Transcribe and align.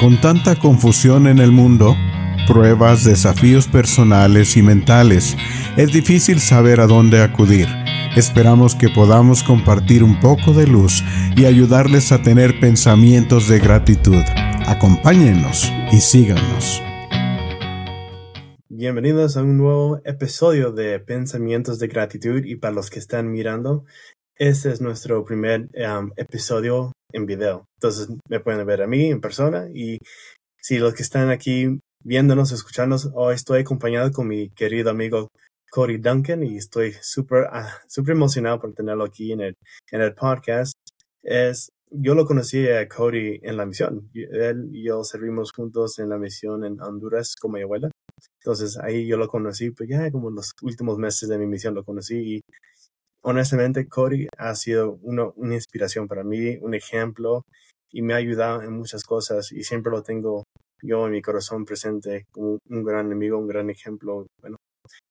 Con 0.00 0.20
tanta 0.20 0.58
confusión 0.58 1.26
en 1.26 1.38
el 1.38 1.52
mundo, 1.52 1.96
pruebas, 2.46 3.02
desafíos 3.02 3.66
personales 3.66 4.58
y 4.58 4.62
mentales, 4.62 5.34
es 5.78 5.90
difícil 5.90 6.38
saber 6.38 6.80
a 6.80 6.86
dónde 6.86 7.22
acudir. 7.22 7.66
Esperamos 8.14 8.74
que 8.74 8.90
podamos 8.90 9.42
compartir 9.42 10.04
un 10.04 10.20
poco 10.20 10.52
de 10.52 10.66
luz 10.66 11.02
y 11.34 11.46
ayudarles 11.46 12.12
a 12.12 12.20
tener 12.20 12.60
pensamientos 12.60 13.48
de 13.48 13.58
gratitud. 13.58 14.22
Acompáñenos 14.66 15.72
y 15.90 15.96
síganos. 16.00 16.82
Bienvenidos 18.68 19.38
a 19.38 19.42
un 19.42 19.56
nuevo 19.56 20.02
episodio 20.04 20.72
de 20.72 21.00
Pensamientos 21.00 21.78
de 21.78 21.88
Gratitud 21.88 22.44
y 22.44 22.56
para 22.56 22.74
los 22.74 22.90
que 22.90 22.98
están 22.98 23.32
mirando, 23.32 23.86
este 24.34 24.70
es 24.70 24.82
nuestro 24.82 25.24
primer 25.24 25.70
um, 25.72 26.10
episodio 26.18 26.92
en 27.12 27.26
video. 27.26 27.66
Entonces 27.78 28.08
me 28.28 28.40
pueden 28.40 28.66
ver 28.66 28.82
a 28.82 28.86
mí 28.86 29.06
en 29.06 29.20
persona 29.20 29.68
y 29.74 29.98
si 30.60 30.78
los 30.78 30.94
que 30.94 31.02
están 31.02 31.30
aquí 31.30 31.78
viéndonos, 32.04 32.52
escuchándonos, 32.52 33.10
hoy 33.14 33.34
estoy 33.34 33.60
acompañado 33.60 34.10
con 34.12 34.28
mi 34.28 34.50
querido 34.50 34.90
amigo 34.90 35.28
Cody 35.70 35.98
Duncan 35.98 36.42
y 36.42 36.56
estoy 36.56 36.94
súper 37.00 37.44
uh, 37.44 37.66
super 37.88 38.14
emocionado 38.14 38.60
por 38.60 38.72
tenerlo 38.74 39.04
aquí 39.04 39.32
en 39.32 39.40
el, 39.40 39.54
en 39.90 40.00
el 40.00 40.14
podcast. 40.14 40.74
Es, 41.22 41.68
yo 41.90 42.14
lo 42.14 42.24
conocí 42.24 42.68
a 42.68 42.88
Cody 42.88 43.40
en 43.42 43.56
la 43.56 43.66
misión. 43.66 44.10
Él 44.14 44.70
y 44.72 44.84
yo 44.84 45.04
servimos 45.04 45.52
juntos 45.52 45.98
en 45.98 46.08
la 46.08 46.18
misión 46.18 46.64
en 46.64 46.80
Honduras 46.80 47.34
con 47.36 47.52
mi 47.52 47.62
abuela. 47.62 47.90
Entonces 48.40 48.78
ahí 48.78 49.06
yo 49.06 49.16
lo 49.16 49.28
conocí, 49.28 49.70
pues 49.70 49.88
ya 49.88 50.10
como 50.10 50.28
en 50.30 50.36
los 50.36 50.52
últimos 50.62 50.98
meses 50.98 51.28
de 51.28 51.38
mi 51.38 51.46
misión 51.46 51.74
lo 51.74 51.84
conocí 51.84 52.36
y 52.36 52.40
honestamente 53.26 53.88
Cody 53.88 54.28
ha 54.38 54.54
sido 54.54 55.00
una 55.02 55.54
inspiración 55.54 56.06
para 56.06 56.22
mí, 56.22 56.56
un 56.58 56.74
ejemplo 56.74 57.42
y 57.90 58.02
me 58.02 58.14
ha 58.14 58.18
ayudado 58.18 58.62
en 58.62 58.72
muchas 58.72 59.02
cosas 59.02 59.50
y 59.50 59.64
siempre 59.64 59.90
lo 59.90 60.02
tengo 60.02 60.44
yo 60.80 61.06
en 61.06 61.12
mi 61.12 61.22
corazón 61.22 61.64
presente 61.64 62.26
como 62.30 62.58
un 62.68 62.84
gran 62.84 63.10
amigo, 63.10 63.36
un 63.38 63.48
gran 63.48 63.68
ejemplo. 63.68 64.26
Bueno, 64.40 64.58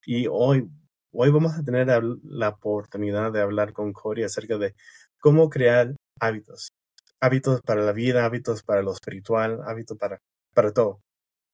y 0.05 0.27
hoy, 0.27 0.69
hoy 1.11 1.29
vamos 1.29 1.55
a 1.55 1.63
tener 1.63 1.87
la 2.23 2.49
oportunidad 2.49 3.33
de 3.33 3.41
hablar 3.41 3.73
con 3.73 3.91
Cody 3.91 4.23
acerca 4.23 4.57
de 4.57 4.75
cómo 5.19 5.49
crear 5.49 5.93
hábitos. 6.21 6.69
Hábitos 7.19 7.61
para 7.65 7.81
la 7.81 7.91
vida, 7.91 8.25
hábitos 8.25 8.63
para 8.63 8.81
lo 8.81 8.93
espiritual, 8.93 9.59
hábitos 9.65 9.97
para, 9.97 10.19
para 10.53 10.71
todo. 10.71 11.01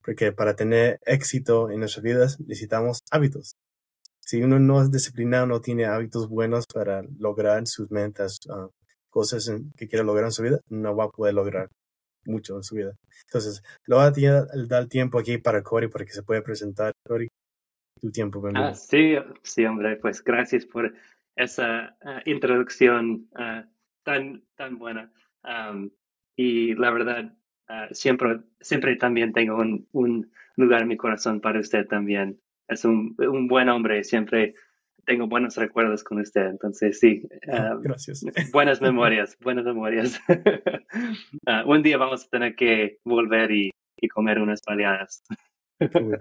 Porque 0.04 0.32
para 0.32 0.56
tener 0.56 1.00
éxito 1.06 1.72
en 1.72 1.80
nuestras 1.80 2.04
vidas 2.04 2.40
necesitamos 2.40 3.00
hábitos. 3.10 3.54
Si 4.22 4.42
uno 4.42 4.60
no 4.60 4.82
es 4.82 4.92
disciplinado, 4.92 5.46
no 5.46 5.62
tiene 5.62 5.86
hábitos 5.86 6.30
buenos 6.30 6.66
para 6.68 7.04
lograr 7.20 7.68
sus 7.68 7.92
metas, 7.92 8.40
ah, 8.50 8.70
cosas 9.10 9.52
que 9.76 9.88
quiere 9.88 10.06
lograr 10.06 10.26
en 10.26 10.32
su 10.32 10.44
vida, 10.44 10.60
no 10.70 10.96
va 10.96 11.06
a 11.06 11.10
poder 11.10 11.34
lograr 11.34 11.70
mucho 12.26 12.56
en 12.56 12.64
su 12.64 12.76
vida. 12.76 12.94
Entonces, 13.28 13.62
lo 13.86 13.98
va 13.98 14.06
a 14.06 14.12
dar 14.68 14.88
tiempo 14.88 15.20
aquí 15.20 15.38
para 15.38 15.64
Cory 15.64 15.90
para 15.90 16.06
que 16.06 16.14
se 16.14 16.24
pueda 16.24 16.42
presentar. 16.42 16.94
Cory, 17.06 17.28
tu 18.00 18.12
tiempo. 18.12 18.42
Ah, 18.56 18.74
sí, 18.74 19.16
sí, 19.44 19.66
hombre, 19.66 19.98
pues 19.98 20.24
gracias 20.24 20.66
por 20.66 20.94
esa 21.36 21.98
ah, 22.04 22.22
introducción 22.26 23.28
tan, 24.04 24.44
tan 24.56 24.78
buena. 24.78 25.12
y 26.36 26.76
la 26.76 26.92
verdad, 26.92 27.34
siempre, 27.92 28.42
siempre 28.60 28.96
también 28.96 29.34
tengo 29.34 29.58
un, 29.92 30.32
lugar 30.56 30.82
en 30.82 30.90
mi 30.90 30.98
corazón 30.98 31.42
para 31.42 31.60
usted 31.60 31.88
también 31.88 32.40
es 32.68 32.86
un, 32.86 33.16
un, 33.18 33.48
buen 33.48 33.70
hombre, 33.70 34.04
siempre 34.04 34.54
tengo 35.06 35.28
buenos 35.28 35.56
recuerdos 35.58 36.04
con 36.04 36.20
usted, 36.20 36.48
entonces 36.48 37.00
sí. 37.00 37.24
Ah, 37.52 37.76
um, 37.76 37.82
Gracias. 37.82 38.24
Buenas 38.54 38.82
memorias, 38.82 39.38
buenas 39.40 39.66
memorias. 39.66 40.20
uh, 40.30 40.32
un 41.70 41.84
día 41.84 41.98
vamos 41.98 42.26
a 42.26 42.30
tener 42.30 42.56
que 42.56 43.00
volver 43.04 43.52
y, 43.52 43.72
y 43.98 44.08
comer 44.08 44.40
unas 44.40 44.62
baleadas. 44.66 45.24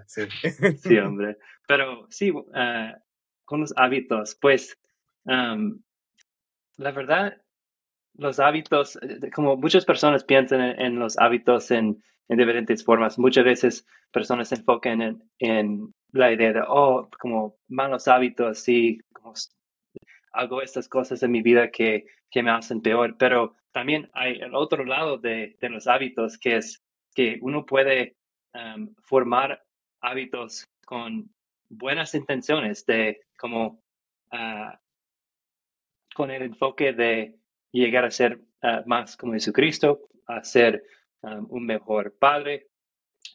sí. 0.07 0.21
sí. 0.77 0.97
hombre. 0.97 1.37
Pero 1.67 2.07
sí, 2.09 2.31
uh, 2.31 2.43
con 3.45 3.61
los 3.61 3.73
hábitos, 3.77 4.37
pues, 4.41 4.77
um, 5.25 5.81
la 6.77 6.91
verdad, 6.91 7.41
los 8.15 8.39
hábitos, 8.39 8.99
como 9.33 9.57
muchas 9.57 9.85
personas 9.85 10.23
piensan 10.23 10.61
en, 10.61 10.81
en 10.81 10.99
los 10.99 11.17
hábitos 11.17 11.71
en, 11.71 12.03
en, 12.27 12.37
diferentes 12.37 12.83
formas, 12.83 13.17
muchas 13.19 13.45
veces 13.45 13.85
personas 14.11 14.49
se 14.49 14.55
enfocan 14.55 15.01
en, 15.01 15.23
en 15.39 15.93
la 16.11 16.31
idea 16.31 16.53
de, 16.53 16.63
oh, 16.67 17.09
como 17.19 17.57
malos 17.67 18.07
hábitos, 18.07 18.59
sí, 18.59 18.99
como 19.13 19.33
hago 20.33 20.61
estas 20.61 20.87
cosas 20.87 21.21
en 21.23 21.31
mi 21.31 21.41
vida 21.41 21.71
que, 21.71 22.05
que 22.29 22.43
me 22.43 22.51
hacen 22.51 22.81
peor, 22.81 23.15
pero 23.17 23.55
también 23.71 24.09
hay 24.13 24.39
el 24.39 24.55
otro 24.55 24.85
lado 24.85 25.17
de, 25.17 25.57
de 25.59 25.69
los 25.69 25.87
hábitos, 25.87 26.37
que 26.37 26.57
es 26.57 26.81
que 27.13 27.37
uno 27.41 27.65
puede 27.65 28.15
um, 28.53 28.93
formar 29.03 29.63
hábitos 30.01 30.65
con 30.85 31.29
buenas 31.69 32.15
intenciones, 32.15 32.85
de 32.85 33.21
como 33.37 33.81
uh, 34.31 34.77
con 36.13 36.31
el 36.31 36.43
enfoque 36.43 36.93
de 36.93 37.37
llegar 37.71 38.05
a 38.05 38.11
ser 38.11 38.41
uh, 38.63 38.85
más 38.85 39.15
como 39.15 39.33
Jesucristo, 39.33 40.01
a 40.27 40.43
ser 40.43 40.83
un 41.23 41.67
mejor 41.67 42.17
padre 42.17 42.67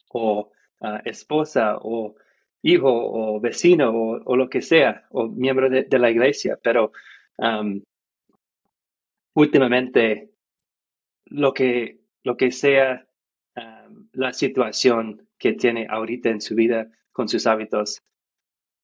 o 0.09 0.51
uh, 0.79 0.99
esposa 1.05 1.77
o 1.77 2.15
hijo 2.61 2.89
o 2.89 3.39
vecino 3.39 3.91
o, 3.91 4.35
lo 4.35 4.49
que 4.49 4.61
sea, 4.61 5.05
o 5.11 5.27
miembro 5.27 5.69
de, 5.69 5.99
la 5.99 6.09
iglesia, 6.09 6.57
pero 6.61 6.91
um, 7.37 7.81
últimamente 9.33 10.31
lo 11.25 11.53
que, 11.53 11.99
lo 12.23 12.35
que 12.35 12.51
sea 12.51 13.05
um, 13.55 14.09
la 14.13 14.33
situación 14.33 15.27
que 15.37 15.53
tiene 15.53 15.87
ahorita 15.89 16.29
en 16.29 16.41
su 16.41 16.55
vida 16.55 16.89
con 17.11 17.29
sus 17.29 17.47
hábitos, 17.47 18.01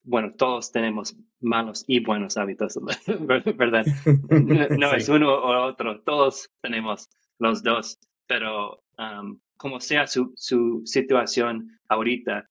bueno, 0.03 0.33
todos 0.33 0.72
tenemos 0.72 1.16
malos 1.39 1.83
y 1.88 2.00
buenos 2.00 2.38
hábitos, 2.38 2.78
¿verdad? 3.57 3.85
No, 4.78 4.94
es 4.94 5.09
uno 5.09 5.33
o 5.33 5.66
otro, 5.66 6.01
todos 6.01 6.50
tenemos 6.62 7.09
los 7.39 7.63
dos, 7.63 8.00
pero 8.28 8.83
um, 8.97 9.39
como 9.57 9.79
sea 9.79 10.07
su, 10.07 10.33
su 10.35 10.81
situación 10.85 11.79
ahorita, 11.88 12.50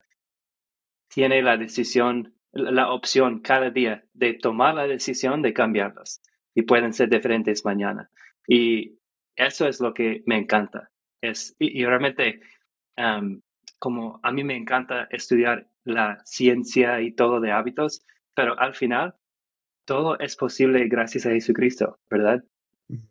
tiene 1.13 1.43
la 1.43 1.57
decisión, 1.57 2.35
la 2.53 2.91
opción 2.91 3.41
cada 3.41 3.71
día 3.71 4.05
de 4.15 4.35
tomar 4.35 4.75
la 4.75 4.87
decisión 4.87 5.43
de 5.43 5.53
cambiarlas 5.53 6.23
y 6.55 6.63
pueden 6.63 6.93
ser 6.93 7.11
diferentes 7.11 7.65
mañana. 7.65 8.11
Y 8.47 8.99
eso 9.37 9.67
es 9.67 9.81
lo 9.81 9.93
que 9.95 10.23
me 10.27 10.37
encanta. 10.39 10.91
Es, 11.21 11.55
y, 11.59 11.85
realmente, 11.85 12.41
como 13.79 14.21
a 14.23 14.33
mí 14.33 14.43
me 14.43 14.57
encanta 14.57 15.07
estudiar 15.11 15.69
la 15.85 16.21
ciencia 16.25 17.01
y 17.01 17.13
todo 17.13 17.41
de 17.41 17.53
hábitos, 17.53 18.05
pero 18.35 18.59
al 18.59 18.75
final 18.75 19.15
todo 19.85 20.19
es 20.19 20.37
posible 20.37 20.89
gracias 20.89 21.27
a 21.27 21.31
Jesucristo, 21.31 21.99
¿verdad? 22.09 22.45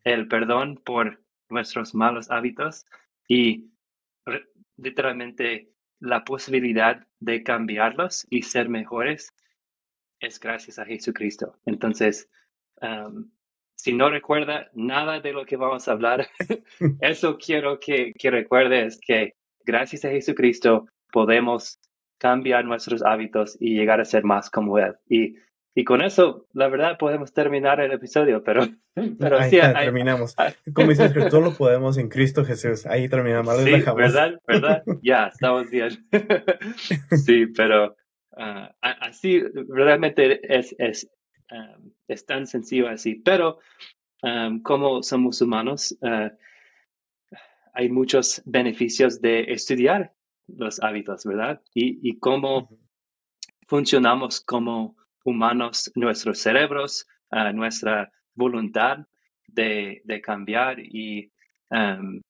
El 0.04 0.28
perdón 0.28 0.82
por 0.84 1.22
nuestros 1.50 1.94
malos 1.94 2.32
hábitos 2.32 2.86
y 3.28 3.72
literalmente 4.78 5.72
la 6.02 6.26
posibilidad 6.26 7.08
de 7.20 7.44
cambiarlos 7.44 8.28
y 8.30 8.42
ser 8.42 8.68
mejores 8.68 9.34
es 10.20 10.40
gracias 10.40 10.80
a 10.80 10.86
Jesucristo. 10.86 11.56
Entonces, 11.66 12.30
si 13.76 13.94
no 13.94 14.10
recuerda 14.10 14.70
nada 14.74 15.20
de 15.20 15.32
lo 15.32 15.46
que 15.46 15.56
vamos 15.56 15.88
a 15.88 15.94
hablar, 15.94 16.28
eso 17.02 17.38
quiero 17.38 17.80
que, 17.80 18.14
que 18.14 18.32
recuerde 18.32 18.86
es 18.86 19.00
que 19.00 19.36
gracias 19.64 20.04
a 20.04 20.10
Jesucristo 20.10 20.88
podemos 21.12 21.80
cambiar 22.18 22.66
nuestros 22.66 23.04
hábitos 23.04 23.58
y 23.60 23.76
llegar 23.76 24.02
a 24.02 24.06
ser 24.06 24.24
más 24.24 24.50
como 24.50 24.78
Él. 24.80 24.96
Y 25.08 25.36
y 25.74 25.86
con 25.86 26.02
eso, 26.02 26.48
la 26.52 26.68
verdad, 26.68 26.98
podemos 26.98 27.32
terminar 27.34 27.80
el 27.80 27.94
episodio, 27.94 28.44
pero, 28.44 28.68
pero 29.20 29.40
ahí 29.40 29.52
terminamos. 29.52 30.36
Como 30.74 30.90
dices 30.90 31.14
que 31.14 31.22
todo 31.30 31.42
lo 31.42 31.54
podemos 31.54 31.98
en 31.98 32.09
Cristo 32.09 32.44
Jesús. 32.44 32.86
Ahí 32.86 33.08
terminamos. 33.08 33.58
Sí, 33.64 33.72
¿verdad? 33.96 34.34
¿Verdad? 34.46 34.84
ya, 35.02 35.28
estamos 35.28 35.70
bien. 35.70 35.91
sí, 37.26 37.47
pero 37.47 37.96
ah, 38.35 38.76
así 38.82 39.41
realmente 39.70 40.41
es, 40.58 40.76
es, 40.78 41.09
es 42.08 42.26
tan 42.26 42.47
sencillo 42.47 42.90
así. 42.90 43.16
Pero 43.16 43.59
como 44.64 45.03
somos 45.03 45.41
humanos, 45.41 45.97
ah, 46.03 46.32
hay 47.73 47.90
muchos 47.90 48.41
beneficios 48.46 49.22
de 49.22 49.53
estudiar 49.53 50.14
los 50.47 50.84
hábitos, 50.84 51.23
¿verdad? 51.23 51.62
Y, 51.73 51.97
y 52.08 52.20
cómo 52.20 52.78
funcionamos 53.68 54.41
como 54.41 54.97
humanos, 55.23 55.91
nuestros 55.96 56.40
cerebros, 56.40 57.08
uh, 57.32 57.53
nuestra 57.53 58.12
voluntad 58.34 59.00
de, 59.47 60.02
de 60.06 60.22
cambiar 60.22 60.79
y 60.79 61.32
um, 61.70 62.22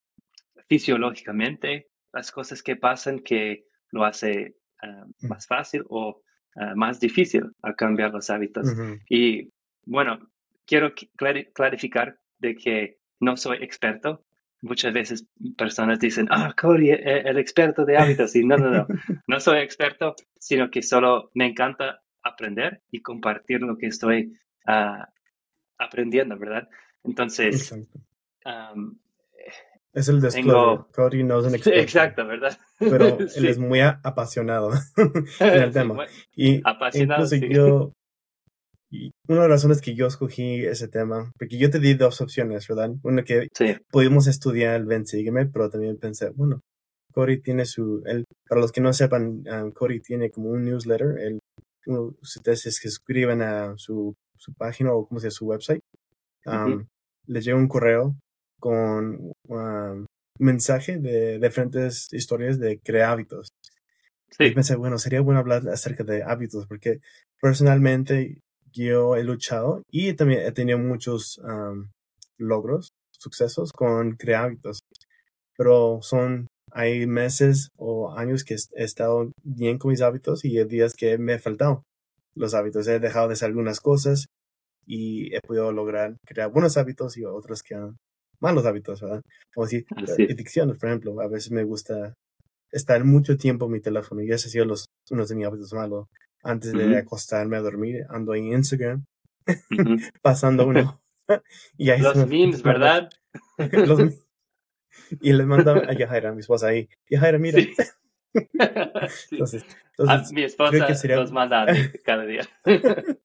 fisiológicamente 0.68 1.88
las 2.14 2.32
cosas 2.32 2.64
que 2.64 2.76
pasan 2.76 3.20
que 3.20 3.66
lo 3.92 4.04
hace 4.04 4.56
uh, 4.84 5.28
más 5.28 5.48
fácil 5.48 5.84
o 5.90 6.22
uh, 6.56 6.76
más 6.76 7.00
difícil 7.00 7.52
a 7.62 7.74
cambiar 7.74 8.12
los 8.12 8.30
hábitos. 8.30 8.68
Y 9.10 9.52
bueno, 9.86 10.20
quiero 10.66 10.94
clarificar 11.54 12.18
de 12.40 12.56
que 12.56 12.98
no 13.20 13.38
soy 13.38 13.58
experto 13.62 14.26
muchas 14.62 14.94
veces 14.94 15.26
personas 15.58 16.00
dicen, 16.00 16.28
ah, 16.30 16.54
Cody, 16.60 16.92
e-, 16.92 17.22
el, 17.26 17.38
experto 17.38 17.86
de 17.86 17.98
hábitos. 17.98 18.36
Y 18.36 18.46
no, 18.46 18.58
no, 18.58 18.70
no, 18.70 18.88
no 19.28 19.40
soy 19.40 19.60
experto, 19.60 20.16
sino 20.40 20.70
que 20.70 20.82
solo 20.82 21.32
me 21.34 21.48
encanta 21.48 22.02
aprender 22.24 22.82
y 22.92 23.02
compartir 23.02 23.62
lo 23.62 23.78
que 23.78 23.88
estoy 23.88 24.38
uh, 24.68 25.04
aprendiendo, 25.78 26.38
¿verdad? 26.38 26.68
Entonces, 27.04 27.72
um, 28.46 28.98
es 29.94 30.08
el 30.08 30.22
disclosure. 30.22 30.86
Cody 30.94 31.24
no 31.24 31.40
es 31.40 31.46
un 31.48 31.56
experto. 31.56 31.80
Exacto, 31.80 32.26
¿verdad? 32.26 32.58
Pero 32.80 33.18
él 33.36 33.46
es 33.48 33.58
muy 33.58 33.82
apasionado 33.82 34.72
en 35.40 35.64
el 35.64 35.72
tema. 35.74 36.06
y 36.36 36.62
apasionado, 36.64 37.24
incluso 37.24 37.46
yo, 37.48 37.94
y 38.92 39.12
una 39.28 39.44
de 39.44 39.48
las 39.48 39.62
razones 39.62 39.82
que 39.82 39.96
yo 39.96 40.08
escogí 40.08 40.66
ese 40.66 40.90
tema, 40.90 41.32
porque 41.40 41.58
yo 41.58 41.70
te 41.70 41.80
di 41.80 41.94
dos 41.94 42.20
opciones, 42.20 42.68
¿verdad? 42.68 42.92
Una 43.04 43.24
que 43.24 43.48
pudimos 43.90 44.28
estudiar 44.28 44.76
el 44.76 44.86
Ven 44.86 45.06
Sígueme, 45.06 45.46
pero 45.46 45.70
también 45.70 45.98
pensé, 45.98 46.30
bueno, 46.32 46.62
Cody 47.14 47.42
tiene 47.42 47.66
su, 47.66 48.04
el, 48.06 48.26
para 48.48 48.60
los 48.60 48.72
que 48.72 48.82
no 48.82 48.92
sepan, 48.92 49.44
um, 49.48 49.72
Cody 49.72 50.02
tiene 50.02 50.30
como 50.30 50.50
un 50.50 50.66
newsletter, 50.66 51.16
si 51.18 51.40
ustedes 51.86 52.80
que 52.80 52.88
escriben 52.88 53.42
a 53.42 53.78
su, 53.78 54.16
su 54.38 54.54
página 54.54 54.94
o 54.94 55.08
como 55.08 55.20
sea 55.20 55.32
su 55.32 55.46
website, 55.46 55.84
um, 56.46 56.86
les 57.28 57.46
llega 57.46 57.58
un 57.58 57.68
correo 57.68 58.16
con 58.60 59.32
un 59.48 60.06
mensaje 60.40 60.98
de 60.98 61.40
diferentes 61.40 62.12
historias 62.12 62.60
de 62.60 62.80
crear 62.80 63.12
hábitos. 63.12 63.50
Y 64.40 64.52
pensé, 64.52 64.76
bueno, 64.76 64.98
sería 64.98 65.22
bueno 65.22 65.40
hablar 65.40 65.68
acerca 65.70 66.04
de 66.04 66.24
hábitos, 66.24 66.66
porque 66.68 67.02
personalmente 67.42 68.40
yo 68.72 69.16
he 69.16 69.24
luchado 69.24 69.84
y 69.92 70.14
también 70.14 70.42
he 70.42 70.52
tenido 70.52 70.78
muchos 70.78 71.42
logros, 72.38 72.94
sucesos 73.12 73.72
con 73.74 74.14
crear 74.16 74.46
hábitos. 74.46 74.80
Pero 75.58 76.00
son, 76.02 76.48
hay 76.72 77.06
meses 77.08 77.70
o 77.78 78.14
años 78.18 78.44
que 78.44 78.56
he 78.56 78.84
estado 78.84 79.32
bien 79.44 79.78
con 79.78 79.92
mis 79.92 80.02
hábitos 80.02 80.46
y 80.46 80.58
hay 80.58 80.66
días 80.66 80.94
que 80.94 81.18
me 81.18 81.34
he 81.34 81.40
faltado 81.40 81.84
los 82.36 82.54
hábitos. 82.54 82.88
He 82.88 83.00
dejado 83.00 83.28
de 83.28 83.34
hacer 83.34 83.48
algunas 83.48 83.80
cosas 83.80 84.28
y 84.86 85.34
he 85.36 85.42
podido 85.42 85.72
lograr 85.72 86.16
crear 86.26 86.52
buenos 86.52 86.78
hábitos 86.78 87.18
y 87.18 87.26
otros 87.26 87.64
que 87.64 87.76
malos 88.40 88.66
hábitos, 88.66 89.02
¿verdad? 89.02 89.22
Como 89.54 89.66
decir, 89.66 89.86
adicciones, 90.30 90.78
por 90.78 90.90
ejemplo. 90.90 91.20
A 91.22 91.28
veces 91.28 91.52
me 91.52 91.64
gusta 91.64 92.14
estar 92.72 93.04
mucho 93.04 93.38
tiempo 93.38 93.66
en 93.66 93.74
mi 93.74 93.82
teléfono 93.82 94.22
y 94.22 94.32
ese 94.32 94.48
ha 94.48 94.52
sido 94.52 94.66
los, 94.66 94.88
uno 95.10 95.26
de 95.26 95.36
mis 95.36 95.46
hábitos 95.46 95.74
malos. 95.74 96.08
Antes 96.44 96.72
de 96.74 96.98
acostarme 96.98 97.58
a 97.58 97.62
dormir, 97.62 98.04
ando 98.10 98.34
en 98.34 98.46
Instagram, 98.48 99.06
pasando 100.24 100.66
uno. 100.66 101.00
y 101.78 101.90
ahí 101.90 102.02
los 102.02 102.28
memes, 102.28 102.64
¿verdad? 102.64 103.10
los 103.58 104.00
Y 105.22 105.34
le 105.34 105.46
mando 105.46 105.74
a 105.74 105.94
Yajaira, 105.94 106.30
a 106.30 106.34
mi 106.34 106.42
esposa 106.42 106.68
ahí. 106.68 106.90
Yajaira, 107.10 107.38
mira. 107.38 107.60
entonces, 109.32 109.66
entonces, 109.98 110.34
mi 110.34 110.44
esposa 110.44 110.96
sería... 110.96 111.18
los 111.18 111.32
manda 111.32 111.64
a 111.64 111.68
cada 112.06 112.26
día. 112.26 112.48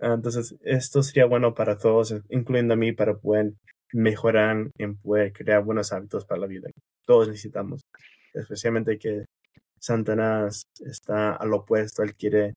Ah, 0.00 0.12
entonces, 0.12 0.54
esto 0.60 1.02
sería 1.02 1.24
bueno 1.24 1.54
para 1.54 1.78
todos, 1.78 2.14
incluyendo 2.28 2.74
a 2.74 2.76
mí, 2.76 2.92
para 2.92 3.16
poder 3.16 3.54
mejorar 3.92 4.68
en 4.76 4.96
poder 4.98 5.32
crear 5.32 5.64
buenos 5.64 5.92
hábitos 5.92 6.26
para 6.26 6.42
la 6.42 6.46
vida. 6.46 6.68
Todos 7.06 7.28
necesitamos, 7.28 7.80
especialmente 8.34 8.98
que 8.98 9.24
Satanás 9.78 10.64
está 10.80 11.36
al 11.36 11.54
opuesto, 11.54 12.02
él 12.02 12.14
quiere 12.16 12.52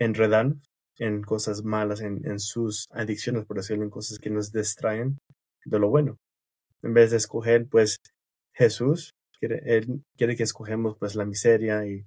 enredar 0.00 0.54
en 0.98 1.22
cosas 1.22 1.62
malas, 1.62 2.00
en, 2.00 2.40
sus 2.40 2.86
adicciones, 2.90 3.44
por 3.44 3.58
decirlo, 3.58 3.84
en 3.84 3.90
cosas 3.90 4.18
que 4.18 4.30
nos 4.30 4.50
distraen 4.50 5.18
de 5.64 5.78
lo 5.78 5.88
bueno. 5.88 6.16
En 6.82 6.94
vez 6.94 7.10
de 7.10 7.16
escoger, 7.16 7.66
pues, 7.66 7.98
Jesús, 8.54 9.12
quiere, 9.38 9.60
él 9.64 10.02
quiere 10.16 10.36
que 10.36 10.42
escogemos, 10.42 10.96
pues, 10.98 11.14
la 11.14 11.24
miseria 11.24 11.86
y, 11.86 12.04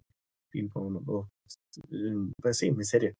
pues 2.42 2.57
sí, 2.57 2.71
miseria. 2.71 3.13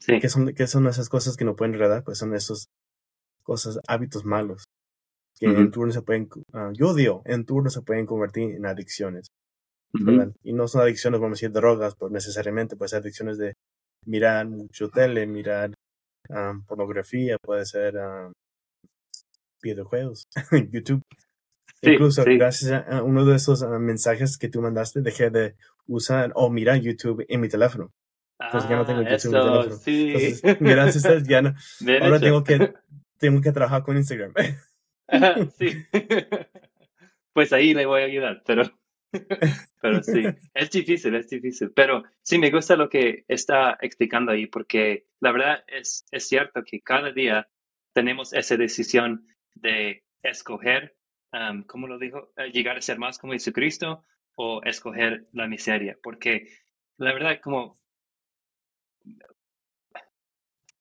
Sí. 0.00 0.20
¿Qué 0.20 0.28
son, 0.28 0.54
son 0.66 0.86
esas 0.86 1.08
cosas 1.08 1.36
que 1.36 1.44
no 1.44 1.56
pueden 1.56 1.74
enredar? 1.74 2.04
Pues 2.04 2.18
son 2.18 2.34
esos 2.34 2.68
cosas, 3.42 3.78
hábitos 3.88 4.24
malos, 4.24 4.64
que 5.38 5.46
en 5.46 5.70
turno 5.70 5.92
se 5.92 6.02
pueden, 6.02 6.28
uh, 6.52 6.72
yo 6.72 6.94
digo, 6.94 7.22
en 7.24 7.44
turno 7.44 7.70
se 7.70 7.82
pueden 7.82 8.06
convertir 8.06 8.54
en 8.54 8.66
adicciones. 8.66 9.28
Y 10.42 10.52
no 10.52 10.68
son 10.68 10.82
adicciones, 10.82 11.18
vamos 11.18 11.38
a 11.38 11.40
decir, 11.40 11.50
drogas, 11.50 11.94
pues 11.98 12.12
necesariamente, 12.12 12.76
pues 12.76 12.92
adicciones 12.92 13.38
de 13.38 13.54
mirar 14.04 14.46
mucho 14.46 14.90
tele, 14.90 15.26
mirar 15.26 15.72
pornografía, 16.66 17.36
puede 17.42 17.64
ser 17.64 17.94
videojuegos, 19.62 20.28
YouTube. 20.70 21.02
Incluso 21.80 22.24
gracias 22.24 22.84
a 22.88 23.02
uno 23.02 23.24
de 23.24 23.36
esos 23.36 23.62
mensajes 23.62 24.36
que 24.36 24.48
tú 24.48 24.60
mandaste, 24.60 25.00
dejé 25.00 25.30
de 25.30 25.54
usar 25.86 26.32
o 26.34 26.50
mirar 26.50 26.80
YouTube 26.80 27.24
en 27.28 27.40
mi 27.40 27.48
teléfono. 27.48 27.92
Entonces 28.40 28.70
ya 28.70 28.76
no 28.76 28.84
tengo 28.84 29.00
ah, 29.00 29.10
YouTube 29.10 29.34
en 29.34 29.40
mi 29.40 29.50
teléfono. 29.50 29.74
Entonces, 29.74 30.42
gracias 30.60 31.04
a 31.06 31.22
ya 31.22 31.42
no. 31.42 31.54
ahora 32.02 32.20
tengo 32.20 32.44
que 32.44 32.72
tengo 33.18 33.40
que 33.40 33.52
trabajar 33.52 33.82
con 33.82 33.96
Instagram. 33.96 34.32
sí. 35.58 35.84
Pues 37.32 37.52
ahí 37.52 37.74
le 37.74 37.86
voy 37.86 38.02
a 38.02 38.06
ayudar, 38.06 38.42
pero, 38.44 38.64
pero 39.80 40.02
sí, 40.02 40.24
es 40.54 40.70
difícil, 40.70 41.14
es 41.14 41.28
difícil. 41.28 41.70
Pero 41.70 42.02
sí, 42.22 42.38
me 42.38 42.50
gusta 42.50 42.74
lo 42.74 42.88
que 42.88 43.24
está 43.28 43.78
explicando 43.80 44.32
ahí, 44.32 44.46
porque 44.46 45.06
la 45.20 45.30
verdad 45.30 45.64
es, 45.68 46.04
es 46.10 46.26
cierto 46.26 46.64
que 46.64 46.80
cada 46.80 47.12
día 47.12 47.48
tenemos 47.92 48.32
esa 48.32 48.56
decisión 48.56 49.26
de 49.60 50.04
escoger, 50.22 50.96
um, 51.32 51.62
¿cómo 51.64 51.86
lo 51.86 51.98
dijo? 51.98 52.32
Eh, 52.36 52.50
llegar 52.52 52.76
a 52.76 52.82
ser 52.82 52.98
más 52.98 53.18
como 53.18 53.32
Jesucristo 53.32 54.04
o 54.34 54.62
escoger 54.62 55.26
la 55.32 55.46
miseria, 55.46 55.98
porque 56.02 56.48
la 56.96 57.12
verdad, 57.12 57.40
como 57.42 57.78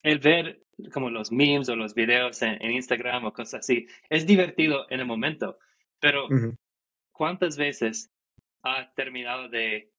el 0.03 0.19
ver 0.19 0.61
como 0.93 1.09
los 1.09 1.31
memes 1.31 1.69
o 1.69 1.75
los 1.75 1.95
videos 1.95 2.41
en, 2.41 2.61
Instagram 2.61 3.25
o 3.25 3.33
cosas 3.33 3.61
así, 3.61 3.87
es 4.09 4.27
divertido 4.27 4.85
en 4.89 4.99
el 4.99 5.05
momento, 5.05 5.57
pero 5.99 6.27
¿cuántas 7.11 7.57
veces 7.57 8.11
ha 8.61 8.93
terminado 8.93 9.49
de, 9.49 9.91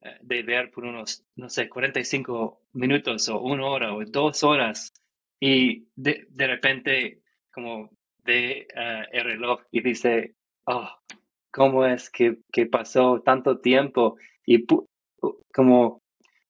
eh, 0.00 0.18
de 0.20 0.42
ver 0.42 0.70
por 0.70 0.84
unos, 0.84 1.24
no 1.34 1.48
sé, 1.48 1.68
45 1.68 2.68
minutos 2.72 3.28
o 3.28 3.40
una 3.40 3.66
hora 3.66 3.94
o 3.94 4.04
dos 4.04 4.44
horas 4.44 4.92
y 5.40 5.88
de, 5.96 6.26
de 6.30 6.46
repente 6.46 7.23
como 7.54 7.90
ve 8.24 8.66
eh, 8.74 9.02
el 9.12 9.24
reloj 9.24 9.60
y 9.70 9.80
dice, 9.80 10.34
oh, 10.66 10.88
¿cómo 11.52 11.86
es 11.86 12.10
que, 12.10 12.38
que 12.52 12.66
pasó 12.66 13.22
tanto 13.24 13.58
tiempo? 13.58 14.16
Y 14.44 14.66
como 15.54 16.02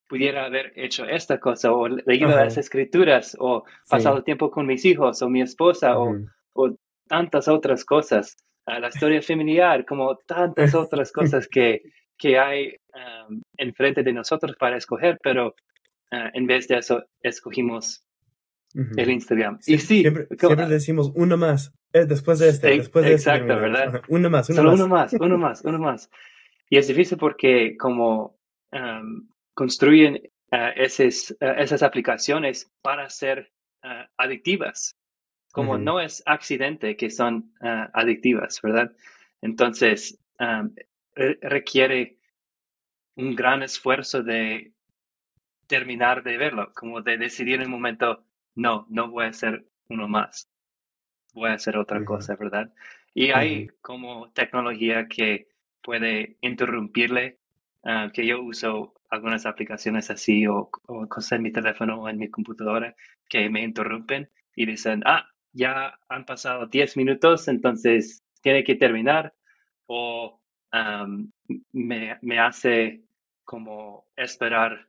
pudiera 0.09 0.45
haber 0.45 0.73
hecho 0.77 1.07
esta 1.07 1.39
cosa 1.41 1.73
o 1.73 1.89
leído 1.89 2.29
las 2.29 2.57
escrituras 2.57 3.37
o 3.39 3.65
pasado 3.89 4.23
tiempo 4.23 4.51
con 4.51 4.67
mis 4.67 4.85
hijos 4.85 5.23
o 5.23 5.29
mi 5.29 5.43
esposa 5.43 5.99
o, 5.99 6.77
tantas 7.07 7.49
otras 7.49 7.85
cosas. 7.85 8.37
la 8.67 8.89
historia 8.89 9.21
familiar, 9.21 9.85
como 9.85 10.17
tantas 10.27 10.75
otras 10.75 11.13
cosas 11.13 11.47
que, 11.49 11.83
que 12.17 12.39
hay 12.39 12.77
um, 12.95 13.43
enfrente 13.59 14.03
de 14.03 14.13
nosotros 14.13 14.57
para 14.57 14.79
escoger, 14.79 15.19
pero 15.23 15.49
uh, 15.49 16.31
en 16.33 16.47
vez 16.47 16.67
de 16.69 16.79
eso 16.79 17.05
escogimos 17.21 18.04
el 18.75 19.11
Instagram. 19.11 19.59
y 19.67 19.79
sí, 19.79 20.03
siempre, 20.03 20.27
decimos 20.69 21.13
uno 21.15 21.37
más, 21.37 21.73
eh, 21.93 22.07
después 22.07 22.39
de 22.41 22.49
este, 22.49 22.77
después 22.77 23.05
de 23.05 23.15
este 23.15 23.31
Exacto, 23.31 23.55
¿verdad? 23.57 24.03
Uno 24.09 24.31
más, 24.31 24.51
uno 24.51 24.63
más. 24.65 24.75
uno 24.75 24.89
más, 24.89 25.13
uno 25.15 25.39
más, 25.39 25.65
uno 25.65 25.79
más. 25.79 26.11
Y 26.69 26.79
es 26.79 26.89
difícil 26.89 27.19
porque 27.19 27.77
como 27.77 28.37
um, 28.73 29.29
construyen 29.55 30.21
uh, 30.51 30.73
esas, 30.77 31.37
uh, 31.41 31.55
esas 31.59 31.83
aplicaciones 31.83 32.71
para 32.83 33.09
ser 33.11 33.53
uh, 33.85 34.07
adictivas, 34.17 34.97
como 35.53 35.79
no 35.79 36.01
es 36.01 36.23
accidente 36.27 36.97
que 36.97 37.11
son 37.11 37.53
adictivas, 37.61 38.61
¿verdad? 38.61 38.91
Entonces, 39.41 40.19
um, 40.41 40.75
requiere 41.15 42.19
un 43.15 43.37
gran 43.37 43.63
esfuerzo 43.63 44.25
de 44.25 44.73
terminar 45.67 46.23
de 46.23 46.37
verlo, 46.37 46.73
como 46.75 47.03
de 47.03 47.19
decidir 47.19 47.61
en 47.61 47.67
un 47.67 47.71
momento, 47.71 48.25
no, 48.55 48.87
no 48.89 49.11
voy 49.11 49.27
a 49.27 49.29
hacer 49.29 49.65
uno 49.89 50.09
más, 50.09 50.49
voy 51.33 51.51
a 51.51 51.55
hacer 51.55 51.77
otra 51.77 52.05
cosa, 52.05 52.37
¿verdad? 52.37 52.73
Y 53.15 53.31
hay 53.31 53.69
como 53.81 54.31
tecnología 54.31 55.07
que 55.09 55.49
puede 55.83 56.37
interrumpirle, 56.41 57.39
que 58.13 58.27
yo 58.27 58.43
uso 58.43 58.95
algunas 59.11 59.47
aplicaciones 59.47 60.11
así 60.11 60.47
o, 60.47 60.71
cosas 61.09 61.33
en 61.33 61.43
mi 61.43 61.53
teléfono 61.53 62.03
o 62.03 62.09
en 62.09 62.19
mi 62.19 62.31
computadora 62.31 62.97
que 63.29 63.49
me 63.51 63.63
interrumpen 63.63 64.31
y 64.57 64.67
dicen, 64.67 65.03
ah, 65.05 65.29
ya 65.53 65.99
han 66.09 66.25
pasado 66.25 66.67
10 66.67 66.97
minutos, 66.97 67.47
entonces 67.49 68.25
tiene 68.43 68.65
que 68.65 68.75
terminar 68.75 69.35
o 69.87 70.41
me, 71.73 72.19
me, 72.21 72.39
hace 72.41 73.05
como 73.45 74.07
esperar, 74.17 74.89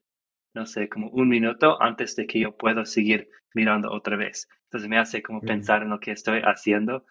no 0.56 0.66
sé, 0.66 0.90
como 0.90 1.10
un 1.10 1.30
minuto 1.30 1.82
antes 1.82 2.16
de 2.16 2.26
que 2.26 2.40
yo 2.40 2.56
pueda 2.56 2.86
seguir 2.86 3.30
mirando 3.54 3.92
otra 3.92 4.18
vez. 4.18 4.48
Entonces 4.64 4.90
me 4.90 4.98
hace 4.98 5.22
como 5.22 5.42
pensar 5.42 5.84
en 5.84 5.90
lo 5.90 6.00
que 6.00 6.12
estoy 6.12 6.42
haciendo 6.44 7.06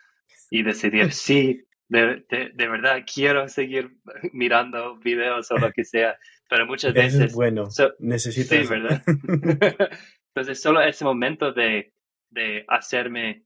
y 0.50 0.62
decidir, 0.62 1.12
sí, 1.12 1.64
de, 1.88 2.24
de, 2.28 2.68
verdad 2.68 3.04
quiero 3.06 3.48
seguir 3.48 3.98
mirando 4.32 4.96
videos 4.96 5.50
o 5.50 5.58
lo 5.58 5.70
que 5.72 5.84
sea, 5.84 6.18
pero 6.48 6.66
muchas 6.66 6.92
veces... 6.94 7.34
bueno, 7.34 7.68
necesito... 7.98 8.54
Sí, 8.54 8.66
¿verdad? 8.66 9.02
Entonces 10.34 10.60
solo 10.60 10.80
ese 10.80 11.04
momento 11.04 11.52
de, 11.52 11.92
de 12.30 12.64
hacerme 12.66 13.44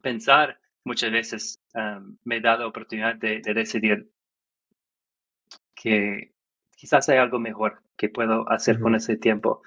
pensar, 0.00 0.60
muchas 0.84 1.10
veces 1.10 1.60
um, 1.74 2.16
me 2.24 2.40
da 2.40 2.58
la 2.58 2.66
oportunidad 2.66 3.16
de, 3.16 3.40
decidir 3.40 4.10
que 5.74 6.33
quizás 6.84 7.08
hay 7.08 7.16
algo 7.16 7.38
mejor 7.38 7.80
que 7.96 8.10
puedo 8.10 8.46
hacer 8.50 8.78
con 8.78 8.94
ese 8.94 9.16
tiempo. 9.16 9.62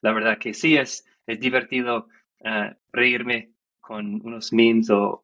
La 0.00 0.12
verdad 0.12 0.38
que 0.38 0.54
sí 0.54 0.76
es, 0.76 1.04
es 1.26 1.40
divertido 1.40 2.06
uh, 2.38 2.72
reírme 2.92 3.50
con 3.80 4.24
unos 4.24 4.52
memes 4.52 4.88
o, 4.88 5.20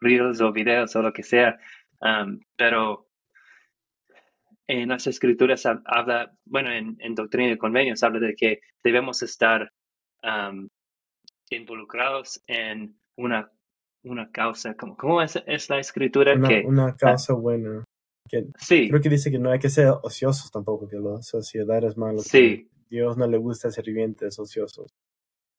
reels 0.00 0.40
o 0.40 0.52
videos 0.52 0.94
o 0.94 1.02
lo 1.02 1.12
que 1.12 1.24
sea, 1.24 1.58
um, 2.00 2.38
pero 2.56 3.08
en 4.68 4.90
las 4.90 5.08
escrituras 5.08 5.66
habla, 5.66 6.32
bueno, 6.44 6.70
en, 6.70 7.14
Doctrina 7.16 7.50
y 7.50 7.58
Convenios 7.58 8.04
habla 8.04 8.20
de 8.20 8.36
que 8.36 8.60
debemos 8.84 9.24
estar 9.24 9.72
um, 10.22 10.68
involucrados 11.50 12.44
en 12.46 12.96
una, 13.16 13.50
una 14.04 14.30
causa. 14.30 14.74
¿Cómo, 14.74 14.96
cómo 14.96 15.20
es, 15.20 15.34
la 15.68 15.80
escritura? 15.80 16.34
Una, 16.34 16.48
que, 16.48 16.62
una 16.64 16.96
causa 16.96 17.32
buena. 17.32 17.84
Sí. 18.58 18.88
Creo 18.88 19.00
que 19.00 19.08
dice 19.08 19.30
que 19.30 19.38
no 19.38 19.50
hay 19.50 19.58
que 19.58 19.70
ser 19.70 19.88
ociosos 20.02 20.50
tampoco, 20.50 20.88
que 20.88 20.96
la 20.96 21.22
sociedad 21.22 21.82
es 21.84 21.96
malo. 21.96 22.18
Sí. 22.18 22.68
Dios 22.88 23.16
no 23.16 23.26
le 23.26 23.38
gusta 23.38 23.70
servientes 23.70 24.38
ociosos. 24.38 24.94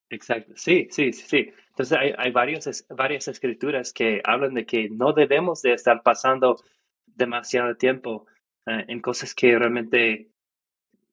Exacto, 0.10 0.54
sí, 0.56 0.88
sí, 0.90 1.12
sí, 1.12 1.26
sí. 1.28 1.54
Entonces 1.70 1.98
hay, 1.98 2.14
hay 2.18 2.32
varios, 2.32 2.86
varias 2.90 3.28
escrituras 3.28 3.92
que 3.92 4.22
hablan 4.24 4.54
de 4.54 4.66
que 4.66 4.90
no 4.90 5.12
debemos 5.12 5.62
de 5.62 5.74
estar 5.74 6.02
pasando 6.02 6.58
demasiado 7.06 7.76
tiempo 7.76 8.26
eh, 8.66 8.86
en 8.88 9.02
cosas 9.02 9.36
que 9.36 9.58
realmente 9.58 10.30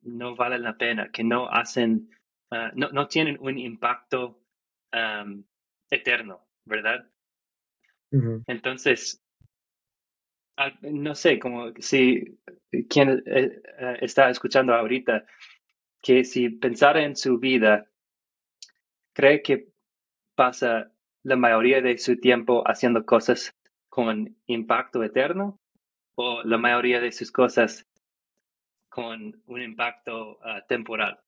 no 0.03 0.37
valen 0.37 0.63
la 0.63 0.77
pena, 0.77 1.11
que 1.11 1.25
no 1.25 1.49
hacen, 1.49 2.11
no, 2.75 2.91
no, 2.91 3.09
tienen 3.09 3.39
un 3.41 3.59
impacto 3.59 4.39
eterno, 5.91 6.47
¿verdad? 6.65 7.09
Entonces, 8.47 9.24
no 10.83 11.15
sé, 11.15 11.39
como 11.39 11.73
si 11.79 12.39
quien 12.89 13.23
eh, 13.27 13.63
está 14.01 14.31
escuchando 14.31 14.75
ahorita, 14.75 15.27
que 16.03 16.25
si 16.25 16.51
pensara 16.51 17.05
en 17.05 17.17
su 17.17 17.39
vida, 17.39 17.87
cree 19.15 19.43
que 19.43 19.69
pasa 20.35 20.93
la 21.23 21.37
mayoría 21.37 21.81
de 21.81 21.97
su 21.99 22.19
tiempo 22.21 22.63
haciendo 22.67 23.05
cosas 23.07 23.55
con 23.89 24.37
impacto 24.47 25.03
eterno 25.03 25.61
o 26.17 26.43
la 26.43 26.59
mayoría 26.59 27.01
de 27.01 27.13
sus 27.13 27.31
cosas 27.33 27.87
con 28.89 29.43
un 29.47 29.63
impacto 29.63 30.39
ah, 30.43 30.65
temporal. 30.69 31.19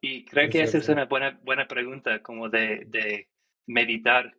Y 0.00 0.24
creo 0.24 0.50
que 0.50 0.62
esa 0.62 0.78
es 0.78 0.88
una 0.88 1.04
buena, 1.04 1.38
buena 1.44 1.68
pregunta 1.68 2.20
como 2.22 2.48
de, 2.48 2.84
de, 2.88 3.28
meditar 3.66 4.36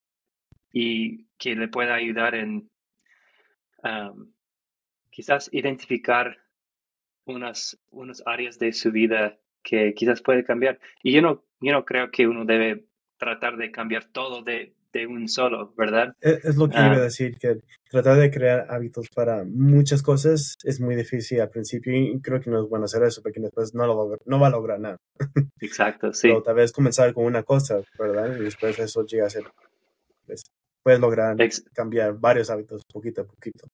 y 0.73 1.25
que 1.37 1.55
le 1.55 1.69
pueda 1.69 1.95
ayudar 1.95 2.35
en 2.35 2.69
quizás 5.09 5.49
identificar 5.51 6.37
unas, 7.25 7.79
unas 7.91 8.23
áreas 8.25 8.59
de 8.59 8.73
su 8.73 8.91
vida 8.91 9.39
que 9.63 9.93
quizás 9.93 10.21
puede 10.21 10.43
cambiar. 10.43 10.79
Y 11.01 11.13
yo 11.13 11.21
no, 11.21 11.43
yo 11.61 11.71
no 11.71 11.85
creo 11.85 12.11
que 12.11 12.27
uno 12.27 12.45
debe 12.45 12.85
tratar 13.17 13.57
de 13.57 13.71
cambiar 13.71 14.05
todo 14.05 14.43
de, 14.43 14.75
de 14.91 15.07
un 15.07 15.27
solo, 15.29 15.73
¿verdad? 15.77 16.15
E, 16.21 16.39
es, 16.43 16.55
lo 16.55 16.67
que 16.67 16.77
iba 16.77 16.87
a 16.87 16.93
ah. 16.93 16.99
decir, 16.99 17.37
que 17.37 17.61
tratar 17.89 18.17
de 18.17 18.29
crear 18.29 18.67
hábitos 18.69 19.09
para 19.09 19.43
muchas 19.45 20.03
cosas 20.03 20.57
es 20.63 20.81
muy 20.81 20.95
difícil 20.95 21.39
al 21.41 21.49
principio 21.49 21.95
y 21.95 22.19
creo 22.21 22.41
que 22.41 22.49
no 22.49 22.61
es 22.61 22.69
bueno 22.69 22.85
hacer 22.85 23.03
eso 23.03 23.21
porque 23.21 23.39
después 23.39 23.73
no, 23.73 23.87
lo, 23.87 24.17
no 24.25 24.39
va 24.39 24.47
a 24.47 24.51
lograr 24.51 24.79
nada. 24.79 24.97
Exacto, 25.61 26.13
sí. 26.13 26.27
Pero 26.27 26.43
tal 26.43 26.55
vez 26.55 26.71
comenzar 26.71 27.13
con 27.13 27.25
una 27.25 27.43
cosa, 27.43 27.81
¿verdad? 27.97 28.35
Y 28.37 28.43
después 28.43 28.77
eso 28.79 29.05
llega 29.05 29.27
a 29.27 29.29
ser, 29.29 29.45
pues, 30.25 30.43
puedes 30.83 30.99
lograr 30.99 31.35
cambiar 31.73 32.13
varios 32.13 32.49
hábitos 32.49 32.83
poquito 32.85 33.21
a 33.21 33.25
poquito. 33.25 33.67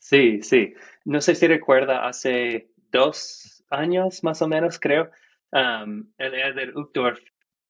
Sí, 0.00 0.42
sí. 0.42 0.74
No 1.04 1.20
sé 1.20 1.34
si 1.34 1.46
recuerda 1.46 2.06
hace 2.06 2.70
dos 2.90 3.64
años, 3.70 4.24
más 4.24 4.40
o 4.42 4.48
menos, 4.48 4.78
creo, 4.78 5.10
um, 5.52 6.10
el 6.18 6.34
Eder 6.34 6.76
Uchtdorf 6.76 7.20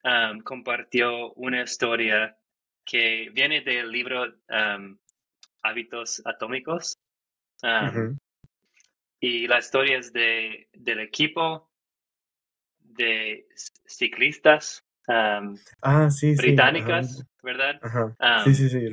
um, 0.05 0.41
compartió 0.41 1.33
una 1.35 1.63
historia 1.63 2.37
que 2.85 3.31
viene 3.35 3.61
del 3.63 3.91
libro 3.91 4.25
um, 4.49 4.97
Hábitos 5.63 6.23
Atómicos. 6.25 6.97
Y 9.21 9.49
la 9.49 9.59
historia 9.59 9.99
es 9.99 10.13
de, 10.13 10.69
del 10.73 11.01
equipo 11.01 11.69
de 12.79 13.47
ciclistas 13.85 14.85
ah, 15.09 15.41
británicas, 16.37 17.27
¿verdad? 17.49 17.81
sí, 18.45 18.55
sí, 18.55 18.69
sí, 18.69 18.91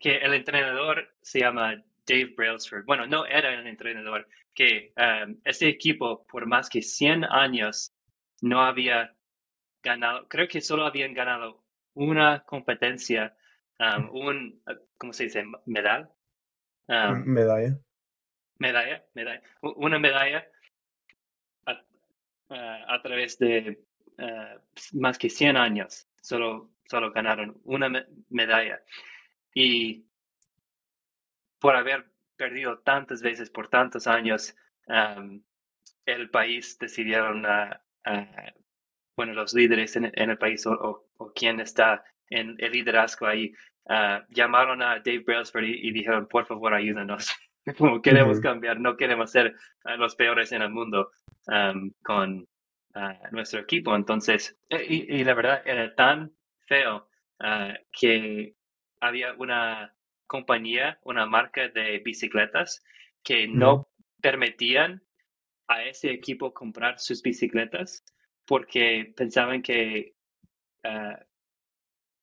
que, 0.00 0.16
el 0.16 0.32
entrenador 0.32 1.06
se 1.20 1.40
llama 1.40 1.74
Dave 2.06 2.32
Brailsford. 2.34 2.84
Bueno, 2.86 3.06
no 3.06 3.26
era 3.26 3.52
el 3.52 3.66
entrenador, 3.66 4.26
que 4.54 4.92
um, 4.96 5.36
ese 5.44 5.68
equipo 5.68 6.24
por 6.26 6.46
más 6.46 6.70
que 6.70 6.80
100 6.80 7.24
años 7.24 7.92
no 8.40 8.62
había 8.62 9.14
ganado, 9.82 10.26
creo 10.28 10.48
que 10.48 10.62
solo 10.62 10.86
habían 10.86 11.12
ganado 11.12 11.62
una 11.94 12.42
competencia, 12.44 13.36
um, 13.78 14.08
un, 14.14 14.62
¿cómo 14.96 15.12
se 15.12 15.24
dice? 15.24 15.44
Medal. 15.66 16.10
Um, 16.88 17.22
medalla. 17.26 17.78
Medalla, 18.58 19.04
medalla. 19.14 19.42
Una 19.60 19.98
medalla 19.98 20.46
a, 21.66 22.96
uh, 22.96 23.02
través 23.02 23.38
de 23.38 23.84
uh, 24.18 24.98
más 24.98 25.18
que 25.18 25.28
100 25.28 25.56
años. 25.58 26.09
Solo, 26.20 26.70
solo 26.88 27.12
ganaron 27.12 27.60
una 27.64 28.06
medalla. 28.28 28.80
Y 29.54 30.04
por 31.58 31.76
haber 31.76 32.06
perdido 32.36 32.78
tantas 32.78 33.22
veces 33.22 33.50
por 33.50 33.68
tantos 33.68 34.06
años, 34.06 34.56
el 36.06 36.30
país 36.30 36.78
decidieron, 36.78 37.46
bueno, 39.16 39.34
los 39.34 39.54
líderes 39.54 39.96
en, 39.96 40.10
el 40.14 40.38
país 40.38 40.66
o, 40.66 41.06
quien 41.34 41.60
está 41.60 42.02
en 42.28 42.56
el 42.58 42.72
liderazgo 42.72 43.26
ahí, 43.26 43.52
ah, 43.88 44.24
llamaron 44.30 44.82
a 44.82 45.00
Dave 45.00 45.24
Brailsford 45.26 45.64
y, 45.64 45.92
dijeron, 45.92 46.26
por 46.28 46.46
favor, 46.46 46.72
ayúdanos. 46.74 47.30
Como 47.78 48.00
queremos 48.00 48.40
cambiar, 48.40 48.80
no 48.80 48.96
queremos 48.96 49.30
ser 49.30 49.54
ah, 49.84 49.96
los 49.96 50.14
peores 50.14 50.52
en 50.52 50.62
el 50.62 50.70
mundo 50.70 51.10
con 52.02 52.46
ah, 52.94 53.18
nuestro 53.32 53.60
equipo. 53.60 53.94
Entonces, 53.94 54.56
e, 54.68 54.84
y, 54.88 55.24
la 55.24 55.34
verdad 55.34 55.62
era 55.64 55.94
tan 55.94 56.32
feo 56.66 57.08
que 57.90 58.54
había 59.00 59.32
una 59.34 59.94
compañía, 60.26 60.98
una 61.04 61.24
marca 61.26 61.68
de 61.68 61.98
bicicletas 62.00 62.84
que 63.22 63.48
no 63.48 63.88
permitían 64.20 65.02
a 65.68 65.84
ese 65.84 66.10
equipo 66.10 66.52
comprar 66.52 66.98
sus 66.98 67.22
bicicletas 67.22 68.04
porque 68.44 69.12
pensaban 69.16 69.62
que 69.62 70.14
ah, 70.84 71.18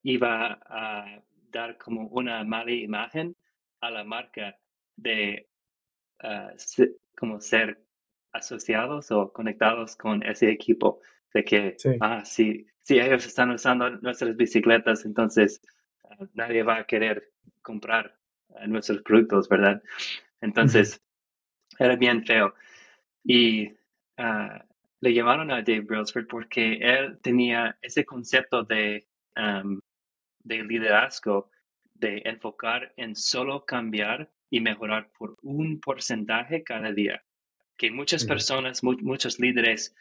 iba 0.04 0.60
a 0.66 1.24
dar 1.50 1.78
como 1.78 2.08
una 2.08 2.44
mala 2.44 2.72
imagen 2.72 3.36
a 3.82 3.90
la 3.92 4.04
marca 4.04 4.58
de 4.96 5.48
uh, 6.24 6.56
como 7.18 7.40
ser 7.40 7.82
asociados 8.32 9.12
o 9.12 9.32
conectados 9.32 9.96
con 9.96 10.24
ese 10.24 10.50
equipo 10.50 11.00
de 11.34 11.44
que 11.44 11.76
ah 12.02 12.24
si, 12.26 12.68
si 12.82 13.00
ellos 13.00 13.26
están 13.26 13.52
usando 13.52 13.90
nuestras 13.90 14.36
bicicletas 14.36 15.06
entonces 15.06 15.62
nadie 16.34 16.64
va 16.64 16.78
a 16.78 16.86
querer 16.86 17.32
comprar 17.62 18.16
eh, 18.56 18.68
nuestros 18.68 19.02
productos, 19.02 19.50
¿verdad? 19.50 19.82
Entonces, 20.42 21.02
era 21.80 21.96
bien 21.96 22.26
feo. 22.26 22.54
Y 23.24 23.70
ah, 24.18 24.64
le 25.02 25.14
llamaron 25.14 25.52
a 25.52 25.62
Dave 25.62 25.82
Brailsford 25.82 26.28
porque 26.28 26.80
él 26.82 27.20
tenía 27.22 27.78
ese 27.82 28.06
concepto 28.06 28.64
de, 28.64 29.08
de 30.44 30.64
liderazgo, 30.64 31.52
de 31.94 32.22
enfocar 32.26 32.94
en 32.98 33.16
solo 33.16 33.66
cambiar 33.66 34.32
y 34.50 34.60
mejorar 34.62 35.12
por 35.18 35.38
un 35.44 35.80
porcentaje 35.80 36.64
cada 36.64 36.92
día. 36.92 37.24
Que 37.78 37.92
muchas 37.92 38.26
personas, 38.26 38.84
muchos 38.84 39.40
líderes 39.40 39.96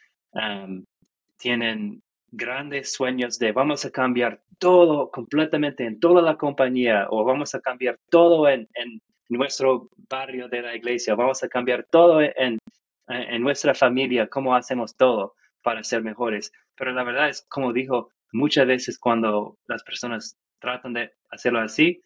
tienen 1.37 2.01
grandes 2.31 2.93
sueños 2.93 3.39
de 3.39 3.51
vamos 3.51 3.85
a 3.85 3.91
cambiar 3.91 4.41
todo 4.59 5.09
completamente 5.11 5.85
en 5.85 5.99
toda 5.99 6.21
la 6.21 6.35
compañía 6.35 7.07
o 7.09 7.23
vamos 7.23 7.55
a 7.55 7.61
cambiar 7.61 7.99
todo 8.09 8.49
en, 8.49 8.67
en 8.73 8.99
nuestro 9.29 9.89
barrio 10.09 10.47
de 10.47 10.61
la 10.61 10.75
iglesia, 10.75 11.15
vamos 11.15 11.43
a 11.43 11.47
cambiar 11.47 11.85
todo 11.89 12.21
en, 12.21 12.59
en 13.07 13.41
nuestra 13.41 13.73
familia, 13.73 14.27
cómo 14.27 14.55
hacemos 14.55 14.95
todo 14.95 15.35
para 15.63 15.83
ser 15.83 16.03
mejores. 16.03 16.51
Pero 16.75 16.91
la 16.91 17.03
verdad 17.03 17.29
es, 17.29 17.45
como 17.49 17.73
dijo 17.73 18.09
muchas 18.31 18.67
veces 18.67 18.99
cuando 18.99 19.57
las 19.67 19.83
personas 19.83 20.37
tratan 20.59 20.93
de 20.93 21.11
hacerlo 21.29 21.59
así, 21.59 22.01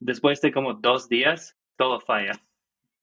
después 0.00 0.40
de 0.40 0.52
como 0.52 0.74
dos 0.74 1.08
días, 1.08 1.56
todo 1.76 2.00
falla, 2.00 2.32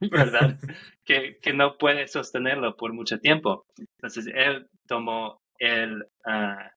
¿verdad? 0.12 0.58
que, 1.04 1.40
que, 1.42 1.54
no 1.54 1.78
puede 1.78 2.08
sostenerlo 2.08 2.78
por 2.78 2.94
mucho 2.94 3.20
tiempo. 3.20 3.66
Entonces, 3.78 4.28
él 4.34 4.70
tomó 4.88 5.42
el, 5.58 6.04
uh, 6.26 6.70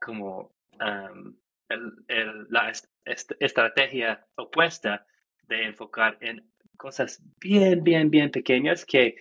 como 0.00 0.54
um, 0.80 1.36
el, 1.68 2.46
la 2.50 2.70
est 2.70 3.32
estrategia 3.40 4.26
opuesta 4.36 5.06
de 5.48 5.64
enfocar 5.64 6.16
en 6.20 6.50
cosas 6.76 7.22
bien, 7.40 7.84
bien, 7.84 8.10
bien 8.10 8.30
pequeñas 8.30 8.84
que 8.84 9.16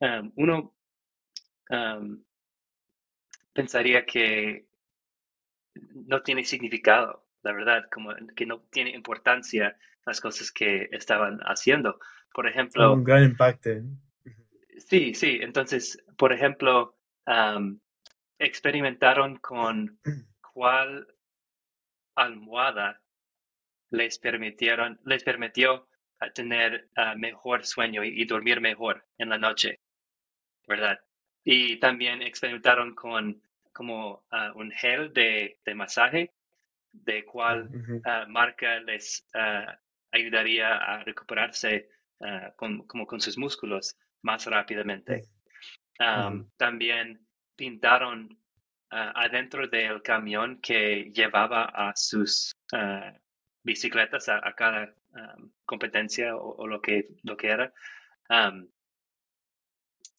um, 0.00 0.32
uno 0.36 0.74
um, 1.70 2.22
pensaría 3.52 4.04
que 4.04 4.66
no 5.94 6.22
tiene 6.22 6.44
significado, 6.44 7.25
la 7.46 7.52
verdad, 7.52 7.84
como 7.92 8.12
que 8.34 8.44
no 8.44 8.60
tiene 8.72 8.90
importancia 8.90 9.76
las 10.04 10.20
cosas 10.20 10.50
que 10.50 10.88
estaban 10.90 11.38
haciendo. 11.42 12.00
Por 12.34 12.48
ejemplo... 12.48 12.92
Un 12.92 13.04
gran 13.04 13.22
impacto. 13.22 13.70
Sí, 14.78 15.14
sí. 15.14 15.38
Entonces, 15.40 16.04
por 16.18 16.32
ejemplo, 16.32 16.98
um, 17.26 17.78
experimentaron 18.40 19.36
con 19.36 20.00
cuál 20.52 21.06
almohada 22.16 23.00
les 23.90 24.18
permitieron, 24.18 24.98
les 25.04 25.22
permitió 25.22 25.88
tener 26.34 26.88
uh, 26.96 27.16
mejor 27.16 27.64
sueño 27.64 28.02
y, 28.02 28.24
dormir 28.24 28.60
mejor 28.60 29.06
en 29.18 29.28
la 29.28 29.38
noche, 29.38 29.78
¿verdad? 30.66 30.98
Y 31.44 31.78
también 31.78 32.22
experimentaron 32.22 32.96
con 32.96 33.40
como 33.72 34.24
uh, 34.32 34.58
un 34.58 34.72
gel 34.72 35.12
de, 35.12 35.60
de, 35.64 35.74
masaje, 35.74 36.32
de 37.04 37.24
cuál 37.24 37.68
uh, 37.68 38.28
marca 38.28 38.80
les 38.80 39.26
ayudaría 40.12 40.76
a 40.76 41.04
recuperarse 41.04 41.88
con, 42.56 42.86
como 42.86 43.06
con 43.06 43.20
sus 43.20 43.36
músculos 43.36 43.96
más 44.22 44.46
rápidamente. 44.46 45.24
Um, 45.98 46.48
también 46.56 47.26
pintaron 47.54 48.38
adentro 48.88 49.68
del 49.68 50.00
camión 50.00 50.58
que 50.62 51.10
llevaba 51.12 51.64
a 51.64 51.94
sus 51.94 52.54
bicicletas 53.66 54.28
a, 54.28 54.54
cada 54.54 54.94
um, 55.10 55.50
competencia 55.64 56.36
o, 56.36 56.66
lo, 56.66 56.80
que, 56.80 57.08
lo 57.24 57.36
que 57.36 57.48
era, 57.48 57.72
um, 58.30 58.68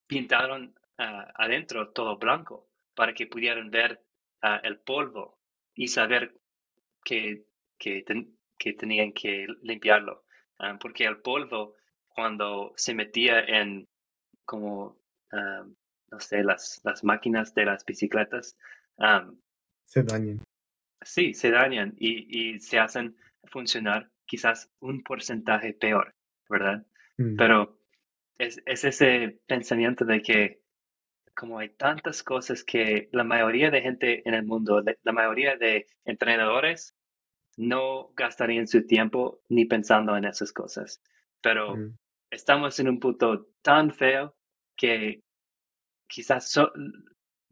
pintaron 0.05 0.75
uh, 0.99 1.25
adentro 1.35 1.89
todo 1.93 2.17
blanco 2.17 2.67
para 2.93 3.13
que 3.13 3.25
pudieran 3.25 3.71
ver 3.71 4.03
uh, 4.43 4.59
el 4.63 4.79
polvo 4.79 5.39
y 5.73 5.87
saber 5.87 6.35
que, 7.07 7.45
que, 7.77 8.73
tenían 8.73 9.13
que 9.13 9.47
limpiarlo. 9.61 10.25
Um, 10.59 10.77
porque 10.77 11.05
el 11.05 11.19
polvo, 11.19 11.75
cuando 12.09 12.73
se 12.75 12.93
metía 12.93 13.39
en 13.39 13.87
como, 14.43 14.97
no 15.31 16.19
sé, 16.19 16.43
las, 16.43 16.81
las 16.83 17.03
máquinas 17.03 17.53
de 17.53 17.65
las 17.65 17.85
bicicletas, 17.85 18.57
se 19.85 20.03
dañan. 20.03 20.41
Sí, 21.01 21.33
se 21.33 21.51
dañan 21.51 21.93
y, 21.97 22.53
y 22.55 22.59
se 22.59 22.79
hacen 22.79 23.15
funcionar 23.45 24.09
quizás 24.25 24.69
un 24.79 25.03
porcentaje 25.03 25.73
peor, 25.73 26.15
¿verdad? 26.49 26.85
Mm. 27.17 27.35
Pero 27.35 27.79
es, 28.37 28.61
ese 28.65 29.39
pensamiento 29.47 30.05
de 30.05 30.21
que 30.21 30.61
como 31.37 31.59
hay 31.59 31.69
tantas 31.69 32.23
cosas 32.23 32.63
que 32.63 33.09
la 33.11 33.23
mayoría 33.23 33.69
de 33.69 33.81
gente 33.81 34.27
en 34.27 34.33
el 34.33 34.43
mundo, 34.43 34.83
la 35.03 35.11
mayoría 35.11 35.55
de 35.55 35.85
entrenadores 36.03 36.96
no 37.57 38.11
gastarían 38.15 38.67
su 38.67 38.85
tiempo 38.85 39.41
ni 39.49 39.65
pensando 39.65 40.15
en 40.15 40.25
esas 40.25 40.53
cosas. 40.53 41.01
Pero 41.41 41.75
mm. 41.75 41.97
estamos 42.31 42.79
en 42.79 42.89
un 42.89 42.99
punto 42.99 43.47
tan 43.61 43.91
feo 43.91 44.35
que 44.75 45.23
quizás 46.07 46.53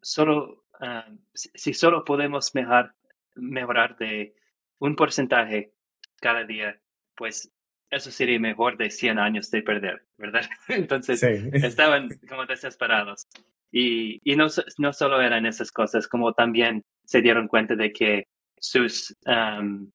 solo, 0.01 0.63
ah, 0.79 1.09
si, 1.33 1.73
solo 1.73 2.05
podemos 2.05 2.53
mejorar, 2.53 2.93
mejorar 3.35 3.97
de 3.97 4.35
un 4.79 4.95
porcentaje 4.95 5.73
cada 6.21 6.45
día, 6.45 6.79
pues 7.15 7.51
eso 7.89 8.11
sería 8.11 8.39
mejor 8.39 8.77
de 8.77 8.91
100 8.91 9.19
años 9.19 9.49
de 9.51 9.61
perder, 9.61 10.05
¿verdad? 10.17 10.43
Entonces 10.67 11.21
estaban 11.23 12.09
como 12.29 12.45
desesperados. 12.45 13.27
Y, 13.71 14.19
y 14.23 14.35
no, 14.35 14.47
no, 14.77 14.93
solo 14.93 15.21
eran 15.21 15.45
esas 15.45 15.71
cosas, 15.71 16.07
como 16.07 16.33
también 16.33 16.83
se 17.03 17.21
dieron 17.21 17.47
cuenta 17.47 17.75
de 17.75 17.91
que 17.91 18.27
sus, 18.57 19.15
um, 19.25 19.91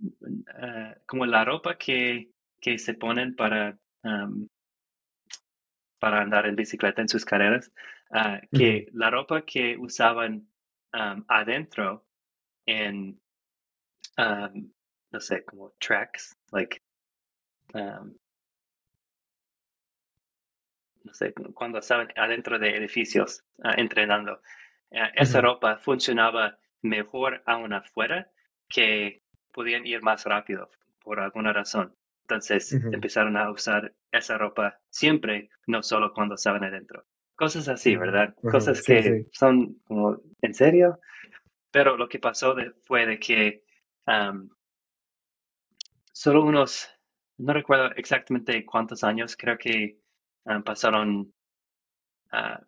uh, 0.00 0.94
como 1.06 1.26
la 1.26 1.44
ropa 1.44 1.76
que, 1.76 2.30
que 2.60 2.78
se 2.78 2.94
ponen 2.94 3.34
para, 3.34 3.78
um, 4.02 4.48
para 5.98 6.20
andar 6.20 6.46
en 6.46 6.56
bicicleta 6.56 7.02
en 7.02 7.08
sus 7.08 7.24
carreras, 7.24 7.72
uh, 8.10 8.38
que 8.56 8.88
la 8.92 9.10
ropa 9.10 9.42
que 9.42 9.76
usaban 9.78 10.48
um, 10.92 11.24
adentro 11.28 12.04
en 12.66 13.20
no 14.18 15.20
sé, 15.20 15.44
como 15.44 15.72
tracks, 15.78 16.36
like, 16.52 16.80
no 17.74 18.14
sé, 21.12 21.32
cuando 21.54 21.78
estaban 21.78 22.08
adentro 22.16 22.58
de 22.58 22.76
edificios 22.76 23.44
uh, 23.58 23.72
entrenando. 23.76 24.40
Esa 24.90 25.40
ropa 25.40 25.78
funcionaba 25.78 26.58
mejor 26.82 27.42
aún 27.44 27.72
afuera 27.72 28.30
que 28.68 29.22
podían 29.56 29.86
ir 29.86 30.02
más 30.02 30.24
rápido 30.24 30.70
por 31.02 31.18
alguna 31.18 31.50
razón. 31.50 31.96
Entonces 32.24 32.72
empezaron 32.72 33.36
a 33.38 33.50
usar 33.50 33.94
esa 34.12 34.36
ropa 34.36 34.78
siempre, 34.90 35.48
no 35.66 35.82
solo 35.82 36.12
cuando 36.12 36.34
estaban 36.34 36.62
adentro. 36.62 37.04
Cosas 37.36 37.66
así, 37.68 37.96
¿verdad? 37.96 38.34
Cosas 38.42 38.82
que 38.82 39.26
son 39.32 39.76
como, 39.84 40.20
¿en 40.42 40.54
serio? 40.54 41.00
Pero 41.70 41.96
lo 41.96 42.06
que 42.08 42.18
pasó 42.18 42.54
fue 42.84 43.06
de 43.06 43.18
que 43.18 43.62
um, 44.06 44.50
solo 46.12 46.44
unos, 46.44 46.90
no 47.38 47.54
recuerdo 47.54 47.92
exactamente 47.96 48.64
cuántos 48.66 49.04
años, 49.04 49.36
creo 49.36 49.56
que 49.56 49.98
pasaron 50.64 51.32
ah, 52.30 52.60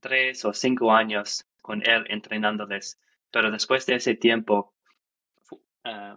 tres 0.00 0.44
o 0.44 0.52
cinco 0.52 0.92
años 0.92 1.46
con 1.62 1.82
él 1.88 2.04
entrenándoles, 2.08 3.00
pero 3.30 3.50
después 3.50 3.86
de 3.86 3.94
ese 3.94 4.14
tiempo 4.16 4.74
ah, 5.84 6.16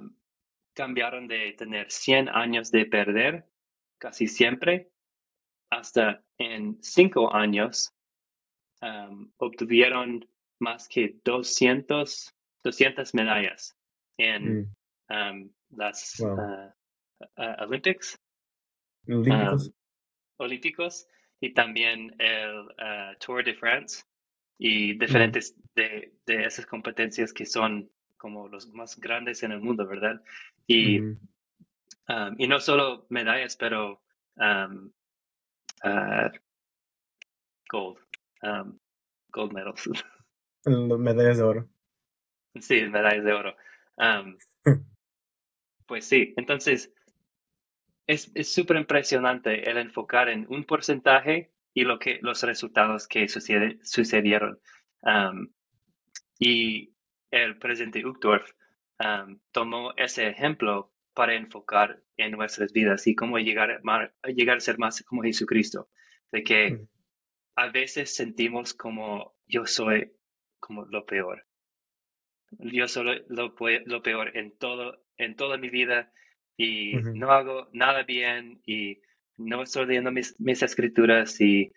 cambiaron 0.74 1.28
de 1.28 1.54
tener 1.54 1.92
100 1.92 2.30
años 2.30 2.72
de 2.72 2.86
perder 2.86 3.48
casi 4.00 4.28
siempre 4.28 4.90
hasta 5.70 6.24
en 6.38 6.82
cinco 6.82 7.34
años 7.34 7.94
obtuvieron 9.38 10.28
más 10.60 10.90
que 10.90 11.16
200, 11.24 12.36
200 12.64 13.14
medallas 13.14 13.78
en 14.18 14.62
mm 14.62 14.76
las 15.76 16.22
ah, 16.22 17.56
Olympics. 17.60 18.20
Olímpicos. 20.38 21.08
y 21.40 21.54
también 21.54 22.16
el 22.20 22.68
ah, 22.80 23.14
Tour 23.20 23.44
de 23.44 23.54
France 23.54 24.04
y 24.58 24.98
diferentes 24.98 25.56
de, 25.76 26.14
de, 26.26 26.46
esas 26.46 26.66
competencias 26.66 27.34
que 27.34 27.46
son 27.46 27.90
como 28.24 28.48
los 28.48 28.70
más 28.74 28.98
grandes 29.02 29.44
en 29.44 29.52
el 29.52 29.60
mundo, 29.60 29.86
¿verdad? 29.86 30.24
Y, 30.66 30.98
y 32.38 32.48
no 32.48 32.62
solo 32.62 33.06
medallas, 33.10 33.58
pero 33.58 34.02
gold, 37.70 38.00
gold 39.28 39.52
medals. 39.52 39.90
Medallas 40.66 41.38
de 41.38 41.44
oro. 41.44 41.70
Sí, 42.62 42.84
medallas 42.84 43.26
de 43.26 43.34
oro. 43.34 43.56
Pues 45.86 46.06
sí, 46.06 46.34
entonces 46.38 46.94
es 48.08 48.32
súper 48.54 48.78
impresionante 48.78 49.70
el 49.70 49.78
enfocar 49.78 50.30
en 50.30 50.46
un 50.50 50.64
porcentaje 50.64 51.52
y 51.74 51.84
lo 51.84 52.00
que, 52.00 52.20
los 52.22 52.42
resultados 52.44 53.06
que 53.06 53.28
sucede, 53.28 53.80
sucedieron. 53.84 54.62
y 56.40 56.93
el 57.34 57.58
presidente 57.58 58.06
Uchtdorf 58.06 58.52
tomó 59.52 59.94
ese 59.98 60.28
ejemplo 60.28 60.94
para 61.16 61.34
enfocar 61.34 62.02
en 62.16 62.32
nuestras 62.32 62.72
vidas 62.72 63.08
y 63.08 63.16
cómo 63.16 63.40
llegar, 63.40 63.82
a 63.84 64.30
llegar 64.30 64.58
a 64.58 64.62
ser 64.62 64.78
más 64.78 65.02
como 65.04 65.24
Jesucristo. 65.24 65.90
De 66.32 66.44
que 66.44 66.80
a 67.56 67.70
veces 67.70 68.16
sentimos 68.16 68.74
como 68.74 69.36
yo 69.48 69.66
soy 69.66 70.12
como 70.60 70.86
lo 70.86 71.06
peor. 71.06 71.46
Yo 72.52 72.88
soy 72.88 73.24
lo, 73.28 73.56
lo 73.86 74.04
peor 74.04 74.38
en 74.38 74.56
todo 74.58 75.04
en 75.18 75.36
toda 75.36 75.58
mi 75.58 75.70
vida 75.70 76.12
y 76.56 76.94
no 77.16 77.32
hago 77.32 77.68
nada 77.74 78.04
bien 78.04 78.62
y 78.66 79.02
no 79.38 79.64
estoy 79.64 79.88
leyendo 79.88 80.12
mis, 80.12 80.36
escrituras 80.40 81.40
y 81.42 81.72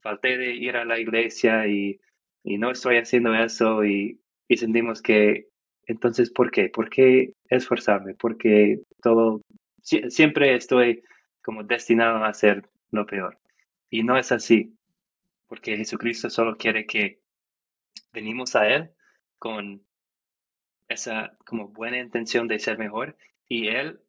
falté 0.00 0.38
de 0.38 0.54
ir 0.54 0.76
a 0.76 0.84
la 0.84 0.98
iglesia 0.98 1.66
y 1.68 2.00
y 2.44 2.58
no 2.58 2.70
estoy 2.70 2.98
haciendo 2.98 3.34
eso 3.34 3.84
y, 3.84 4.20
y 4.48 4.56
sentimos 4.56 5.02
que, 5.02 5.48
entonces, 5.86 6.30
¿por 6.30 6.50
qué? 6.50 6.68
¿Por 6.68 6.90
qué 6.90 7.34
esforzarme? 7.48 8.14
Porque 8.14 8.80
todo, 9.02 9.42
siempre 9.82 10.54
estoy 10.54 11.02
como 11.42 11.62
destinado 11.62 12.24
a 12.24 12.28
hacer 12.28 12.68
lo 12.90 13.06
peor. 13.06 13.38
Y 13.90 14.02
no 14.02 14.16
es 14.16 14.32
así, 14.32 14.76
porque 15.46 15.76
Jesucristo 15.76 16.30
solo 16.30 16.56
quiere 16.56 16.86
que 16.86 17.20
venimos 18.12 18.56
a 18.56 18.66
Él 18.68 18.90
con 19.38 19.84
esa 20.88 21.36
como 21.44 21.68
buena 21.68 21.98
intención 21.98 22.48
de 22.48 22.58
ser 22.58 22.78
mejor 22.78 23.16
y 23.48 23.68
Él, 23.68 24.00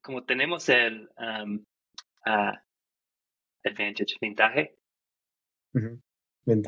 como 0.00 0.24
tenemos 0.24 0.68
el 0.68 1.10
um, 1.18 1.64
advantage, 3.64 4.16
ventaja, 4.20 4.68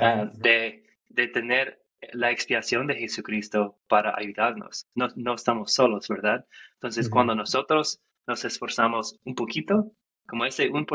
ah, 0.01 0.31
de, 0.35 0.85
de 1.09 1.29
tener 1.29 1.80
la 2.13 2.31
expiación 2.31 2.87
de 2.87 2.97
Jesucristo 2.97 3.79
para 3.89 4.15
ayudarnos. 4.17 4.87
No, 4.95 5.09
no 5.17 5.35
estamos 5.35 5.73
solos, 5.73 6.09
¿verdad? 6.09 6.47
Entonces, 6.75 7.09
cuando 7.09 7.35
nosotros 7.35 8.01
nos 8.27 8.45
esforzamos 8.45 9.19
un 9.25 9.35
poquito, 9.35 9.93
como 10.27 10.45
ese 10.45 10.69
un, 10.71 10.87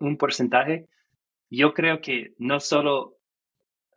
un 0.00 0.16
porcentaje, 0.16 0.88
yo 1.50 1.72
creo 1.72 2.00
que 2.00 2.34
no 2.38 2.60
solo 2.60 3.16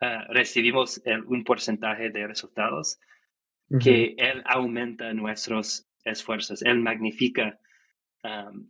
ah, 0.00 0.24
recibimos 0.28 1.02
el, 1.04 1.24
un 1.24 1.44
porcentaje 1.44 2.10
de 2.10 2.26
resultados, 2.26 2.98
que 3.80 4.14
Él 4.18 4.42
aumenta 4.44 5.14
nuestros 5.14 5.86
esfuerzos, 6.04 6.60
Él 6.60 6.80
magnifica 6.80 7.58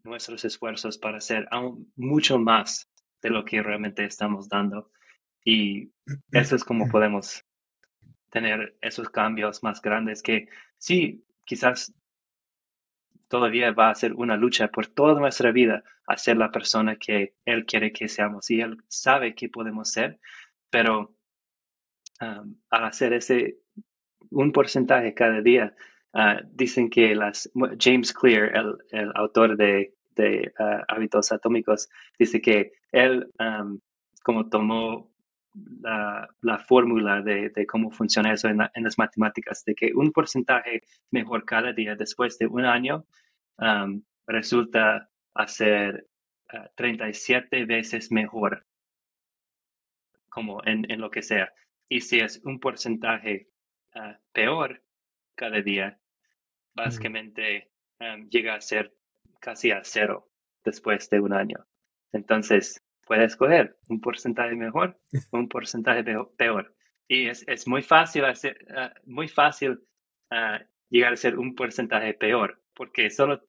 nuestros 0.05 0.45
esfuerzos 0.45 0.97
para 0.97 1.19
hacer 1.19 1.47
aún 1.51 1.93
mucho 1.97 2.39
más 2.39 2.89
de 3.21 3.31
lo 3.31 3.45
que 3.45 3.63
realmente 3.63 4.05
estamos 4.05 4.49
dando. 4.49 4.91
Y 5.45 5.91
eso 6.31 6.57
es 6.57 6.65
como 6.65 6.89
podemos 6.89 7.45
tener 8.33 8.77
esos 8.81 9.11
cambios 9.11 9.63
más 9.63 9.83
grandes 9.83 10.23
que 10.23 10.49
sí, 10.79 11.23
quizás 11.45 11.95
todavía 13.29 13.71
va 13.73 13.91
a 13.91 13.95
ser 13.95 14.15
una 14.15 14.37
lucha 14.37 14.69
por 14.69 14.87
toda 14.87 15.21
nuestra 15.21 15.53
vida 15.53 15.85
a 16.07 16.17
ser 16.17 16.39
la 16.39 16.51
persona 16.51 16.97
que 16.97 17.35
Él 17.45 17.67
quiere 17.67 17.93
que 17.93 18.09
seamos 18.09 18.51
y 18.51 18.63
Él 18.63 18.79
sabe 18.89 19.35
que 19.35 19.51
podemos 19.51 19.91
ser, 19.91 20.19
pero 20.71 21.15
al 22.19 22.85
hacer 22.85 23.13
ese 23.13 23.59
un 24.31 24.53
porcentaje 24.53 25.13
cada 25.13 25.43
día, 25.43 25.75
ah, 26.15 26.41
dicen 26.53 26.89
que 26.89 27.15
las 27.15 27.51
James 27.79 28.13
Clear, 28.13 28.53
el, 28.93 29.13
autor 29.15 29.57
de, 29.57 29.93
ah, 30.59 30.85
hábitos 30.89 31.33
atómicos, 31.33 31.89
dice 32.19 32.41
que 32.41 32.73
él 32.93 33.31
como 34.23 34.49
tomó 34.49 35.12
la, 35.55 36.59
fórmula 36.67 37.23
de, 37.23 37.67
cómo 37.67 37.91
funciona 37.91 38.33
eso 38.33 38.49
en, 38.49 38.59
las 38.59 38.99
matemáticas, 38.99 39.65
de 39.65 39.75
que 39.75 39.93
un 39.95 40.13
porcentaje 40.13 40.83
mejor 41.11 41.45
cada 41.45 41.73
día 41.73 41.95
después 41.97 42.39
de 42.39 42.47
un 42.47 42.65
año 42.65 43.05
resulta 44.27 45.11
hacer 45.35 46.07
37 46.77 47.49
ah, 47.63 47.67
veces 47.67 48.13
mejor, 48.13 48.67
como 50.29 50.63
en, 50.65 50.91
en, 50.91 51.01
lo 51.01 51.11
que 51.11 51.23
sea. 51.23 51.53
Y 51.89 52.01
si 52.01 52.21
es 52.21 52.41
un 52.45 52.61
porcentaje 52.61 53.53
Ah, 53.95 54.19
peor 54.33 54.83
cada 55.35 55.61
día, 55.61 55.99
básicamente 56.75 57.71
llega 58.31 58.55
a 58.55 58.61
ser 58.61 58.95
casi 59.39 59.71
a 59.71 59.83
cero 59.85 60.31
después 60.65 61.11
de 61.11 61.21
un 61.21 61.35
año. 61.35 61.67
Entonces, 62.13 62.82
puedes 63.07 63.33
escoger 63.33 63.77
un 63.89 64.01
porcentaje 64.01 64.55
mejor 64.55 64.99
o 65.31 65.39
un 65.39 65.49
porcentaje 65.49 66.05
peor. 66.37 66.75
Y 67.09 67.29
es, 67.29 67.45
es 67.47 67.67
muy 67.67 67.83
fácil, 67.83 68.25
hacer, 68.25 68.67
ah, 68.75 68.93
muy 69.05 69.29
fácil 69.29 69.81
ah, 70.31 70.61
llegar 70.89 71.13
a 71.13 71.17
ser 71.17 71.39
un 71.39 71.55
porcentaje 71.55 72.15
peor, 72.15 72.61
porque 72.75 73.11
solo, 73.11 73.43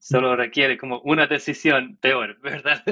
solo 0.00 0.36
requiere 0.36 0.76
como 0.76 1.00
una 1.00 1.26
decisión 1.26 1.96
peor, 1.96 2.38
¿verdad? 2.42 2.82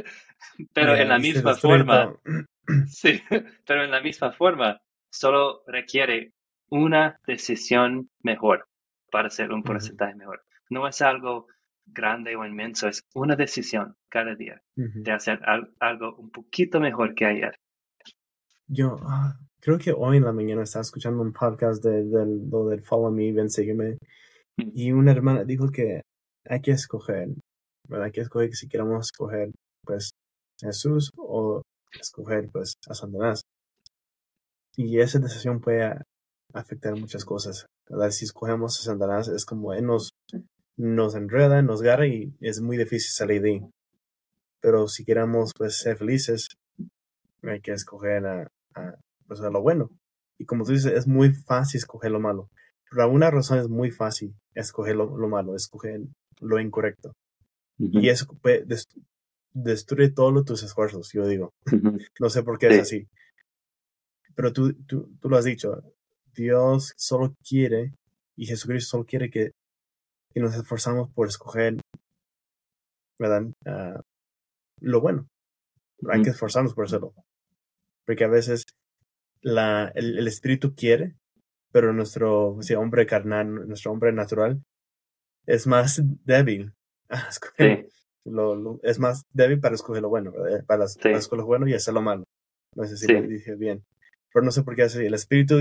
Pero 0.73 0.97
en 0.97 1.09
la 1.09 1.19
misma 1.19 1.55
forma, 1.55 2.15
sí, 2.89 3.21
pero 3.67 3.85
en 3.85 3.91
la 3.91 4.01
misma 4.01 4.33
forma, 4.33 4.81
solo 5.11 5.63
requiere 5.67 6.33
una 6.69 7.21
decisión 7.27 8.11
mejor 8.23 8.69
para 9.11 9.27
hacer 9.27 9.53
un 9.53 9.65
porcentaje 9.65 10.15
mejor. 10.15 10.45
No 10.69 10.87
es 10.87 11.03
algo 11.03 11.49
grande 11.87 12.37
o 12.37 12.45
inmenso, 12.45 12.89
es 12.89 13.03
una 13.15 13.37
decisión 13.37 13.95
cada 14.09 14.35
día 14.35 14.61
de 14.77 15.13
hacer 15.13 15.41
algo 15.81 16.17
un 16.17 16.31
poquito 16.31 16.81
mejor 16.81 17.15
que 17.15 17.27
ayer. 17.27 17.55
Yo 18.67 18.97
ah, 19.03 19.37
creo 19.61 19.79
que 19.79 19.93
hoy 19.93 20.19
en 20.19 20.25
la 20.25 20.33
mañana 20.33 20.63
estaba 20.63 20.83
escuchando 20.83 21.23
un 21.23 21.33
podcast 21.33 21.83
de, 21.83 22.05
lo 22.51 22.69
del 22.69 22.83
Follow 22.83 23.11
Me, 23.11 23.33
ven, 23.33 23.51
sígueme, 23.51 23.99
mm. 24.57 24.71
y 24.75 24.93
una 24.93 25.13
hermana 25.13 25.45
dijo 25.45 25.71
que 25.71 26.03
hay 26.49 26.61
que 26.61 26.73
escoger, 26.73 27.29
¿verdad? 27.89 28.07
Hay 28.07 28.13
que 28.13 28.21
escoger 28.21 28.55
si 28.55 28.69
queremos 28.69 29.07
escoger, 29.07 29.51
pues, 29.85 30.11
Jesús 30.61 31.11
o 31.17 31.63
escoger, 31.99 32.49
pues, 32.53 32.75
a 32.89 32.95
Satanás. 32.95 33.43
Y 34.77 35.01
esa 35.01 35.19
decisión 35.19 35.61
puede 35.61 36.01
afectar 36.55 36.99
muchas 36.99 37.25
cosas. 37.25 37.67
¿verdad? 37.89 38.11
Si 38.11 38.25
escogemos 38.25 38.79
a 38.79 38.83
Satanás 38.83 39.29
es 39.29 39.45
como 39.45 39.75
él 39.75 39.87
nos, 39.87 40.11
nos 40.77 41.15
enreda, 41.15 41.63
nos 41.63 41.83
agarra 41.83 42.07
y 42.07 42.35
es 42.41 42.61
muy 42.61 42.77
difícil 42.77 43.11
salir 43.11 43.43
de 43.43 43.51
ahí. 43.51 43.61
Pero 44.61 44.89
si 44.89 45.05
queremos 45.05 45.53
pues 45.57 45.79
ser 45.79 45.97
felices, 45.97 46.49
hay 47.43 47.61
que 47.61 47.73
escoger 47.73 48.27
a, 48.27 48.51
pues, 49.27 49.41
a 49.41 49.51
lo 49.51 49.63
bueno. 49.63 49.91
Y 50.39 50.45
como 50.45 50.65
tú 50.65 50.73
dices, 50.73 50.93
es 50.93 51.07
muy 51.07 51.33
fácil 51.33 51.79
escoger 51.79 52.11
lo 52.11 52.21
malo. 52.21 52.49
Por 52.91 53.03
alguna 53.03 53.31
razón 53.31 53.59
es 53.59 53.69
muy 53.69 53.91
fácil 53.91 54.35
escoger 54.55 54.97
lo, 54.97 55.29
malo, 55.29 55.55
escoger 55.55 56.01
lo 56.41 56.61
incorrecto. 56.61 57.13
Y 57.79 58.09
eso 58.09 58.27
destruye 59.53 60.11
todos 60.11 60.45
tus 60.45 60.63
esfuerzos, 60.63 61.11
yo 61.13 61.27
digo. 61.27 61.53
No 62.21 62.31
sé 62.31 62.43
por 62.43 62.59
qué 62.59 62.69
es 62.69 62.81
así. 62.81 63.09
Pero 64.35 64.53
tú, 64.53 64.73
tú, 64.87 65.11
tú 65.21 65.29
lo 65.29 65.37
has 65.37 65.45
dicho, 65.45 65.83
Dios 66.35 66.93
solo 66.97 67.35
quiere, 67.47 67.95
y 68.37 68.47
Jesucristo 68.47 68.91
solo 68.91 69.05
quiere 69.05 69.31
que, 69.31 69.53
nos 70.35 70.55
esforzamos 70.55 71.11
por 71.11 71.27
escoger, 71.27 71.77
¿verdad? 73.19 73.43
Ah, 73.67 74.01
lo 74.81 75.01
bueno. 75.01 75.27
Hay 76.09 76.23
que 76.23 76.31
esforzarnos 76.31 76.75
por 76.75 76.85
hacerlo. 76.85 77.13
Porque 78.07 78.25
a 78.25 78.29
veces 78.29 78.65
la, 79.43 79.91
el, 79.95 80.27
espíritu 80.27 80.75
quiere, 80.75 81.17
pero 81.73 81.93
nuestro 81.93 82.57
hombre 82.79 83.07
carnal, 83.07 83.69
nuestro 83.69 83.93
hombre 83.93 84.13
natural, 84.13 84.63
es 85.47 85.67
más 85.67 86.03
débil. 86.25 86.73
Lo, 88.27 88.79
es 88.83 88.99
más 88.99 89.25
débil 89.33 89.61
para 89.61 89.75
escoger 89.75 90.03
lo 90.03 90.11
bueno, 90.11 90.31
Para, 90.67 90.85
escoger 90.85 91.39
lo 91.39 91.47
bueno 91.47 91.67
y 91.67 91.73
hacer 91.73 91.95
lo 91.95 92.03
malo. 92.03 92.25
No 92.77 92.85
sé 92.85 92.99
si 92.99 93.11
lo 93.11 93.23
dije 93.23 93.57
bien. 93.57 93.83
Pero 94.33 94.45
no 94.45 94.51
sé 94.51 94.63
por 94.63 94.77
qué 94.77 94.83
así. 94.83 95.05
El 95.05 95.15
espíritu 95.15 95.57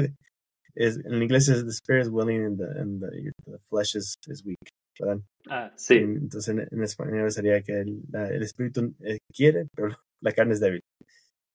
en 0.79 1.21
inglés 1.21 1.49
es 1.49 1.65
the 1.65 1.71
spirit 1.71 2.03
is 2.03 2.09
willing 2.09 2.43
and 2.45 2.57
the, 2.57 3.31
the, 3.45 3.57
flesh 3.69 3.95
is, 3.95 4.15
is, 4.27 4.43
weak, 4.45 4.57
¿verdad? 4.99 5.19
Ah, 5.49 5.71
sí. 5.75 5.95
Entonces 5.97 6.67
en, 6.71 6.83
español 6.83 7.31
sería 7.31 7.61
que 7.61 7.81
el, 7.81 8.01
el 8.13 8.41
espíritu 8.41 8.95
eh, 9.01 9.19
quiere, 9.33 9.67
pero 9.75 9.89
la 10.21 10.31
carne 10.31 10.53
es 10.53 10.59
débil. 10.59 10.81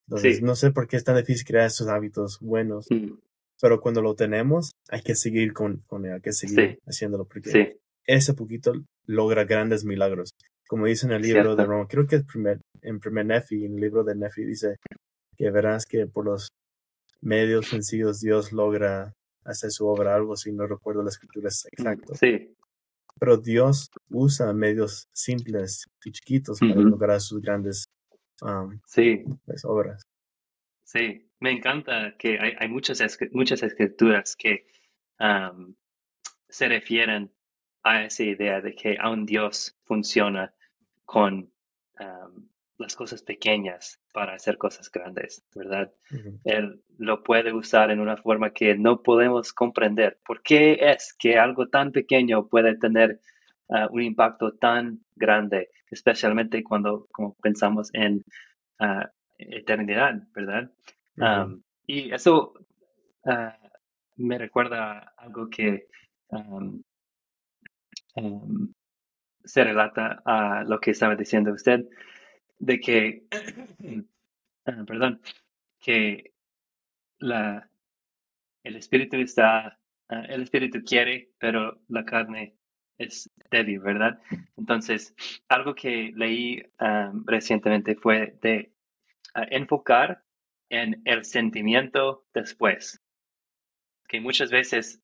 Entonces 0.07 0.43
no 0.43 0.55
sé 0.55 0.71
por 0.71 0.87
qué 0.87 0.97
es 0.97 1.05
tan 1.05 1.17
difícil 1.17 1.47
crear 1.47 1.67
esos 1.67 1.89
hábitos 1.89 2.39
buenos, 2.41 2.87
mm. 2.91 3.15
pero 3.61 3.81
cuando 3.81 4.03
lo 4.03 4.15
tenemos 4.15 4.73
hay 4.91 5.01
que 5.01 5.15
seguir 5.15 5.55
con, 5.55 5.79
con 5.87 6.05
él, 6.05 6.13
hay 6.13 6.21
que 6.21 6.33
seguir 6.33 6.79
haciéndolo 6.85 7.25
porque 7.25 7.79
ese 8.07 8.35
poquito 8.35 8.75
logra 9.07 9.45
grandes 9.45 9.85
milagros. 9.85 10.35
Como 10.69 10.87
dice 10.87 11.07
en 11.07 11.13
el 11.13 11.23
libro 11.23 11.57
de 11.57 11.65
Roma, 11.65 11.87
creo 11.89 12.07
que 12.07 12.17
es 12.17 12.25
primer, 12.25 12.61
en 12.83 13.01
primer 13.01 13.25
Nefi, 13.25 13.65
en 13.65 13.75
el 13.75 13.81
libro 13.81 14.05
de 14.05 14.15
Nefi 14.15 14.45
dice 14.45 14.77
que 15.37 15.51
verás 15.51 15.87
que 15.87 16.07
por 16.07 16.27
los 16.27 16.49
medios 17.25 17.69
sencillos 17.69 18.21
Dios 18.21 18.53
logra 18.53 19.15
hacer 19.45 19.71
su 19.71 19.87
obra, 19.87 20.15
algo 20.15 20.37
si 20.37 20.53
no 20.53 20.67
recuerdo 20.67 21.03
las 21.03 21.15
escrituras 21.15 21.65
mm, 21.65 21.81
exacto. 21.81 22.15
Sí. 22.15 22.55
Pero 23.19 23.37
Dios 23.37 23.91
usa 24.11 24.53
medios 24.53 25.09
simples 25.13 25.87
y 26.05 26.13
chiquitos 26.13 26.59
para 26.59 26.75
lograr 26.75 27.21
sus 27.21 27.41
grandes 27.41 27.89
um, 28.43 28.81
sí. 28.87 29.25
Pues, 29.45 29.65
obras. 29.65 30.03
Sí, 30.85 31.31
me 31.41 31.53
encanta 31.53 32.17
que 32.19 32.39
hay, 32.39 32.53
hay 32.59 32.69
muchas, 32.69 33.01
muchas 33.33 33.63
escrituras 33.63 34.35
que 34.37 34.67
um, 35.21 35.75
se 36.49 36.69
refieren 36.69 37.33
a 37.83 38.05
esa 38.05 38.25
idea 38.25 38.61
de 38.61 38.75
que 38.75 38.97
aún 38.99 39.27
Dios 39.27 39.77
funciona 39.85 40.55
con 41.05 41.53
um, 42.01 42.49
las 42.79 42.97
cosas 42.97 43.23
pequeñas 43.23 44.01
para 44.13 44.35
hacer 44.35 44.59
cosas 44.59 44.91
grandes, 44.91 45.45
¿verdad? 45.55 45.93
Él 46.45 46.83
lo 46.99 47.23
puede 47.23 47.53
usar 47.53 47.91
en 47.91 48.01
una 48.01 48.17
forma 48.17 48.51
que 48.51 48.77
no 48.77 49.03
podemos 49.03 49.53
comprender. 49.53 50.19
¿Por 50.27 50.43
qué 50.43 50.79
es 50.81 51.15
que 51.19 51.39
algo 51.39 51.69
tan 51.69 51.93
pequeño 51.93 52.49
puede 52.49 52.77
tener 52.77 53.21
ah, 53.71 53.89
un 53.91 54.03
impacto 54.03 54.55
tan 54.55 55.01
grande, 55.15 55.71
especialmente 55.91 56.65
cuando 56.65 57.07
como 57.13 57.35
pensamos 57.35 57.91
en 57.93 58.25
uh, 58.81 59.05
eternidad, 59.39 60.15
¿verdad? 60.35 60.71
y 61.87 62.13
eso 62.13 62.55
ah, 63.25 63.57
me 64.17 64.39
recuerda 64.39 65.13
algo 65.17 65.49
que 65.49 65.87
se 69.45 69.63
relata 69.63 70.23
a 70.25 70.65
lo 70.65 70.81
que 70.81 70.91
estaba 70.91 71.15
diciendo 71.15 71.53
usted, 71.53 71.85
de 72.65 72.81
que, 72.81 73.23
ah, 74.67 74.85
perdón, 74.87 75.21
que 75.81 76.33
la, 77.19 77.69
el 78.63 78.77
espíritu 78.77 79.17
está, 79.19 79.79
ah, 80.09 80.25
el 80.29 80.43
espíritu 80.43 80.83
quiere, 80.83 81.31
pero 81.39 81.79
la 81.89 82.05
carne 82.05 82.57
es 82.97 83.31
débil, 83.51 83.81
¿verdad? 83.81 84.19
Entonces, 84.57 85.15
algo 85.49 85.75
que 85.75 86.13
leí 86.15 86.63
recientemente 87.25 87.97
fue 87.97 88.39
de 88.41 88.73
enfocar 89.51 90.23
en 90.71 91.03
el 91.05 91.25
sentimiento 91.25 92.25
después. 92.33 93.03
Que 94.07 94.21
muchas 94.21 94.51
veces 94.51 95.03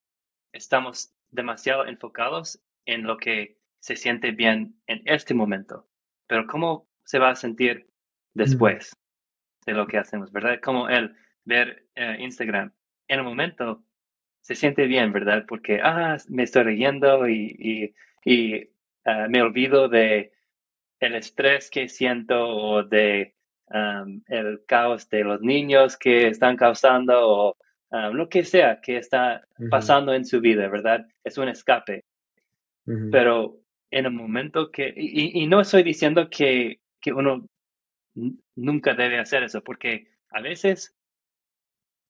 estamos 0.53 1.13
demasiado 1.31 1.85
enfocados 1.87 2.61
en 2.87 3.03
lo 3.03 3.17
que 3.17 3.59
se 3.81 3.97
siente 3.97 4.31
bien 4.31 4.81
en 4.87 5.03
este 5.05 5.35
momento, 5.35 5.89
pero 6.29 6.47
¿cómo 6.47 6.90
se 7.11 7.19
va 7.19 7.31
a 7.31 7.35
sentir 7.35 7.89
después 8.35 8.97
de 9.67 9.73
lo 9.73 9.89
que 9.89 9.99
hacemos, 9.99 10.31
verdad? 10.31 10.61
Como 10.63 10.89
el 10.89 11.17
ver 11.45 11.89
eh, 11.97 12.19
Instagram. 12.21 12.73
En 13.09 13.19
el 13.19 13.25
momento 13.25 13.83
se 14.43 14.55
siente 14.55 14.87
bien, 14.87 15.13
¿verdad? 15.13 15.45
Porque, 15.49 15.81
ah, 15.83 16.19
me 16.29 16.45
estoy 16.45 16.63
riendo 16.63 17.29
y, 17.29 17.93
y, 18.25 18.65
ah, 19.05 19.27
me 19.29 19.43
olvido 19.43 19.89
de 19.89 20.31
el 21.01 21.17
estrés 21.17 21.69
que 21.69 21.89
siento 21.89 22.49
o 22.49 22.85
de 22.85 23.35
el 24.29 24.65
caos 24.67 25.09
de 25.09 25.23
los 25.25 25.41
niños 25.41 25.97
que 25.97 26.27
están 26.29 26.57
causando 26.57 27.15
o 27.23 27.57
lo 28.13 28.29
que 28.29 28.45
sea 28.45 28.81
que 28.81 28.97
está 28.97 29.47
pasando 29.71 30.13
en 30.13 30.25
su 30.25 30.41
vida, 30.41 30.69
¿verdad? 30.69 31.07
Es 31.23 31.39
un 31.39 31.49
escape. 31.49 32.05
Pero 32.85 33.61
en 33.93 34.07
el 34.07 34.13
momento 34.13 34.73
que, 34.73 34.93
y, 34.97 35.47
no 35.47 35.61
estoy 35.61 35.85
diciendo 35.85 36.29
que, 36.29 36.80
que 37.01 37.13
uno 37.13 37.47
nunca 38.57 38.95
debe 38.95 39.19
hacer 39.19 39.43
eso, 39.43 39.63
porque 39.63 40.09
a 40.31 40.41
veces, 40.41 40.95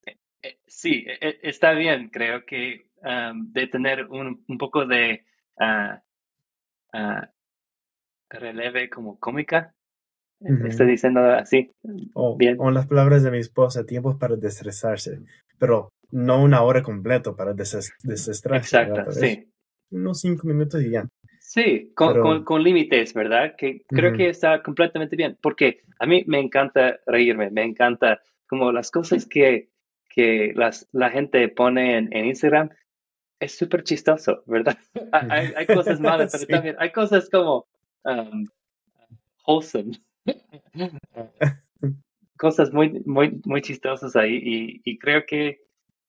eh, 0.07 0.18
eh, 0.42 0.59
sí, 0.66 1.05
e, 1.07 1.18
e, 1.20 1.38
está 1.42 1.72
bien, 1.72 2.09
creo 2.11 2.44
que 2.44 2.87
de 3.35 3.66
tener 3.68 4.07
un, 4.07 4.44
un 4.46 4.59
poco 4.59 4.85
de 4.85 5.24
uh, 5.59 5.98
releve 8.29 8.90
como 8.90 9.18
cómica, 9.18 9.74
Estoy 10.40 10.87
diciendo 10.87 11.20
así. 11.20 11.70
O, 12.14 12.37
Bien. 12.37 12.57
o 12.59 12.70
las 12.70 12.87
palabras 12.87 13.22
de 13.22 13.31
mi 13.31 13.38
esposa, 13.38 13.85
tiempos 13.85 14.16
para 14.16 14.37
desestresarse, 14.37 15.20
pero 15.59 15.92
no 16.11 16.42
una 16.42 16.62
hora 16.62 16.83
completa 16.83 17.35
para 17.35 17.53
desestresarse. 17.53 18.57
Exacto, 18.57 19.12
sí. 19.12 19.46
Unos 19.90 20.20
cinco 20.20 20.46
minutos 20.46 20.83
y 20.83 20.90
ya. 20.90 21.07
Sí, 21.51 21.91
con, 21.97 22.45
con, 22.45 22.63
límites, 22.63 23.13
¿verdad? 23.13 23.57
Que 23.59 23.83
creo 23.89 24.13
que 24.13 24.29
está 24.29 24.63
completamente 24.63 25.17
bien, 25.17 25.37
porque 25.43 25.83
a 25.99 26.07
mí 26.07 26.23
me 26.29 26.39
encanta 26.39 27.01
reírme, 27.07 27.51
me 27.51 27.65
encanta 27.65 28.23
como 28.47 28.71
las 28.71 28.93
cosas 28.93 29.27
que, 29.27 29.69
que 30.09 30.53
las, 30.55 30.89
la 30.93 31.11
gente 31.11 31.49
pone 31.49 31.97
en, 31.97 32.17
en 32.17 32.27
Instagram, 32.27 32.71
es 33.41 33.59
súper 33.59 33.83
chistoso, 33.83 34.45
¿verdad? 34.47 34.79
hay, 35.13 35.53
hay, 35.57 35.67
cosas 35.67 35.99
malas, 35.99 36.31
pero 36.47 36.59
también 36.59 36.77
hay 36.79 36.93
cosas 36.93 37.29
como 37.29 37.67
um, 38.05 38.47
wholesome, 39.45 39.99
cosas 42.39 42.73
muy, 42.73 43.03
muy, 43.07 43.41
muy 43.45 43.61
chistosas 43.61 44.15
ahí 44.15 44.81
y, 44.85 44.99
creo 45.01 45.27
que 45.27 45.65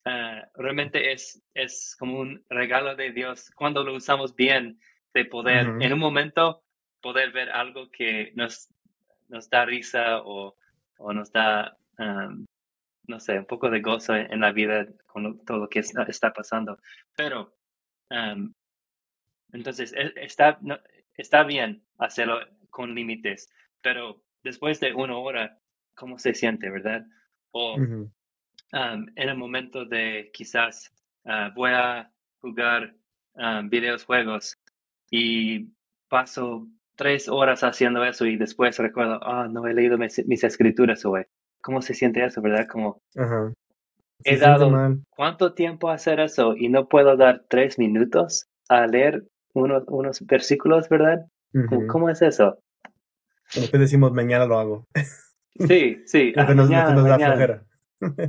ah, 0.06 0.48
realmente 0.54 1.12
es, 1.12 1.42
es 1.56 1.96
como 1.98 2.20
un 2.20 2.46
regalo 2.48 2.96
de 2.96 3.12
Dios 3.12 3.50
cuando 3.56 3.84
lo 3.84 3.96
usamos 3.96 4.36
bien 4.36 4.78
de 5.14 5.26
poder 5.26 5.68
en 5.80 5.94
un 5.94 6.00
momento 6.00 6.64
poder 7.02 7.32
ver 7.32 7.50
algo 7.50 7.90
que 7.90 8.32
nos, 8.36 8.70
nos 9.28 9.50
da 9.50 9.66
risa 9.66 10.22
o, 10.24 10.56
o 10.98 11.14
nos 11.14 11.32
da, 11.32 11.78
no 11.98 13.20
sé, 13.20 13.40
un 13.40 13.46
poco 13.46 13.70
de 13.70 13.82
gozo 13.82 14.16
en, 14.16 14.40
la 14.40 14.52
vida 14.52 14.88
con 15.08 15.44
todo 15.46 15.58
lo 15.60 15.70
que 15.70 15.80
está, 15.80 16.32
pasando. 16.32 16.78
Pero, 17.16 17.56
entonces, 19.52 19.94
e, 19.94 20.14
está, 20.18 20.60
está 21.18 21.44
bien 21.44 21.84
hacerlo 21.98 22.40
con 22.70 22.94
límites 22.94 23.50
pero 23.82 24.24
después 24.44 24.80
de 24.80 24.94
una 24.94 25.18
hora, 25.18 25.60
¿cómo 25.96 26.18
se 26.18 26.34
siente, 26.34 26.70
verdad? 26.70 27.06
O 27.52 27.76
en 27.76 29.12
el 29.16 29.36
momento 29.36 29.86
de 29.86 30.30
quizás 30.34 30.94
ah, 31.26 31.52
voy 31.54 31.72
a 31.72 32.10
jugar 32.40 32.96
um, 33.34 33.70
videojuegos 33.70 34.58
y 35.12 35.70
paso 36.10 36.68
tres 36.96 37.28
horas 37.30 37.64
haciendo 37.64 38.04
eso 38.04 38.26
y 38.26 38.38
después 38.38 38.78
recuerdo, 38.80 39.20
ah, 39.22 39.48
no 39.52 39.68
he 39.68 39.74
leído 39.74 39.98
mis, 39.98 40.18
escrituras 40.44 41.06
hoy. 41.06 41.24
¿Cómo 41.62 41.82
se 41.82 41.94
siente 41.94 42.26
eso, 42.26 42.42
verdad? 42.42 42.68
Como 42.68 43.02
he 44.24 44.38
dado 44.38 44.72
cuánto 45.10 45.54
tiempo 45.54 45.90
a 45.90 45.96
hacer 45.96 46.20
eso 46.20 46.56
y 46.56 46.70
no 46.70 46.88
puedo 46.88 47.18
dar 47.18 47.44
tres 47.50 47.78
minutos 47.78 48.48
a 48.70 48.88
leer 48.88 49.26
unos, 49.54 49.84
unos 49.88 50.26
versículos, 50.26 50.90
¿verdad? 50.90 51.26
¿Cómo, 51.90 52.10
es 52.10 52.22
eso? 52.22 52.58
Después 53.54 53.80
decimos, 53.80 54.14
mañana 54.14 54.46
lo 54.46 54.60
hago. 54.60 54.88
Sí, 55.68 56.02
sí. 56.06 56.34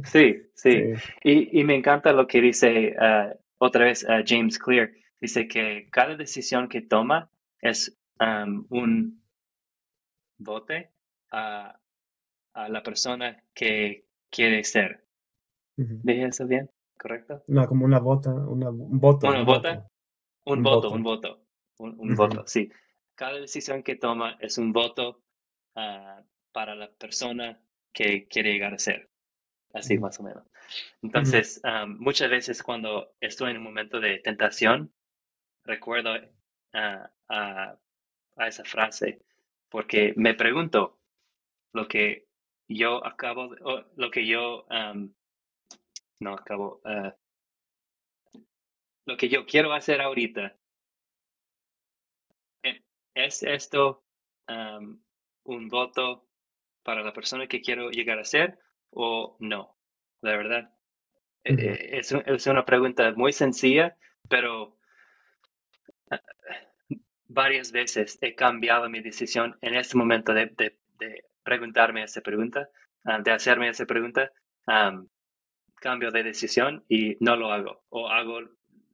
Sí, 0.04 0.42
sí. 0.54 0.92
Y, 1.22 1.60
y, 1.60 1.64
me 1.64 1.76
encanta 1.76 2.12
lo 2.12 2.26
que 2.26 2.40
dice 2.40 2.94
uh, 2.98 3.32
otra 3.58 3.84
vez 3.84 4.04
uh, 4.04 4.22
James 4.26 4.58
Clear. 4.58 4.90
Dice 5.22 5.48
que 5.48 5.88
cada 5.90 6.16
decisión 6.16 6.68
que 6.68 6.82
toma 6.82 7.30
es 7.60 7.96
um, 8.20 8.66
un 8.68 9.22
vote 10.36 10.90
a, 11.30 11.78
a, 12.52 12.68
la 12.68 12.82
persona 12.82 13.42
que 13.54 14.04
quiere 14.30 14.64
ser. 14.64 15.06
¿Dije 15.76 16.26
eso 16.26 16.46
bien? 16.46 16.68
¿Correcto? 16.98 17.42
No, 17.46 17.66
como 17.66 17.86
una 17.86 17.98
vota, 17.98 18.34
una, 18.34 18.68
un 18.68 19.00
voto. 19.00 19.28
¿Una 19.28 19.42
vota? 19.42 19.88
Un, 20.44 20.62
voto, 20.62 20.90
un 20.90 21.02
voto. 21.02 21.46
Un, 21.78 22.14
voto, 22.14 22.44
sí 22.46 22.70
cada 23.14 23.38
decisión 23.38 23.82
que 23.82 23.96
toma 23.96 24.36
es 24.40 24.58
un 24.58 24.72
voto 24.72 25.22
ah, 25.76 26.22
para 26.52 26.74
la 26.74 26.90
persona 26.90 27.60
que 27.92 28.26
quiere 28.26 28.52
llegar 28.52 28.74
a 28.74 28.78
ser. 28.78 29.10
Así 29.72 29.96
más 29.96 30.20
o 30.20 30.22
menos. 30.24 30.44
Entonces, 31.02 31.62
muchas 31.86 32.28
veces 32.28 32.62
cuando 32.62 33.14
estoy 33.20 33.52
en 33.52 33.58
un 33.58 33.62
momento 33.62 34.00
de 34.00 34.18
tentación, 34.18 34.92
recuerdo 35.64 36.14
ah, 36.72 37.10
a, 37.28 37.78
esa 38.46 38.64
frase 38.64 39.20
porque 39.68 40.12
me 40.16 40.34
pregunto 40.34 40.98
lo 41.72 41.88
que 41.88 42.26
yo 42.68 43.04
acabo, 43.06 43.54
lo 43.96 44.10
que 44.10 44.26
yo, 44.26 44.66
no 46.20 46.34
acabo, 46.34 46.80
ah, 46.84 47.14
lo 49.06 49.16
que 49.16 49.28
yo 49.28 49.46
quiero 49.46 49.72
hacer 49.72 50.00
ahorita 50.00 50.56
¿Es 53.14 53.42
esto 53.42 54.04
un 55.44 55.68
voto 55.68 56.26
para 56.82 57.02
la 57.02 57.12
persona 57.12 57.46
que 57.46 57.60
quiero 57.60 57.90
llegar 57.90 58.18
a 58.18 58.24
ser 58.24 58.58
o 58.90 59.36
no? 59.40 59.76
La 60.20 60.36
verdad. 60.36 60.74
E, 61.44 61.52
e, 61.52 61.98
es, 61.98 62.46
una 62.46 62.64
pregunta 62.64 63.12
muy 63.12 63.32
sencilla, 63.32 63.96
pero 64.28 64.78
varias 67.32 67.72
veces 67.72 68.18
he 68.20 68.34
cambiado 68.34 68.88
mi 68.88 69.00
decisión 69.00 69.56
en 69.60 69.74
este 69.74 69.96
momento 69.96 70.32
de, 70.34 70.76
preguntarme 71.42 72.04
esa 72.04 72.20
pregunta, 72.20 72.68
ah, 73.04 73.20
de 73.20 73.30
hacerme 73.32 73.68
esa 73.68 73.86
pregunta. 73.86 74.30
cambio 75.80 76.12
de 76.12 76.22
decisión 76.22 76.84
y 76.88 77.16
no 77.18 77.34
lo 77.34 77.52
hago. 77.52 77.82
O 77.88 78.08
hago 78.08 78.40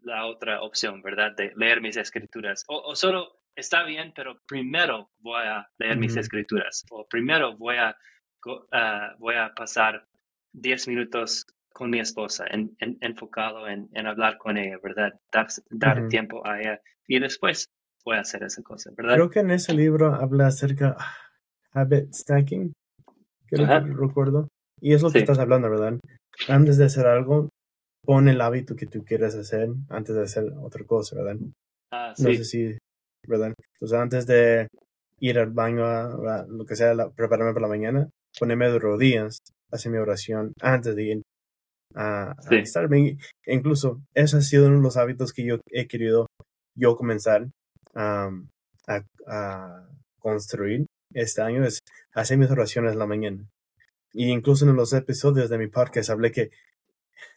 la 0.02 0.24
otra 0.24 0.62
opción, 0.62 1.02
¿verdad? 1.02 1.36
De 1.36 1.52
leer 1.54 1.82
mis 1.82 1.98
escrituras. 1.98 2.64
o 2.66 2.96
solo 2.96 3.38
está 3.58 3.82
bien, 3.82 4.12
pero 4.14 4.40
primero 4.46 5.10
voy 5.18 5.42
a 5.42 5.68
leer 5.78 5.96
mis 5.96 6.16
escrituras 6.16 6.84
o 6.90 7.06
primero 7.06 7.56
voy 7.56 7.76
a, 7.76 7.96
ah, 8.72 9.14
voy 9.18 9.34
a 9.34 9.52
pasar 9.54 10.06
10 10.52 10.88
minutos 10.88 11.46
con 11.72 11.90
mi 11.90 12.00
esposa, 12.00 12.44
en, 12.50 12.76
enfocado 13.00 13.68
en, 13.68 13.88
hablar 14.06 14.38
con 14.38 14.56
ella, 14.56 14.78
¿verdad? 14.82 15.12
Dar, 15.70 16.08
tiempo 16.08 16.46
a 16.46 16.60
ella 16.60 16.80
y 17.06 17.18
después 17.18 17.70
a 18.06 18.20
hacer 18.20 18.42
esa 18.42 18.62
cosa, 18.62 18.90
¿verdad? 18.96 19.14
Creo 19.14 19.30
que 19.30 19.40
en 19.40 19.50
ese 19.50 19.74
libro 19.74 20.14
habla 20.14 20.46
acerca 20.46 20.96
de 21.74 21.80
habit 21.80 22.14
stacking, 22.14 22.72
creo 23.46 23.66
que 23.66 23.94
recuerdo. 23.94 24.48
Y 24.80 24.94
es 24.94 25.02
lo 25.02 25.10
que 25.10 25.18
estás 25.18 25.38
hablando, 25.38 25.68
¿verdad? 25.68 25.98
Antes 26.48 26.78
de 26.78 26.84
hacer 26.84 27.06
algo, 27.06 27.48
pon 28.04 28.28
el 28.28 28.40
hábito 28.40 28.76
que 28.76 28.86
tú 28.86 29.04
quieres 29.04 29.34
hacer 29.34 29.68
antes 29.88 30.14
de 30.14 30.22
hacer 30.22 30.44
otra 30.62 30.84
cosa, 30.84 31.16
¿verdad? 31.16 31.36
Ah, 31.90 32.12
sí. 32.16 32.22
No 32.22 32.30
sé 32.30 32.44
si 32.44 32.78
¿verdad? 33.26 33.52
Entonces 33.74 33.98
antes 33.98 34.26
de 34.26 34.68
ir 35.20 35.38
al 35.38 35.50
baño, 35.50 35.84
a, 35.84 36.46
lo 36.48 36.64
que 36.64 36.76
sea, 36.76 36.94
prepararme 37.10 37.52
para 37.52 37.66
la 37.66 37.68
mañana, 37.68 38.08
ponerme 38.38 38.70
de 38.70 38.78
rodillas, 38.78 39.38
hacer 39.70 39.92
mi 39.92 39.98
oración 39.98 40.52
antes 40.60 40.94
de 40.96 41.02
ir 41.04 41.22
a, 41.94 42.34
estar 42.50 42.88
bien. 42.88 43.18
Incluso, 43.46 44.00
ese 44.14 44.38
ha 44.38 44.40
sido 44.40 44.66
uno 44.66 44.76
de 44.76 44.82
los 44.82 44.96
hábitos 44.96 45.32
que 45.32 45.44
yo 45.44 45.58
he 45.70 45.86
querido 45.86 46.26
yo 46.76 46.96
comenzar 46.96 47.48
a, 47.98 49.86
construir 50.18 50.86
este 51.14 51.42
año, 51.42 51.64
es 51.64 51.80
hacer 52.12 52.38
mis 52.38 52.50
oraciones 52.50 52.92
en 52.92 52.98
la 52.98 53.06
mañana. 53.06 53.44
Y 54.12 54.30
incluso 54.30 54.68
en 54.68 54.76
los 54.76 54.92
episodios 54.92 55.48
de 55.48 55.58
mi 55.58 55.68
podcast 55.68 56.10
hablé 56.10 56.32
que 56.32 56.50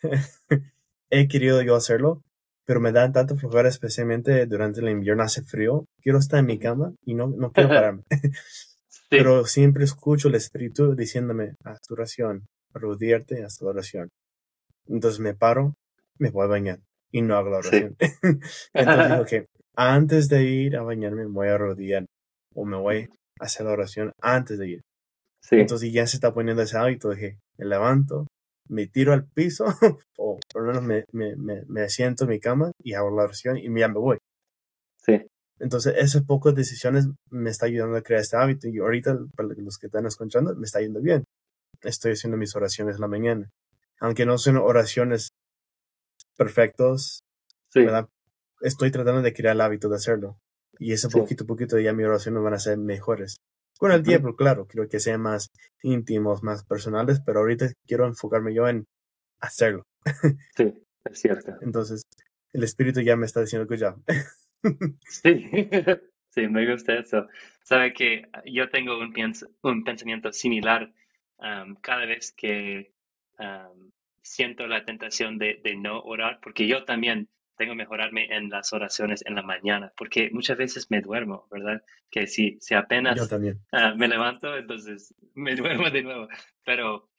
he 1.10 1.28
querido 1.28 1.62
yo 1.62 1.76
hacerlo, 1.76 2.21
pero 2.65 2.80
me 2.80 2.91
da 2.91 3.12
tanto 3.12 3.36
flojera, 3.36 3.69
especialmente 3.69 4.45
durante 4.45 4.82
el 4.82 4.89
invierno, 4.89 5.24
hace 5.24 5.43
frío. 5.43 5.86
Quiero 6.02 6.19
estar 6.19 6.39
en 6.39 6.45
mi 6.47 6.60
cama 6.60 6.93
y 7.06 7.13
no, 7.13 7.28
no 7.28 7.52
quiero 7.52 7.69
pararme. 7.69 8.04
Pero 9.10 9.45
siempre 9.45 9.84
escucho 9.84 10.30
el 10.30 10.36
Espíritu 10.36 10.95
diciéndome, 10.95 11.56
haz 11.63 11.82
tu 11.82 11.93
oración, 11.93 12.45
arrodillarte, 12.74 13.43
haz 13.43 13.58
tu 13.58 13.67
oración. 13.67 14.10
Entonces 14.88 15.19
me 15.19 15.36
paro, 15.36 15.76
me 16.17 16.30
voy 16.32 16.45
a 16.45 16.47
bañar 16.47 16.80
y 17.12 17.21
no 17.21 17.36
hago 17.36 17.50
la 17.50 17.58
oración. 17.58 17.95
Entonces 18.74 19.10
digo 19.10 19.26
que 19.30 19.45
antes 19.76 20.30
de 20.30 20.43
ir 20.43 20.78
a 20.78 20.84
bañarme 20.84 21.26
me 21.26 21.32
voy 21.32 21.47
a 21.47 21.56
arrodillar 21.56 22.06
o 22.54 22.65
me 22.65 22.78
voy 22.78 23.10
a 23.39 23.45
hacer 23.45 23.65
la 23.65 23.74
oración 23.74 24.12
antes 24.21 24.58
de 24.58 24.69
ir. 24.69 24.82
Entonces 25.50 25.91
ya 25.91 26.06
se 26.08 26.17
está 26.17 26.34
poniendo 26.34 26.62
ese 26.62 26.78
hábito 26.78 27.10
de 27.10 27.17
que 27.17 27.38
me 27.58 27.65
levanto, 27.65 28.28
me 28.69 28.88
tiro 28.88 29.12
al 29.12 29.26
piso 29.26 29.65
o 30.17 30.39
por 30.52 30.62
lo 30.63 30.82
menos 30.82 30.84
me, 30.84 31.36
me, 31.36 31.63
me, 31.67 31.89
siento 31.89 32.24
en 32.24 32.30
mi 32.30 32.39
cama 32.39 32.71
y 32.84 32.93
hago 32.93 33.10
la 33.10 33.24
oración 33.24 33.58
y 33.58 33.67
ya 33.78 33.88
me 33.88 34.00
voy. 34.00 34.17
Sí. 35.04 35.19
Entonces, 35.60 35.95
esas 35.97 36.24
pocas 36.24 36.56
decisiones 36.56 37.08
me 37.30 37.50
está 37.50 37.67
ayudando 37.67 37.97
a 37.97 38.02
crear 38.02 38.21
este 38.21 38.38
hábito 38.38 38.67
y 38.67 38.80
ahorita, 38.80 39.17
para 39.36 39.50
los 39.58 39.78
que 39.78 39.88
están 39.88 40.06
escuchando, 40.08 40.56
me 40.56 40.65
está 40.65 40.80
yendo 40.80 41.02
bien. 41.02 41.24
Estoy 41.82 42.13
haciendo 42.13 42.38
mis 42.38 42.56
oraciones 42.56 42.95
en 42.95 43.02
la 43.02 43.08
mañana. 43.08 43.50
Aunque 44.00 44.26
no 44.26 44.38
son 44.39 44.58
oraciones 44.58 45.31
perfectos, 46.43 47.23
sí. 47.69 47.86
estoy 48.62 48.91
tratando 48.91 49.21
de 49.21 49.34
crear 49.34 49.56
el 49.56 49.62
hábito 49.62 49.89
de 49.89 49.95
hacerlo. 49.95 50.38
Y 50.80 50.93
ese 50.93 51.10
poquito 51.10 51.43
a 51.43 51.47
poquito 51.47 51.80
ya 51.80 51.93
mis 51.93 52.08
oraciones 52.08 52.41
van 52.41 52.54
a 52.54 52.60
ser 52.60 52.77
mejores. 52.77 53.38
Con 53.77 53.91
el 53.91 54.04
tiempo, 54.04 54.36
claro, 54.36 54.67
quiero 54.67 54.88
que 54.88 54.99
sean 54.99 55.21
más 55.21 55.49
íntimos, 55.84 56.43
más 56.43 56.63
personales, 56.65 57.19
pero 57.25 57.39
ahorita 57.39 57.67
quiero 57.86 58.06
enfocarme 58.06 58.54
yo 58.54 58.67
en 58.67 58.86
hacerlo. 59.39 59.84
Sí, 60.56 60.73
es 61.06 61.19
cierto. 61.19 61.54
Entonces, 61.62 62.04
el 62.54 62.63
espíritu 62.63 63.01
ya 63.01 63.15
me 63.15 63.25
está 63.25 63.41
diciendo 63.41 63.67
que 63.67 63.77
ya. 63.77 63.95
Sí, 65.08 65.49
sí, 66.30 66.47
me 66.47 66.71
gusta 66.71 66.93
eso. 66.93 67.27
Sabe 67.63 67.93
que 67.93 68.27
yo 68.45 68.69
tengo 68.69 68.99
un, 68.99 69.13
un 69.63 69.84
pensamiento 69.84 70.32
similar 70.32 70.93
cada 71.82 72.06
vez 72.06 72.32
que 72.34 72.93
siento 74.21 74.67
la 74.67 74.86
tentación 74.86 75.38
de, 75.38 75.60
de, 75.63 75.75
no 75.75 75.99
orar, 76.01 76.39
porque 76.41 76.67
yo 76.67 76.84
también 76.86 77.29
tengo 77.57 77.73
que 77.73 77.77
mejorarme 77.77 78.25
en 78.36 78.49
las 78.49 78.73
oraciones 78.73 79.23
en 79.25 79.36
la 79.36 79.43
mañana, 79.43 79.93
porque 79.95 80.29
muchas 80.31 80.57
veces 80.57 80.89
me 80.89 81.01
duermo, 81.01 81.47
¿verdad? 81.51 81.84
Que 82.10 82.27
si, 82.27 82.57
si 82.60 82.73
apenas 82.73 83.31
ah, 83.71 83.93
me 83.95 84.07
levanto, 84.07 84.55
entonces 84.57 85.13
me 85.36 85.55
duermo 85.55 85.89
de 85.89 86.01
nuevo. 86.01 86.27
Pero 86.63 87.10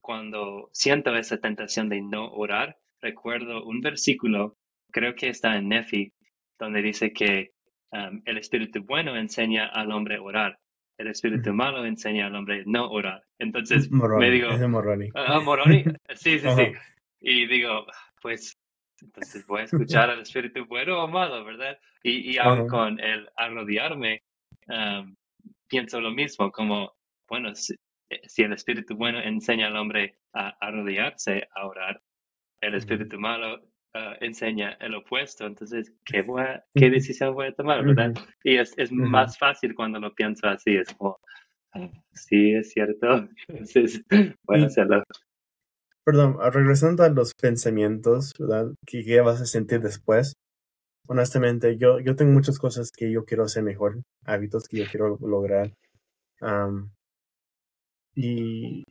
cuando 0.00 0.70
siento 0.72 1.14
esa 1.16 1.38
tentación 1.38 1.88
de 1.88 2.00
no 2.00 2.30
orar, 2.32 2.78
recuerdo 3.00 3.64
un 3.64 3.80
versículo, 3.80 4.56
creo 4.90 5.14
que 5.14 5.28
está 5.28 5.56
en 5.56 5.68
Nefi, 5.68 6.12
donde 6.58 6.82
dice 6.82 7.12
que 7.12 7.52
el 7.92 8.38
espíritu 8.38 8.82
bueno 8.84 9.16
enseña 9.16 9.66
al 9.66 9.92
hombre 9.92 10.16
a 10.16 10.22
orar, 10.22 10.58
el 10.98 11.08
espíritu 11.08 11.52
malo 11.52 11.84
enseña 11.84 12.26
al 12.26 12.34
hombre 12.34 12.64
no 12.66 12.90
orar. 12.90 13.22
Entonces 13.38 13.90
me 13.90 14.30
digo, 14.30 14.50
Moroni. 14.68 15.08
Ah, 15.14 15.40
Moroni, 15.40 15.84
sí, 16.14 16.38
sí, 16.38 16.48
sí. 16.56 16.72
Y 17.20 17.46
digo, 17.46 17.86
pues 18.20 18.58
entonces 19.00 19.46
voy 19.46 19.60
a 19.60 19.64
escuchar 19.64 20.10
al 20.10 20.20
espíritu 20.20 20.66
bueno 20.66 21.04
o 21.04 21.08
malo, 21.08 21.44
¿verdad? 21.44 21.78
Y, 22.02 22.32
y 22.32 22.38
aún 22.38 22.66
con 22.68 22.98
el 23.00 23.28
arrodillarme, 23.36 24.22
pienso 25.68 26.00
lo 26.00 26.10
mismo, 26.10 26.50
como, 26.50 26.94
bueno, 27.28 27.54
si, 27.54 27.76
el 28.42 28.52
espíritu 28.52 28.96
bueno 28.96 29.20
enseña 29.20 29.68
al 29.68 29.76
hombre 29.76 30.18
a 30.32 30.48
arrodillarse, 30.60 31.48
a 31.54 31.66
orar, 31.66 32.02
el 32.60 32.74
espíritu 32.74 33.18
malo 33.20 33.62
ah, 33.94 34.16
enseña 34.20 34.76
el 34.80 34.94
opuesto, 34.94 35.46
entonces, 35.46 35.92
¿qué, 36.04 36.22
voy 36.22 36.44
¿qué 36.74 36.90
decisión 36.90 37.34
voy 37.34 37.48
a 37.48 37.54
tomar, 37.54 37.84
verdad? 37.84 38.14
Y 38.44 38.56
es, 38.56 38.74
es 38.76 38.92
más 38.92 39.38
fácil 39.38 39.74
cuando 39.74 40.00
lo 40.00 40.14
pienso 40.14 40.46
así, 40.48 40.76
es 40.76 40.92
como, 40.94 41.18
ah, 41.74 41.90
sí, 42.12 42.52
es 42.52 42.72
cierto, 42.72 43.28
entonces 43.48 44.02
voy 44.44 44.62
a 44.62 44.66
hacerlo 44.66 45.02
perdón, 46.08 46.38
regresando 46.54 47.04
a 47.04 47.10
los 47.10 47.34
pensamientos, 47.34 48.32
¿verdad? 48.38 48.72
¿Qué, 48.86 49.20
vas 49.20 49.42
a 49.42 49.44
sentir 49.44 49.80
después? 49.82 50.36
Honestamente, 51.06 51.76
yo, 51.76 52.00
yo 52.00 52.16
tengo 52.16 52.32
muchas 52.32 52.58
cosas 52.58 52.90
que 52.90 53.12
yo 53.12 53.26
quiero 53.26 53.44
hacer 53.44 53.62
mejor, 53.62 54.00
hábitos 54.24 54.68
que 54.68 54.78
yo 54.78 54.84
quiero 54.90 55.18
lograr. 55.20 55.74
y, 58.14 58.84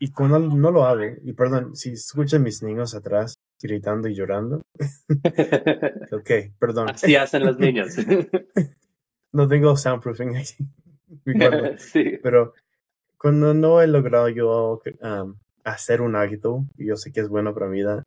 y 0.00 0.12
cuando 0.12 0.40
no 0.40 0.70
lo 0.72 0.84
hago, 0.84 1.04
y 1.22 1.32
perdón, 1.32 1.76
si 1.76 1.92
escuchan 1.92 2.42
mis 2.42 2.60
niños 2.64 2.92
atrás 2.96 3.36
gritando 3.60 4.08
y 4.08 4.14
llorando, 4.14 4.62
ok, 6.12 6.30
perdón. 6.58 6.90
Así 6.90 7.16
hacen 7.16 7.44
los 7.44 7.58
niños. 7.58 7.96
no 9.32 9.48
tengo 9.48 9.76
soundproofing 9.76 10.36
aquí, 10.36 10.66
sí. 11.78 12.18
pero 12.22 12.54
cuando 13.18 13.54
no 13.54 13.82
he 13.82 13.86
logrado 13.86 14.28
yo 14.28 14.80
hacer 15.64 16.00
un 16.00 16.16
hábito, 16.16 16.64
y 16.76 16.86
yo 16.86 16.96
sé 16.96 17.12
que 17.12 17.20
es 17.20 17.28
bueno 17.28 17.52
para 17.54 17.66
mi 17.66 17.78
vida. 17.78 18.04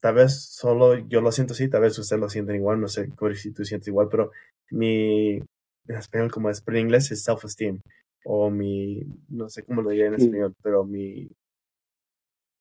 Tal 0.00 0.14
vez 0.14 0.40
solo 0.40 0.96
yo 1.08 1.20
lo 1.20 1.32
siento 1.32 1.54
así, 1.54 1.68
tal 1.68 1.80
vez 1.82 1.98
ustedes 1.98 2.20
lo 2.20 2.28
sienten 2.28 2.56
igual, 2.56 2.80
no 2.80 2.88
sé 2.88 3.10
si 3.34 3.52
tú 3.52 3.64
sientes 3.64 3.88
igual, 3.88 4.08
pero 4.10 4.30
mi, 4.70 5.36
en 5.36 5.96
español 5.96 6.30
como 6.30 6.50
es, 6.50 6.60
pero 6.60 6.76
en 6.76 6.84
inglés 6.84 7.10
es 7.10 7.24
self-esteem, 7.26 7.80
o 8.24 8.50
mi, 8.50 9.02
no 9.28 9.48
sé 9.48 9.62
cómo 9.64 9.82
lo 9.82 9.90
diría 9.90 10.06
en 10.06 10.14
español, 10.14 10.54
pero 10.62 10.84
mi, 10.84 11.28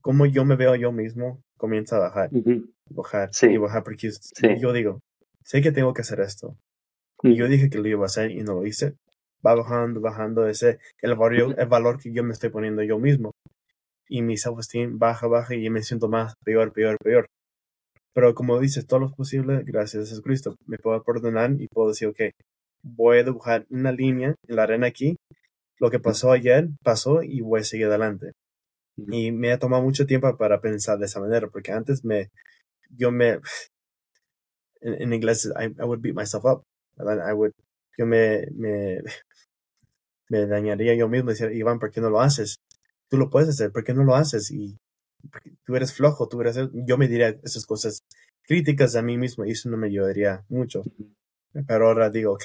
cómo 0.02 0.26
yo 0.26 0.46
me 0.46 0.56
veo 0.56 0.76
yo 0.76 0.92
mismo 0.92 1.42
comienza 1.58 1.98
a 1.98 2.00
bajar, 2.00 2.30
bajar 2.90 3.30
y 3.42 3.58
bajar, 3.58 3.84
porque 3.84 4.12
yo 4.60 4.74
digo, 4.74 5.00
sé 5.44 5.62
que 5.62 5.72
tengo 5.72 5.94
que 5.94 6.02
hacer 6.02 6.20
esto, 6.20 6.58
y 7.24 7.36
yo 7.36 7.48
dije 7.48 7.70
que 7.70 7.78
lo 7.80 7.88
iba 7.88 8.04
a 8.04 8.06
hacer 8.06 8.32
y 8.32 8.44
no 8.44 8.56
lo 8.56 8.66
hice, 8.66 8.96
va 9.46 9.56
bajando, 9.56 10.02
bajando 10.02 10.48
ese, 10.48 10.80
el 11.02 11.16
valor, 11.16 11.56
el 11.58 11.68
valor 11.68 12.00
que 12.00 12.12
yo 12.12 12.24
me 12.24 12.34
estoy 12.34 12.50
poniendo 12.50 12.84
yo 12.84 13.00
mismo. 13.00 13.32
Y 14.08 14.22
mi 14.22 14.38
self-esteem 14.38 15.00
baja, 15.00 15.28
baja 15.28 15.56
y 15.56 15.70
me 15.70 15.82
siento 15.82 16.08
más 16.08 16.36
peor, 16.44 16.72
peor, 16.72 16.98
peor. 17.04 17.28
Pero 18.14 18.34
como 18.36 18.60
dices, 18.60 18.86
todo 18.86 19.00
lo 19.00 19.12
posible, 19.12 19.64
gracias 19.66 20.06
a 20.06 20.08
Jesucristo, 20.08 20.56
me 20.68 20.78
puedo 20.78 21.04
perdonar 21.04 21.52
y 21.60 21.68
puedo 21.68 21.90
decir, 21.90 22.08
ok, 22.10 22.22
voy 22.84 23.20
a 23.20 23.24
dibujar 23.24 23.66
una 23.70 23.92
línea 23.92 24.36
en 24.48 24.56
la 24.56 24.64
arena 24.64 24.88
aquí. 24.88 25.18
Lo 25.80 25.90
que 25.90 26.00
pasó 26.00 26.32
ayer 26.32 26.70
pasó 26.84 27.24
y 27.24 27.42
voy 27.42 27.62
a 27.62 27.64
seguir 27.64 27.88
adelante. 27.88 28.32
Y 28.98 29.32
me 29.32 29.52
ha 29.52 29.60
tomado 29.60 29.84
mucho 29.84 30.06
tiempo 30.06 30.36
para 30.38 30.62
pensar 30.62 30.98
de 30.98 31.06
esa 31.06 31.20
manera, 31.20 31.48
porque 31.50 31.72
antes 31.72 32.04
me, 32.06 32.32
yo 32.90 33.12
me, 33.12 33.40
en, 34.82 35.14
inglés, 35.14 35.52
I, 35.60 35.68
would 35.84 36.02
beat 36.02 36.16
myself 36.16 36.46
up. 36.46 36.64
I 36.98 37.34
would, 37.34 37.52
yo 37.98 38.06
me, 38.06 38.48
me, 38.54 39.02
me 40.30 40.48
dañaría 40.48 40.96
yo 40.96 41.10
mismo 41.10 41.32
y 41.32 41.34
decir, 41.34 41.52
Iván, 41.52 41.80
¿por 41.80 41.92
qué 41.92 42.02
no 42.02 42.10
lo 42.10 42.22
haces? 42.22 42.60
tú 43.10 43.18
lo 43.18 43.30
puedes 43.30 43.50
hacer, 43.50 43.72
¿por 43.72 43.84
qué 43.84 43.94
no 43.94 44.04
lo 44.04 44.16
haces? 44.16 44.52
Y 44.52 44.78
tú 45.66 45.76
eres 45.76 45.94
flojo, 45.94 46.28
tú 46.28 46.42
eres, 46.42 46.58
yo 46.74 46.98
me 46.98 47.08
diría 47.08 47.30
esas 47.44 47.66
cosas 47.66 48.04
críticas 48.44 48.96
a 48.96 49.02
mí 49.02 49.18
mismo 49.18 49.46
y 49.46 49.52
eso 49.52 49.70
no 49.70 49.78
me 49.78 49.88
ayudaría 49.88 50.44
mucho. 50.50 50.84
Pero 51.68 51.88
ahora 51.88 52.10
digo, 52.10 52.34
ok, 52.34 52.44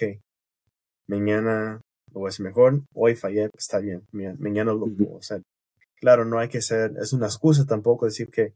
mañana 1.08 1.80
lo 2.12 2.20
voy 2.20 2.28
a 2.28 2.30
hacer 2.30 2.46
mejor, 2.46 2.80
hoy 2.94 3.16
fallé, 3.16 3.50
está 3.56 3.78
bien, 3.78 4.02
mañana 4.12 4.72
lo 4.72 4.86
puedo 4.86 5.18
hacer. 5.18 5.42
Claro, 6.00 6.24
no 6.24 6.38
hay 6.38 6.48
que 6.48 6.62
ser, 6.62 6.92
es 7.00 7.12
una 7.12 7.26
excusa 7.26 7.66
tampoco 7.66 8.06
decir 8.06 8.30
que 8.30 8.54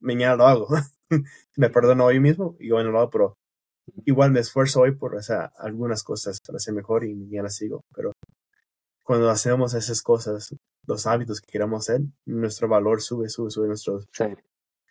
mañana 0.00 0.36
lo 0.36 0.46
hago. 0.46 0.68
me 1.56 1.70
perdono 1.70 2.04
hoy 2.06 2.20
mismo 2.20 2.56
y 2.60 2.70
hoy 2.70 2.84
no 2.84 2.90
lo 2.90 3.00
hago, 3.00 3.10
pero 3.10 3.38
igual 4.04 4.30
me 4.30 4.40
esfuerzo 4.40 4.80
hoy 4.80 4.92
por 4.92 5.16
hacer 5.16 5.50
algunas 5.58 6.02
cosas 6.04 6.40
para 6.46 6.58
ser 6.58 6.74
mejor 6.74 7.04
y 7.04 7.14
mañana 7.14 7.50
sigo. 7.50 7.84
Pero 7.94 8.12
cuando 9.02 9.28
hacemos 9.28 9.74
esas 9.74 10.02
cosas, 10.02 10.54
los 10.86 11.06
hábitos 11.06 11.40
que 11.40 11.50
queramos 11.50 11.88
hacer, 11.88 12.02
nuestro 12.26 12.68
valor 12.68 13.02
sube, 13.02 13.28
sube, 13.28 13.50
sube 13.50 13.66
nuestro. 13.66 14.00
Sí. 14.12 14.24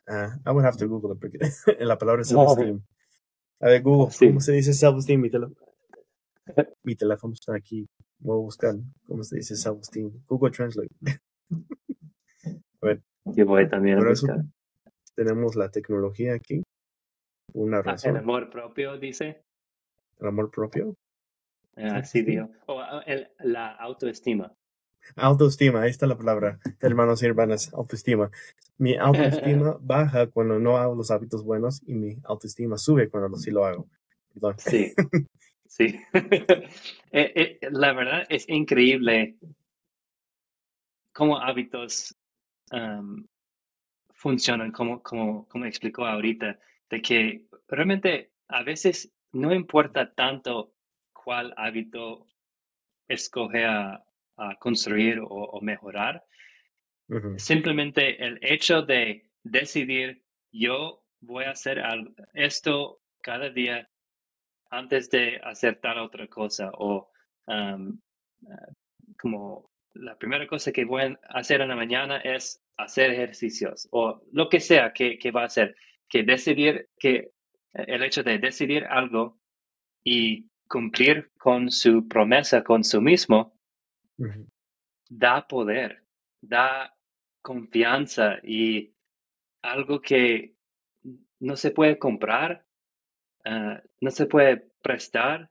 Uh, 0.05 0.35
I 0.45 0.51
would 0.51 0.65
have 0.65 0.77
to 0.77 0.87
Google 0.87 1.13
it 1.13 1.19
porque 1.19 1.39
la 1.85 1.97
palabra 1.97 2.23
self-esteem. 2.23 2.81
A 3.61 3.67
ver, 3.67 3.81
Google, 3.81 4.13
¿cómo 4.19 4.41
se 4.41 4.51
dice 4.51 4.73
self-esteem? 4.73 5.21
Mi, 5.21 5.29
teléfono 5.29 5.55
mi 6.83 6.95
teléfono 6.95 7.33
está 7.33 7.55
aquí. 7.55 7.87
Voy 8.19 8.37
a 8.37 8.41
buscar 8.41 8.75
cómo 9.07 9.23
se 9.23 9.37
dice 9.37 9.55
self-esteem. 9.55 10.11
Google 10.27 10.51
Translate. 10.51 10.89
Ver. 12.81 13.01
Yo 13.25 13.45
voy 13.45 13.67
también 13.69 13.99
a 13.99 14.09
buscar. 14.09 14.43
tenemos 15.15 15.55
la 15.55 15.69
tecnología 15.69 16.33
aquí. 16.33 16.63
Una 17.53 17.77
ah, 17.79 17.81
razón. 17.83 18.11
el 18.11 18.23
amor 18.23 18.49
propio, 18.49 18.97
dice. 18.97 19.43
El 20.19 20.27
amor 20.27 20.51
propio. 20.51 20.95
Así 21.75 22.37
ah. 22.37 22.49
O 22.67 22.79
ah, 22.79 23.03
la 23.39 23.71
autoestima. 23.71 24.53
Autoestima, 25.15 25.81
ahí 25.81 25.89
está 25.89 26.07
la 26.07 26.17
palabra, 26.17 26.59
hermanos 26.79 27.21
y 27.21 27.25
hermanas, 27.25 27.73
autoestima. 27.73 28.31
Mi 28.77 28.95
autoestima 28.97 29.77
baja 29.81 30.27
cuando 30.27 30.59
no 30.59 30.77
hago 30.77 30.95
los 30.95 31.11
hábitos 31.11 31.43
buenos 31.43 31.81
y 31.85 31.93
mi 31.93 32.17
autoestima 32.23 32.77
sube 32.77 33.09
cuando 33.09 33.37
sí 33.37 33.51
lo 33.51 33.65
hago. 33.65 33.87
Sí, 34.57 34.93
sí. 35.67 35.99
Eh, 37.15 37.59
eh, 37.61 37.69
la 37.69 37.93
verdad 37.93 38.23
es 38.27 38.49
increíble 38.49 39.37
cómo 41.13 41.39
hábitos 41.39 42.17
funcionan, 44.13 44.71
como, 44.71 45.01
como, 45.03 45.47
como 45.47 45.65
explicó 45.65 46.05
ahorita, 46.05 46.59
de 46.89 47.01
que 47.01 47.45
realmente 47.67 48.31
a 48.47 48.63
veces 48.63 49.13
no 49.31 49.53
importa 49.53 50.13
tanto 50.13 50.73
cuál 51.11 51.53
hábito 51.57 52.27
escoge 53.07 53.65
a, 53.65 54.03
construir 54.59 55.19
o, 55.21 55.59
mejorar. 55.61 56.23
Simplemente 57.37 58.25
el 58.25 58.39
hecho 58.41 58.81
de 58.81 59.29
decidir, 59.43 60.23
yo 60.51 61.03
voy 61.21 61.43
a 61.45 61.51
hacer 61.51 61.79
esto 62.33 62.99
cada 63.21 63.51
día 63.51 63.87
antes 64.71 65.09
de 65.11 65.39
hacer 65.43 65.79
tal 65.79 65.99
otra 65.99 66.27
cosa 66.27 66.71
o 66.73 67.11
um, 67.45 67.99
uh, 68.41 68.73
como 69.19 69.69
la 69.93 70.17
primera 70.17 70.47
cosa 70.47 70.71
que 70.71 70.85
voy 70.85 71.03
a 71.03 71.17
hacer 71.29 71.61
en 71.61 71.69
la 71.69 71.75
mañana 71.75 72.17
es 72.17 72.61
hacer 72.77 73.11
ejercicios 73.11 73.87
o 73.91 74.21
lo 74.31 74.49
que 74.49 74.59
sea 74.59 74.93
que, 74.93 75.19
va 75.31 75.43
a 75.43 75.45
hacer, 75.45 75.75
que 76.09 76.23
decidir 76.23 76.89
que 76.97 77.31
el 77.73 78.03
hecho 78.03 78.23
de 78.23 78.39
decidir 78.39 78.85
algo 78.85 79.39
y 80.03 80.49
cumplir 80.67 81.31
con 81.37 81.69
su 81.69 82.07
promesa 82.07 82.63
con 82.63 82.83
su 82.83 83.01
mismo 83.01 83.53
da 85.09 85.47
poder, 85.47 86.03
da 86.41 86.95
confianza 87.41 88.37
y 88.43 88.93
algo 89.61 90.01
que 90.01 90.55
no 91.39 91.55
se 91.55 91.71
puede 91.71 91.99
comprar, 91.99 92.65
ah, 93.45 93.81
no 94.01 94.11
se 94.11 94.25
puede 94.25 94.71
prestar, 94.81 95.49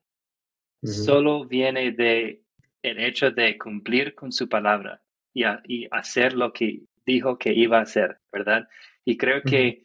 solo 0.82 1.47
viene 1.47 1.93
de 1.93 2.41
el 2.82 2.98
hecho 2.98 3.30
de 3.30 3.56
cumplir 3.58 4.14
con 4.14 4.32
su 4.32 4.48
palabra 4.48 5.02
y, 5.32 5.44
y, 5.66 5.88
hacer 5.90 6.34
lo 6.34 6.52
que 6.52 6.82
dijo 7.06 7.38
que 7.38 7.52
iba 7.52 7.78
a 7.78 7.82
hacer, 7.82 8.18
¿verdad? 8.30 8.68
Y 9.04 9.16
creo 9.16 9.42
que 9.42 9.82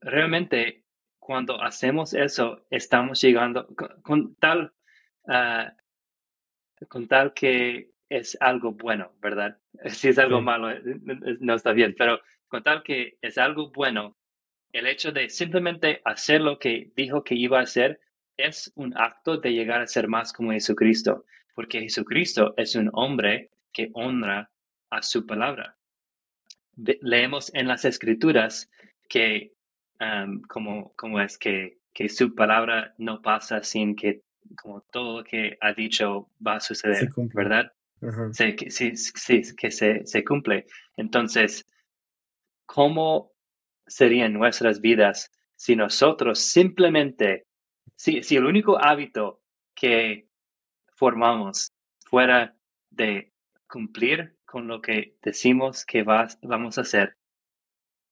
realmente 0.00 0.84
cuando 1.18 1.62
hacemos 1.62 2.12
eso, 2.12 2.66
estamos 2.70 3.20
llegando 3.20 3.66
con, 4.02 4.34
tal, 4.36 4.72
ah, 5.26 5.72
con 6.88 7.08
tal 7.08 7.32
que 7.32 7.90
es 8.10 8.36
algo 8.40 8.72
bueno, 8.72 9.12
¿verdad? 9.20 9.58
Si 9.88 10.08
es 10.08 10.18
algo 10.18 10.40
malo, 10.40 10.70
eh, 10.70 10.82
no 11.40 11.54
está 11.54 11.72
bien, 11.72 11.94
pero 11.96 12.20
con 12.46 12.62
tal 12.62 12.82
que 12.82 13.16
es 13.22 13.38
algo 13.38 13.70
bueno, 13.70 14.16
el 14.72 14.86
hecho 14.86 15.12
de 15.12 15.30
simplemente 15.30 16.02
hacer 16.04 16.40
lo 16.40 16.58
que 16.58 16.92
dijo 16.94 17.24
que 17.24 17.34
iba 17.34 17.58
a 17.58 17.62
hacer 17.62 18.00
es 18.36 18.72
un 18.74 18.96
acto 18.96 19.38
de 19.38 19.52
llegar 19.52 19.80
a 19.80 19.86
ser 19.86 20.08
más 20.08 20.32
como 20.32 20.52
Jesucristo, 20.52 21.24
porque 21.54 21.80
Jesucristo 21.80 22.54
es 22.56 22.74
un 22.74 22.90
hombre 22.92 23.50
que 23.72 23.90
honra 23.94 24.50
a 24.90 25.02
su 25.02 25.26
palabra. 25.26 25.76
Leemos 26.76 27.52
en 27.54 27.68
las 27.68 27.84
escrituras 27.84 28.70
que 29.08 29.52
como, 30.48 30.92
como 30.96 31.20
es 31.20 31.38
que, 31.38 31.78
que 31.92 32.08
su 32.08 32.34
palabra 32.34 32.94
no 32.98 33.22
pasa 33.22 33.62
sin 33.62 33.96
que 33.96 34.22
como 34.60 34.82
todo 34.92 35.18
lo 35.18 35.24
que 35.24 35.56
ha 35.60 35.72
dicho 35.72 36.28
va 36.46 36.56
a 36.56 36.60
suceder, 36.60 37.08
¿verdad? 37.32 37.72
sí, 38.32 38.96
sí, 38.96 39.42
que 39.56 39.70
se, 39.70 40.04
se 40.04 40.24
cumple. 40.24 40.66
Entonces, 40.96 41.66
¿cómo 42.66 43.32
serían 43.86 44.34
nuestras 44.34 44.80
vidas 44.80 45.30
si 45.56 45.76
nosotros 45.76 46.40
simplemente, 46.40 47.46
si, 47.96 48.22
si 48.22 48.36
el 48.36 48.44
único 48.44 48.78
hábito 48.82 49.40
que 49.74 50.28
formamos 50.94 51.72
fuera 52.06 52.56
de 52.90 53.32
cumplir 53.68 54.36
con 54.44 54.68
lo 54.68 54.80
que 54.80 55.16
decimos 55.22 55.84
que 55.84 56.04
vamos 56.04 56.78
a 56.78 56.82
hacer, 56.82 57.16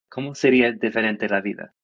¿cómo 0.09 0.35
sería 0.35 0.73
diferente 0.73 1.29
la 1.29 1.41
vida? 1.41 1.75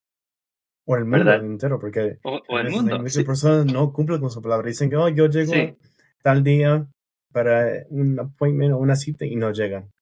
O 0.85 0.97
el 0.97 1.05
mundo 1.05 1.33
entero, 1.33 1.79
porque 1.79 2.19
o, 2.23 2.59
el 2.59 2.71
mundo, 2.71 2.99
muchas 2.99 3.25
personas 3.25 3.67
no 3.67 3.93
cumplen 3.93 4.21
con 4.21 4.31
su 4.31 4.41
palabra. 4.41 4.67
Dicen 4.69 4.89
que 4.89 4.97
oh, 4.97 5.09
yo 5.09 5.27
llego 5.27 5.53
tal 6.23 6.43
día 6.43 6.87
para 7.31 7.85
un 7.91 8.19
appointment 8.19 8.73
o 8.73 8.79
una 8.79 8.97
cita 8.97 9.27
y 9.27 9.37
no 9.37 9.53
llegan. 9.53 9.93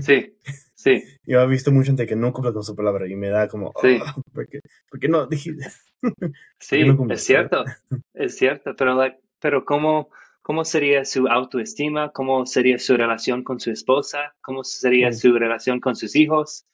Sí, 0.00 0.36
sí. 0.82 1.02
Yo 1.24 1.40
he 1.40 1.46
visto 1.46 1.70
mucha 1.72 1.88
gente 1.88 2.06
que 2.06 2.16
no 2.16 2.32
cumple 2.32 2.52
con 2.52 2.62
su 2.62 2.74
palabra 2.74 3.06
y 3.08 3.16
me 3.16 3.28
da 3.28 3.48
como, 3.48 3.72
sí. 3.80 3.98
Oh, 4.00 4.22
¿por, 4.32 4.48
qué, 4.48 5.08
no 5.08 5.28
sí, 6.58 6.82
es 7.10 7.24
cierto, 7.24 7.64
es 8.14 8.36
cierto, 8.36 8.74
pero, 8.76 8.98
pero 9.38 9.64
¿cómo, 9.64 10.10
¿cómo 10.42 10.64
sería 10.64 11.04
su 11.04 11.28
autoestima? 11.28 12.10
¿Cómo 12.12 12.46
sería 12.46 12.78
su 12.78 12.96
relación 12.96 13.44
con 13.44 13.60
su 13.60 13.70
esposa? 13.70 14.34
¿Cómo 14.40 14.64
sería 14.64 15.12
su 15.12 15.32
relación 15.32 15.80
con 15.80 15.96
sus 15.96 16.16
hijos? 16.16 16.66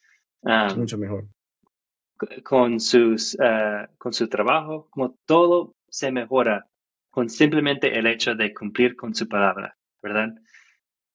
Ah, 0.43 0.73
Mucho 0.75 0.97
mejor. 0.97 1.25
Con, 2.43 2.79
sus, 2.79 3.37
ah, 3.39 3.89
con 3.97 4.13
su 4.13 4.27
trabajo, 4.27 4.87
como 4.89 5.15
todo 5.25 5.75
se 5.89 6.11
mejora 6.11 6.67
con 7.17 7.31
simplemente 7.31 7.97
el 7.97 8.05
hecho 8.05 8.35
de 8.35 8.53
cumplir 8.53 8.95
con 8.95 9.15
su 9.15 9.27
palabra, 9.27 9.75
¿verdad? 10.03 10.35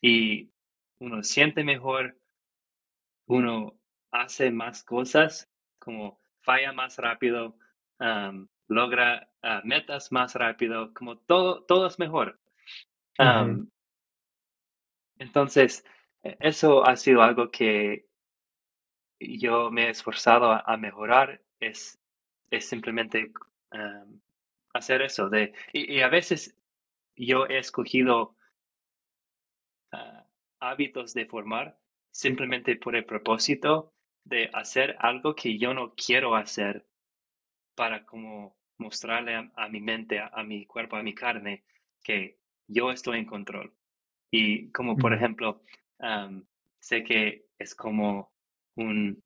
Y 0.01 0.51
uno 0.99 1.23
siente 1.23 1.63
mejor, 1.63 2.17
uno 3.33 3.79
hace 4.11 4.51
más 4.51 4.85
cosas, 4.85 5.51
como 5.79 6.21
falla 6.43 6.73
más 6.73 6.99
rápido, 6.99 7.57
logra 8.69 9.29
ah, 9.43 9.63
metas 9.65 10.13
más 10.13 10.35
rápido, 10.35 10.93
como 10.95 11.19
todo, 11.19 11.65
todo 11.65 11.87
es 11.87 11.99
mejor. 11.99 12.39
Entonces, 15.19 15.85
e, 16.23 16.37
eso 16.41 16.87
ha 16.87 16.97
sido 16.97 17.23
algo 17.23 17.51
que 17.51 18.07
yo 19.21 19.71
me 19.71 19.87
he 19.87 19.91
esforzado 19.91 20.51
a, 20.53 20.77
mejorar, 20.77 21.41
es, 21.61 21.99
es 22.51 22.69
simplemente 22.69 23.33
hacer 24.75 25.03
eso. 25.03 25.29
De, 25.29 25.55
y, 25.73 26.01
a 26.01 26.09
veces 26.09 26.57
yo 27.17 27.47
he 27.47 27.59
escogido 27.59 28.37
ah, 29.93 30.27
hábitos 30.61 31.15
de 31.15 31.27
formar 31.27 31.79
simplemente 32.13 32.77
por 32.77 32.95
el 32.95 33.05
propósito 33.05 33.93
de 34.25 34.51
hacer 34.53 34.97
algo 35.01 35.35
que 35.35 35.59
yo 35.59 35.75
no 35.75 35.95
quiero 35.95 36.37
hacer 36.37 36.87
para 37.75 38.05
como 38.05 38.57
mostrarle 38.79 39.51
a, 39.55 39.69
mi 39.69 39.81
mente, 39.81 40.21
a, 40.21 40.43
mi 40.43 40.67
cuerpo, 40.67 40.97
a 40.97 41.03
mi 41.03 41.15
carne, 41.15 41.65
que 42.03 42.39
yo 42.69 42.91
estoy 42.91 43.19
en 43.19 43.27
control. 43.27 43.73
Y 44.31 44.71
como 44.71 44.97
por 44.97 45.13
ejemplo, 45.13 45.63
sé 46.81 47.05
que 47.05 47.47
es 47.59 47.75
como 47.75 48.33
un 48.77 49.23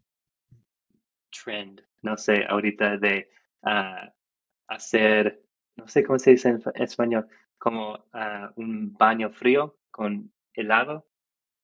trend, 1.31 1.83
no 2.03 2.17
sé, 2.17 2.45
ahorita 2.49 2.99
de 2.99 3.31
ah, 3.63 4.13
hacer, 4.69 5.43
no 5.77 5.89
sé 5.89 6.05
cómo 6.05 6.19
se 6.19 6.33
dice 6.33 6.49
en 6.51 6.63
español, 6.75 7.29
como 7.59 8.05
ah, 8.13 8.53
un 8.57 8.93
baño 8.93 9.31
frío 9.31 9.79
con 9.91 10.33
helado. 10.55 11.07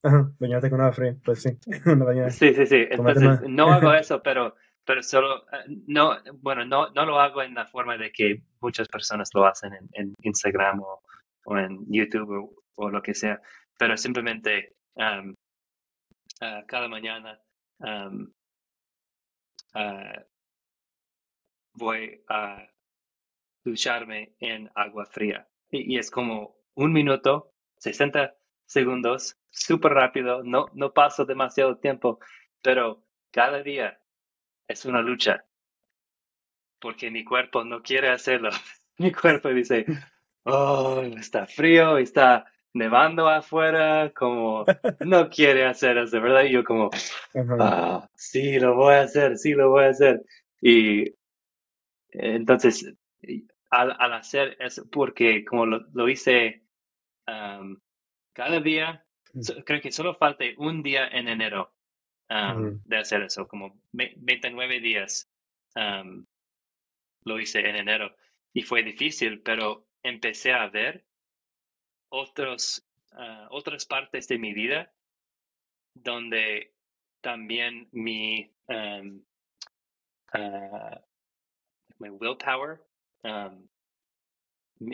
Ajá, 0.03 0.31
bañarte 0.37 0.69
con 0.69 0.81
agua 0.81 0.93
fría, 0.93 1.15
pues 1.23 1.41
sí, 1.41 1.57
Sí, 2.29 2.53
sí, 2.53 2.65
sí. 2.65 2.85
Entonces, 2.89 3.41
no 3.47 3.71
hago 3.71 3.93
eso, 3.93 4.21
pero, 4.21 4.55
pero 4.85 5.01
solo, 5.01 5.45
ah, 5.51 5.63
no, 5.87 6.17
bueno, 6.41 6.65
no, 6.65 6.89
no 6.89 7.05
lo 7.05 7.19
hago 7.19 7.41
en 7.41 7.53
la 7.53 7.65
forma 7.65 7.97
de 7.97 8.11
que 8.11 8.43
muchas 8.59 8.87
personas 8.89 9.29
lo 9.33 9.45
hacen 9.45 9.71
en, 9.93 10.13
Instagram 10.21 10.81
o, 10.81 11.01
o, 11.45 11.57
en 11.57 11.85
YouTube 11.87 12.53
o, 12.75 12.89
lo 12.89 13.01
que 13.01 13.13
sea, 13.13 13.41
pero 13.77 13.95
simplemente 13.95 14.75
ah, 14.97 15.23
cada 16.67 16.89
mañana 16.89 17.39
voy 21.73 22.23
a 22.27 22.67
ducharme 23.63 24.35
en 24.39 24.69
agua 24.75 25.05
fría. 25.05 25.47
Y, 25.71 25.97
es 25.97 26.11
como 26.11 26.55
un 26.75 26.93
minuto, 26.93 27.51
60 27.77 28.35
segundos, 28.65 29.37
súper 29.53 29.93
rápido, 29.93 30.43
no, 30.43 30.65
no 30.73 30.91
paso 30.91 31.25
demasiado 31.25 31.77
tiempo, 31.77 32.19
pero 32.61 33.03
cada 33.31 33.63
día 33.63 33.99
es 34.67 34.85
una 34.85 35.01
lucha 35.01 35.45
porque 36.83 37.09
mi 37.09 37.23
cuerpo 37.23 37.63
no 37.63 37.81
quiere 37.81 38.09
hacerlo. 38.09 38.49
mi 38.97 39.11
cuerpo 39.13 39.47
dice, 39.49 39.85
oh, 40.43 41.01
está 41.17 41.47
frío, 41.47 41.97
está 41.97 42.45
nevando 42.73 43.29
afuera, 43.29 44.11
como 44.13 44.65
no 44.99 45.29
quiere 45.29 45.65
hacer 45.65 45.97
eso, 45.97 46.19
¿verdad? 46.19 46.43
Y 46.43 46.51
yo 46.51 46.63
como, 46.65 46.89
ah, 47.59 48.09
sí, 48.15 48.59
lo 48.59 48.75
voy 48.75 48.95
a 48.95 49.03
hacer, 49.03 49.37
sí, 49.37 49.53
lo 49.53 49.69
voy 49.69 49.85
a 49.85 49.89
hacer. 49.89 50.23
Y 50.61 51.15
entonces 52.09 52.93
al, 53.69 54.13
hacer 54.13 54.57
eso, 54.59 54.83
porque 54.91 55.45
como 55.45 55.65
lo, 55.65 56.09
hice 56.09 56.63
cada 57.25 58.59
día, 58.59 59.05
creo 59.65 59.81
que 59.81 59.91
solo 59.91 60.15
falta 60.15 60.45
un 60.57 60.83
día 60.83 61.07
en 61.07 61.27
enero 61.27 61.71
de 62.29 62.97
hacer 62.97 63.21
eso, 63.23 63.47
como 63.47 63.79
29 63.91 64.79
días 64.79 65.29
lo 67.25 67.39
hice 67.39 67.59
en 67.59 67.75
enero. 67.75 68.15
Y 68.53 68.63
fue 68.63 68.83
difícil, 68.83 69.41
pero 69.41 69.87
empecé 70.03 70.53
a 70.53 70.67
ver 70.67 71.05
otros, 72.09 72.85
ah, 73.13 73.47
otras 73.49 73.85
partes 73.85 74.27
de 74.27 74.37
mi 74.37 74.53
vida 74.53 74.91
donde 75.95 76.73
también 77.21 77.87
mi, 77.91 78.51
um, 78.67 79.23
willpower, 81.99 82.81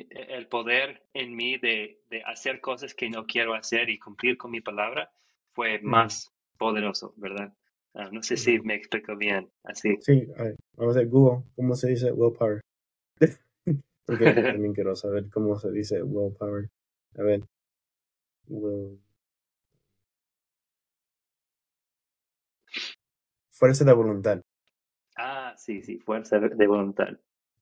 el 0.10 0.48
poder 0.48 1.04
en 1.14 1.36
mí 1.36 1.58
de, 1.58 2.02
de, 2.10 2.24
hacer 2.24 2.62
cosas 2.62 2.94
que 2.94 3.10
no 3.10 3.26
quiero 3.26 3.54
hacer 3.54 3.90
y 3.90 4.00
cumplir 4.00 4.38
con 4.38 4.52
mi 4.52 4.62
palabra 4.62 5.12
fue 5.54 5.80
más 5.82 6.32
poderoso, 6.58 7.14
¿verdad? 7.18 7.54
Ah, 7.94 8.10
no 8.12 8.22
sé 8.22 8.38
si 8.38 8.60
me 8.60 8.76
explico 8.76 9.16
bien 9.16 9.50
así. 9.64 9.98
Sí, 10.02 10.28
vamos 10.78 10.96
a 10.96 11.00
ver, 11.00 11.08
Google, 11.08 11.44
¿cómo 11.56 11.76
se 11.76 11.90
dice 11.90 12.12
willpower? 12.12 12.62
Porque 14.06 14.34
también 14.34 14.74
quiero 14.74 14.96
saber 14.96 15.30
cómo 15.30 15.58
se 15.60 15.72
dice 15.72 16.04
willpower. 16.04 16.70
A 17.18 17.24
ver. 17.24 17.44
Fuerza 23.50 23.84
de 23.84 23.94
voluntad. 23.94 24.42
Ah, 25.18 25.54
sí, 25.58 25.82
sí, 25.82 26.00
fuerza 26.00 26.40
de 26.40 26.68
voluntad. 26.68 27.20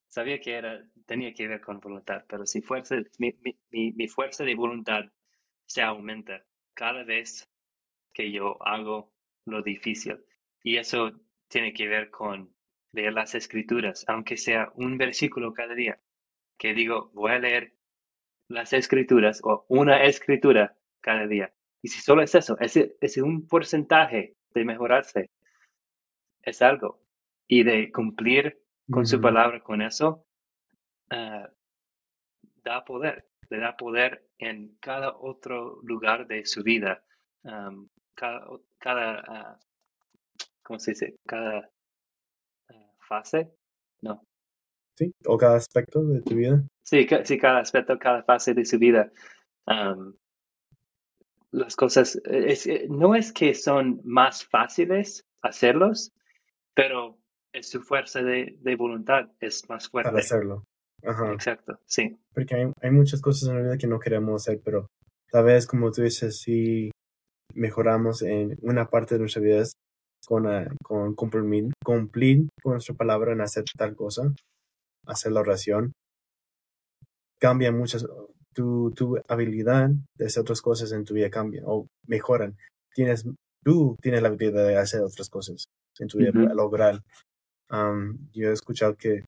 Sabía 0.07 0.39
que 0.39 0.53
era, 0.55 0.83
tenía 1.05 1.33
que 1.33 1.47
ver 1.47 1.61
con 1.61 1.79
voluntad, 1.79 2.23
pero 2.27 2.45
si 2.45 2.61
fuerza, 2.61 2.95
mi, 3.19 3.33
mi, 3.41 3.91
mi 3.91 4.07
fuerza 4.07 4.43
de 4.43 4.55
voluntad 4.55 5.05
se 5.65 5.81
aumenta 5.81 6.43
cada 6.73 7.03
vez 7.03 7.49
que 8.13 8.31
yo 8.31 8.57
hago 8.65 9.13
lo 9.45 9.61
difícil. 9.61 10.23
Y 10.63 10.77
eso 10.77 11.11
tiene 11.47 11.73
que 11.73 11.87
ver 11.87 12.09
con 12.09 12.53
leer 12.91 13.13
las 13.13 13.35
escrituras, 13.35 14.05
aunque 14.07 14.37
sea 14.37 14.71
un 14.75 14.97
versículo 14.97 15.53
cada 15.53 15.75
día, 15.75 15.99
que 16.57 16.73
digo, 16.73 17.11
voy 17.13 17.31
a 17.31 17.39
leer 17.39 17.73
las 18.47 18.73
escrituras 18.73 19.41
o 19.43 19.65
una 19.69 20.03
escritura 20.03 20.77
cada 21.01 21.27
día. 21.27 21.53
Y 21.81 21.89
si 21.89 22.01
solo 22.01 22.21
es 22.21 22.33
eso, 22.33 22.57
ese 22.59 22.97
es 22.99 23.17
un 23.17 23.47
porcentaje 23.47 24.35
de 24.53 24.65
mejorarse, 24.65 25.29
es 26.41 26.61
algo. 26.61 27.01
Y 27.47 27.63
de 27.63 27.91
cumplir 27.91 28.59
con 28.89 29.05
su 29.05 29.19
palabra 29.19 29.61
con 29.61 29.81
eso, 29.81 30.25
ah, 31.09 31.49
da 32.63 32.83
poder, 32.83 33.27
le 33.49 33.59
da 33.59 33.75
poder 33.75 34.29
en 34.38 34.77
cada 34.79 35.15
otro 35.17 35.79
lugar 35.83 36.27
de 36.27 36.45
su 36.45 36.63
vida, 36.63 37.03
cada, 38.15 38.47
cada 38.79 39.23
ah, 39.27 39.59
¿cómo 40.67 40.79
se 40.79 40.91
dice? 40.91 41.15
Cada 41.25 41.69
ah, 42.69 42.91
fase, 43.07 43.51
¿no? 44.01 44.21
Sí, 44.95 45.13
o 45.25 45.38
cada 45.38 45.55
aspecto 45.55 46.03
de 46.03 46.21
tu 46.21 46.35
vida. 46.35 46.63
Sí, 46.83 47.07
sí 47.23 47.38
cada 47.38 47.59
aspecto, 47.59 47.97
cada 47.97 48.23
fase 48.23 48.53
de 48.53 48.65
su 48.65 48.77
vida. 48.77 49.11
las 51.51 51.75
cosas, 51.75 52.19
eh, 52.25 52.88
no 52.89 53.15
es 53.15 53.31
que 53.31 53.53
son 53.53 54.01
más 54.03 54.45
fáciles 54.45 55.25
hacerlos, 55.41 56.11
pero 56.73 57.17
es 57.57 57.69
su 57.69 57.81
fuerza 57.81 58.21
de, 58.21 58.57
de 58.61 58.75
voluntad 58.75 59.29
es 59.39 59.67
más 59.69 59.89
fuerte. 59.89 60.09
Para 60.09 60.19
hacerlo. 60.19 60.63
Ajá. 61.03 61.33
Exacto, 61.33 61.79
sí. 61.85 62.17
Porque 62.33 62.55
hay, 62.55 62.71
hay, 62.81 62.91
muchas 62.91 63.21
cosas 63.21 63.49
en 63.49 63.55
la 63.55 63.61
vida 63.61 63.77
que 63.77 63.87
no 63.87 63.99
queremos 63.99 64.41
hacer, 64.41 64.61
pero 64.63 64.87
tal 65.31 65.45
vez, 65.45 65.67
como 65.67 65.91
tú 65.91 66.01
dices, 66.01 66.39
si 66.39 66.91
mejoramos 67.53 68.21
en 68.21 68.57
una 68.61 68.89
parte 68.89 69.15
de 69.15 69.21
nuestra 69.21 69.41
vida 69.41 69.63
con, 70.25 70.45
uh, 70.45 70.65
con 70.83 71.15
cumplir, 71.15 71.71
cumplir 71.83 72.49
con 72.61 72.73
nuestra 72.73 72.95
palabra 72.95 73.33
en 73.33 73.41
hacer 73.41 73.63
tal 73.77 73.95
cosa, 73.95 74.33
hacer 75.05 75.31
la 75.31 75.41
oración, 75.41 75.93
cambia 77.39 77.71
muchas, 77.71 78.05
tu, 78.53 78.91
tu 78.95 79.17
habilidad 79.27 79.89
de 80.17 80.25
hacer 80.25 80.41
otras 80.41 80.61
cosas 80.61 80.91
en 80.91 81.05
tu 81.05 81.13
vida 81.13 81.29
cambia 81.29 81.61
o 81.65 81.87
mejoran. 82.07 82.57
Tienes, 82.93 83.25
tú 83.63 83.95
tienes 84.01 84.21
la 84.21 84.29
habilidad 84.29 84.65
de 84.67 84.77
hacer 84.77 85.01
otras 85.01 85.29
cosas 85.29 85.65
en 85.99 86.07
tu 86.07 86.17
vida 86.17 86.31
para 86.31 86.53
lograr. 86.53 87.01
Yo 87.70 88.49
he 88.49 88.53
escuchado 88.53 88.95
que 88.95 89.24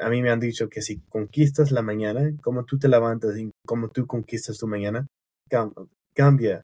a 0.00 0.08
mí 0.08 0.22
me 0.22 0.30
han 0.30 0.40
dicho 0.40 0.68
que 0.68 0.82
si 0.82 1.00
conquistas 1.08 1.72
la 1.72 1.82
mañana, 1.82 2.32
como 2.42 2.64
tú 2.64 2.78
te 2.78 2.88
levantas 2.88 3.36
y 3.36 3.50
como 3.66 3.88
tú 3.88 4.06
conquistas 4.06 4.58
tu 4.58 4.66
mañana, 4.66 5.06
cambia 6.14 6.62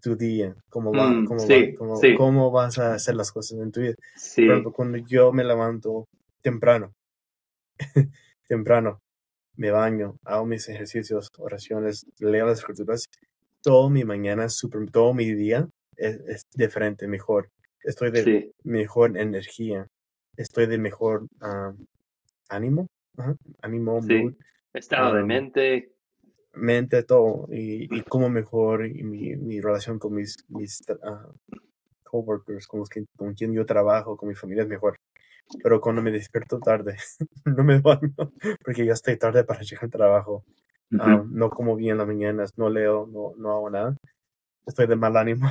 tu 0.00 0.16
día, 0.16 0.56
cómo 0.68 0.92
va, 0.92 1.10
mm, 1.10 1.26
cómo, 1.26 1.46
va, 1.46 2.16
cómo, 2.16 2.50
vas 2.50 2.78
a 2.78 2.94
hacer 2.94 3.14
las 3.14 3.30
cosas 3.30 3.58
en 3.60 3.70
tu 3.70 3.80
vida. 3.80 3.94
Por 4.34 4.44
ejemplo, 4.44 4.72
cuando 4.72 4.98
yo 4.98 5.32
me 5.32 5.44
levanto 5.44 6.06
temprano, 6.40 6.92
temprano, 8.48 8.98
me 9.56 9.70
baño, 9.70 10.16
hago 10.24 10.46
mis 10.46 10.68
ejercicios, 10.68 11.28
oraciones, 11.38 12.06
leo 12.18 12.46
las 12.46 12.60
escrituras, 12.60 13.04
todo 13.62 13.90
mi 13.90 14.04
mañana, 14.04 14.48
super, 14.48 14.90
todo 14.90 15.12
mi 15.12 15.32
día 15.34 15.68
es, 15.96 16.42
diferente, 16.54 17.06
mejor. 17.06 17.50
Estoy 17.82 18.10
de 18.10 18.52
mejor 18.64 19.16
energía, 19.18 19.86
estoy 20.40 20.66
de 20.66 20.78
mejor 20.78 21.26
ánimo, 22.48 22.86
ánimo, 23.60 24.00
Estado 24.72 25.14
de 25.14 25.24
mente, 25.24 25.92
mente, 26.54 27.02
todo, 27.02 27.48
y, 27.50 27.94
y 27.94 28.02
cómo 28.02 28.28
mejor 28.28 28.86
y 28.86 29.02
mi, 29.02 29.36
mi, 29.36 29.60
relación 29.60 29.98
con 29.98 30.14
mis, 30.14 30.36
mis 30.48 30.80
uh, 30.88 31.32
coworkers, 32.04 32.66
con, 32.68 32.80
los 32.80 32.88
que, 32.88 33.04
con 33.16 33.34
quien 33.34 33.52
yo 33.52 33.66
trabajo, 33.66 34.16
con 34.16 34.28
mi 34.28 34.34
familia 34.34 34.62
es 34.62 34.68
mejor. 34.68 34.96
Pero 35.62 35.80
cuando 35.80 36.02
me 36.02 36.12
despierto 36.12 36.60
tarde, 36.60 36.96
no 37.44 37.64
me 37.64 37.80
baño, 37.80 38.14
porque 38.64 38.86
ya 38.86 38.92
estoy 38.92 39.18
tarde 39.18 39.42
para 39.44 39.62
llegar 39.62 39.84
al 39.84 39.90
trabajo. 39.90 40.44
no 40.90 41.50
como 41.50 41.74
bien 41.74 41.92
en 41.92 41.98
las 41.98 42.06
mañanas, 42.06 42.52
no 42.56 42.70
leo, 42.70 43.06
no, 43.06 43.34
no 43.36 43.50
hago 43.50 43.70
nada. 43.70 43.96
Estoy 44.66 44.86
de 44.86 44.96
mal 44.96 45.16
ánimo. 45.16 45.50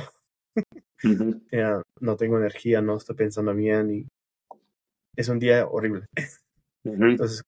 no 2.00 2.16
tengo 2.16 2.38
energía, 2.38 2.80
no 2.80 2.96
estoy 2.96 3.16
pensando 3.16 3.54
bien 3.54 3.90
y 3.90 4.06
es 5.20 5.28
un 5.28 5.38
día 5.38 5.66
horrible. 5.66 6.06
Entonces, 6.84 7.42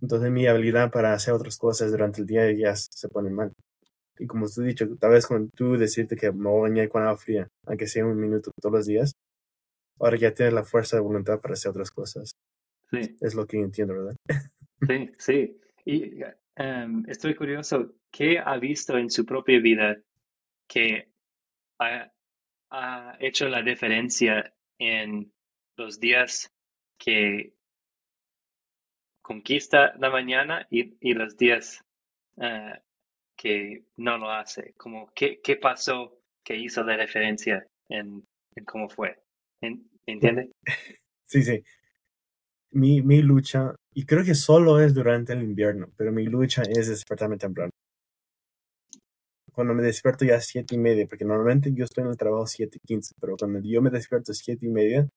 entonces 0.00 0.30
mi 0.30 0.46
habilidad 0.46 0.90
para 0.90 1.12
hacer 1.12 1.34
otras 1.34 1.58
cosas 1.58 1.90
durante 1.90 2.22
el 2.22 2.26
día 2.26 2.50
ya 2.52 2.74
se 2.74 3.08
pone 3.08 3.30
mal. 3.30 3.52
Y 4.18 4.26
como 4.26 4.46
tú 4.46 4.62
has 4.62 4.66
dicho, 4.66 4.86
tal 4.98 5.12
vez 5.12 5.26
con 5.26 5.50
tú 5.50 5.76
decirte 5.76 6.16
que 6.16 6.30
me 6.32 6.48
voy 6.48 6.58
a 6.58 6.70
bañar 6.70 6.88
con 6.88 7.02
agua 7.02 7.16
fría, 7.16 7.48
aunque 7.66 7.86
sea 7.86 8.04
un 8.04 8.18
minuto 8.18 8.50
todos 8.60 8.74
los 8.74 8.86
días, 8.86 9.12
ahora 9.98 10.16
ya 10.16 10.32
tienes 10.32 10.54
la 10.54 10.64
fuerza 10.64 10.96
de 10.96 11.02
voluntad 11.02 11.40
para 11.40 11.54
hacer 11.54 11.70
otras 11.70 11.90
cosas. 11.90 12.32
Sí. 12.90 13.16
Es 13.20 13.34
lo 13.34 13.46
que 13.46 13.58
entiendo, 13.58 13.94
¿verdad? 13.94 14.16
Sí, 14.88 15.10
sí. 15.18 15.60
Y 15.84 16.22
em, 16.56 17.04
estoy 17.06 17.34
curioso, 17.34 17.92
¿qué 18.10 18.38
ha 18.38 18.56
visto 18.56 18.96
en 18.96 19.10
su 19.10 19.26
propia 19.26 19.60
vida 19.60 19.98
que 20.66 21.12
ha, 21.78 22.10
ha 22.70 23.16
hecho 23.20 23.46
la 23.50 23.60
diferencia 23.60 24.54
en 24.78 25.30
los 25.76 26.00
días 26.00 26.50
que 27.00 27.54
conquista 29.22 29.94
la 29.98 30.10
mañana 30.10 30.66
y, 30.70 30.96
y 31.00 31.14
los 31.14 31.36
días 31.36 31.82
uh, 32.36 32.74
que 33.36 33.84
no 33.96 34.18
lo 34.18 34.30
hace. 34.30 34.74
Como, 34.76 35.10
¿qué, 35.14 35.40
¿Qué 35.42 35.56
pasó 35.56 36.20
que 36.44 36.56
hizo 36.56 36.84
la 36.84 36.96
diferencia 36.96 37.66
en, 37.88 38.22
en 38.54 38.64
cómo 38.64 38.88
fue? 38.88 39.18
¿Entiende? 40.06 40.50
Sí, 41.24 41.44
sí. 41.44 41.62
Mi, 42.72 43.02
mi 43.02 43.22
lucha, 43.22 43.76
y 43.94 44.04
creo 44.04 44.24
que 44.24 44.34
solo 44.34 44.80
es 44.80 44.92
durante 44.92 45.32
el 45.32 45.44
invierno, 45.44 45.92
pero 45.96 46.10
mi 46.10 46.24
lucha 46.24 46.62
es 46.62 46.88
despertarme 46.88 47.36
temprano. 47.36 47.70
Cuando 49.52 49.74
me 49.74 49.82
despierto 49.84 50.24
ya 50.24 50.34
a 50.34 50.40
siete 50.40 50.74
y 50.74 50.78
media, 50.78 51.06
porque 51.06 51.24
normalmente 51.24 51.72
yo 51.72 51.84
estoy 51.84 52.02
en 52.02 52.10
el 52.10 52.16
trabajo 52.16 52.48
siete 52.48 52.78
y 52.82 52.84
quince, 52.84 53.14
pero 53.20 53.36
cuando 53.36 53.60
yo 53.62 53.80
me 53.80 53.90
despierto 53.90 54.34
siete 54.34 54.66
y 54.66 54.70
media, 54.70 55.08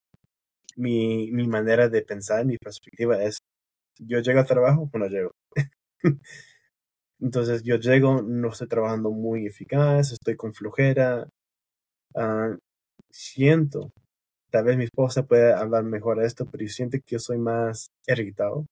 mi, 0.76 1.30
mi 1.32 1.46
manera 1.48 1.88
de 1.88 2.02
pensar, 2.02 2.44
mi 2.46 2.56
perspectiva 2.58 3.22
es 3.22 3.38
yo 3.98 4.20
llego 4.20 4.40
al 4.40 4.46
trabajo, 4.46 4.90
no 4.94 5.06
llego. 5.08 5.30
Entonces 7.20 7.62
yo 7.62 7.76
llego, 7.76 8.22
no 8.22 8.48
estoy 8.50 8.68
trabajando 8.68 9.10
muy 9.10 9.46
eficaz, 9.46 10.12
estoy 10.12 10.36
con 10.36 10.52
flojera. 10.52 11.28
Ah, 12.16 12.56
siento, 13.10 13.90
tal 14.50 14.64
vez 14.66 14.76
mi 14.78 14.84
esposa 14.84 15.24
puede 15.24 15.52
hablar 15.54 15.84
mejor 15.84 16.20
de 16.20 16.26
esto, 16.26 16.46
pero 16.50 16.64
yo 16.64 16.70
siento 16.70 16.98
que 16.98 17.14
yo 17.14 17.18
soy 17.18 17.38
más 17.38 17.88
irritado 18.06 18.66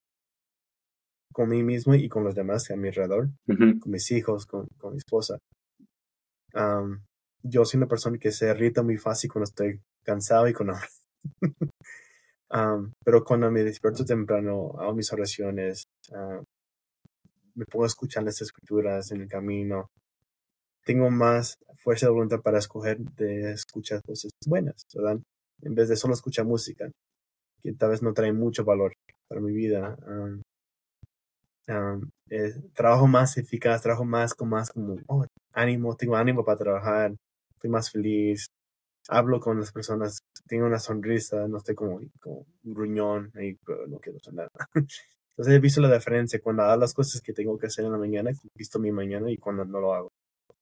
con 1.33 1.49
mí 1.49 1.63
mismo 1.63 1.95
y 1.95 2.09
con 2.09 2.25
los 2.25 2.35
demás 2.35 2.71
a 2.71 2.77
mi 2.77 2.89
alrededor, 2.89 3.31
con 3.47 3.91
mis 3.91 4.11
hijos, 4.13 4.47
con, 4.47 4.67
con 4.79 4.93
mi 4.93 4.99
esposa. 4.99 5.39
yo 7.43 7.65
soy 7.65 7.79
una 7.79 7.89
persona 7.89 8.19
que 8.19 8.31
se 8.31 8.51
irrita 8.51 8.83
muy 8.83 8.99
fácil 8.99 9.31
cuando 9.33 9.45
estoy 9.45 9.81
cansado 10.05 10.49
y 10.49 10.53
con 10.53 10.71
hambre. 10.71 10.89
pero 13.05 13.25
cuando 13.25 13.51
me 13.51 13.63
despierto 13.65 14.05
temprano, 14.05 14.73
hago 14.79 14.95
mis 14.95 15.13
oraciones, 15.13 15.85
me 17.55 17.65
pongo 17.67 17.85
a 17.85 17.89
escuchar 17.89 18.23
las 18.25 18.41
escrituras 18.41 19.11
en 19.11 19.23
el 19.23 19.29
camino, 19.29 19.91
tengo 20.85 21.11
más 21.11 21.59
fuerza 21.77 22.07
de 22.07 22.13
voluntad 22.13 22.41
para 22.41 22.59
escoger 22.59 22.99
de 22.99 23.53
escuchar 23.53 24.03
cosas 24.03 24.33
buenas, 24.47 24.87
¿verdad? 24.95 25.19
En 25.63 25.75
vez 25.75 25.89
de 25.89 25.97
solo 25.97 26.15
escuchar 26.15 26.45
música, 26.45 26.91
que 27.63 27.73
tal 27.73 27.91
vez 27.91 28.03
no 28.03 28.13
trae 28.13 28.33
mucho 28.33 28.65
valor 28.65 28.93
para 29.29 29.41
mi 29.41 29.53
vida. 29.53 29.97
Eh, 32.29 32.53
trabajo 32.75 33.07
más 33.07 33.37
eficaz, 33.39 33.83
trabajo 33.83 34.05
más 34.05 34.35
con 34.35 34.49
más 34.49 34.71
como 34.71 34.97
oh, 35.07 35.25
ánimo, 35.53 35.97
tengo 35.97 36.17
ánimo 36.17 36.45
para 36.45 36.59
trabajar, 36.59 37.15
estoy 37.55 37.71
más 37.71 37.91
feliz, 37.91 38.49
hablo 39.09 39.41
con 39.41 39.59
las 39.59 39.73
personas, 39.73 40.23
tengo 40.47 40.67
una 40.67 40.79
sonrisa, 40.79 41.47
no 41.49 41.59
estoy 41.59 41.75
como, 41.75 42.01
como 42.21 42.47
gruñón, 42.63 43.31
ahí, 43.35 43.59
no 43.89 43.99
quiero 43.99 44.19
sonar. 44.21 44.49
Entonces 45.33 45.55
he 45.55 45.61
visto 45.61 45.81
la 45.81 45.93
diferencia 45.93 46.41
cuando 46.41 46.63
hago 46.63 46.81
las 46.81 46.93
cosas 46.93 47.21
que 47.21 47.33
tengo 47.33 47.59
que 47.59 47.67
hacer 47.67 47.85
en 47.85 47.93
la 47.93 47.99
mañana, 47.99 48.31
he 48.31 48.37
visto 48.55 48.79
mi 48.79 48.93
mañana 48.93 49.31
y 49.31 49.39
cuando 49.39 49.65
no 49.65 49.81
lo 49.81 49.95
hago. 49.95 50.13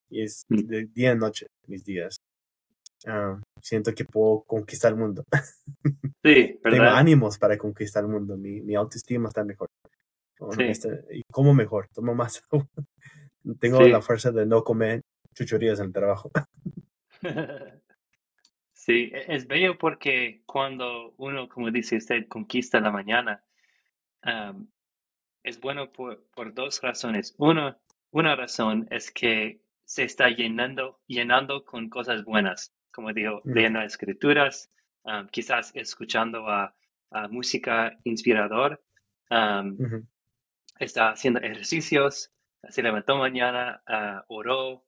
Y 0.08 0.22
es 0.22 0.44
mm. 0.48 0.56
de 0.66 0.86
día 0.86 1.12
a 1.12 1.14
noche 1.14 1.46
mis 1.66 1.84
días. 1.84 2.20
Ah, 3.06 3.40
siento 3.62 3.94
que 3.94 4.04
puedo 4.04 4.42
conquistar 4.46 4.92
el 4.92 4.98
mundo. 4.98 5.24
Sí, 6.22 6.60
Tengo 6.62 6.84
ánimos 6.84 7.38
para 7.38 7.56
conquistar 7.56 8.04
el 8.04 8.10
mundo. 8.10 8.36
Mi, 8.36 8.60
mi 8.60 8.74
autoestima 8.74 9.28
está 9.28 9.42
mejor. 9.42 9.68
Sí. 10.54 10.88
Y 11.12 11.22
como 11.32 11.54
mejor, 11.54 11.88
tomo 11.94 12.14
más 12.14 12.42
Tengo 13.58 13.80
la 13.80 14.02
fuerza 14.02 14.30
de 14.30 14.44
no 14.44 14.62
comer 14.62 15.00
chuchorías 15.34 15.80
en 15.80 15.86
el 15.86 15.92
trabajo. 15.94 16.30
Sí, 18.80 19.10
e, 19.12 19.34
es 19.34 19.46
bello 19.46 19.76
porque 19.76 20.42
cuando 20.46 21.12
uno, 21.18 21.48
como 21.50 21.70
dice 21.70 21.98
usted, 21.98 22.26
conquista 22.28 22.80
la 22.80 22.90
mañana, 22.90 23.44
es 25.42 25.60
bueno 25.60 25.92
por, 25.92 26.26
por, 26.34 26.54
dos 26.54 26.80
razones. 26.80 27.34
Uno, 27.36 27.78
una 28.10 28.36
razón 28.36 28.86
es 28.90 29.10
que 29.10 29.60
se 29.84 30.04
está 30.04 30.30
llenando, 30.30 30.98
llenando 31.06 31.64
con 31.66 31.90
cosas 31.90 32.24
buenas, 32.24 32.74
como 32.90 33.12
digo, 33.12 33.42
leyendo 33.44 33.82
escrituras, 33.82 34.70
quizás 35.30 35.72
escuchando 35.74 36.48
a, 36.48 36.74
música 37.28 37.98
inspirador, 38.04 38.82
está 40.78 41.10
haciendo 41.10 41.40
ejercicios, 41.40 42.32
se 42.68 42.82
levantó 42.82 43.16
mañana, 43.16 43.82
uh, 43.88 44.22
oró, 44.28 44.86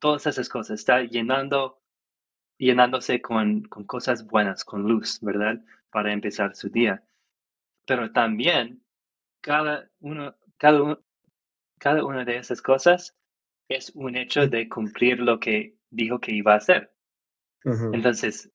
todas 0.00 0.26
esas 0.26 0.48
cosas, 0.48 0.80
está 0.80 1.02
llenando, 1.02 1.80
llenándose 2.58 3.20
con, 3.20 3.62
con 3.62 3.84
cosas 3.84 4.26
buenas, 4.26 4.64
con 4.64 4.82
luz, 4.82 5.20
¿verdad? 5.20 5.60
Para 5.90 6.12
empezar 6.12 6.54
su 6.54 6.68
día 6.68 7.02
pero 7.86 8.10
también 8.12 8.82
cada 9.40 9.88
uno, 10.00 10.36
cada, 10.58 10.98
cada 11.78 12.04
una 12.04 12.24
de 12.24 12.36
esas 12.36 12.60
cosas 12.60 13.16
es 13.68 13.90
un 13.94 14.16
hecho 14.16 14.48
de 14.48 14.68
cumplir 14.68 15.20
lo 15.20 15.38
que 15.40 15.76
dijo 15.90 16.20
que 16.20 16.32
iba 16.32 16.52
a 16.52 16.58
hacer. 16.58 16.92
Entonces, 17.64 18.52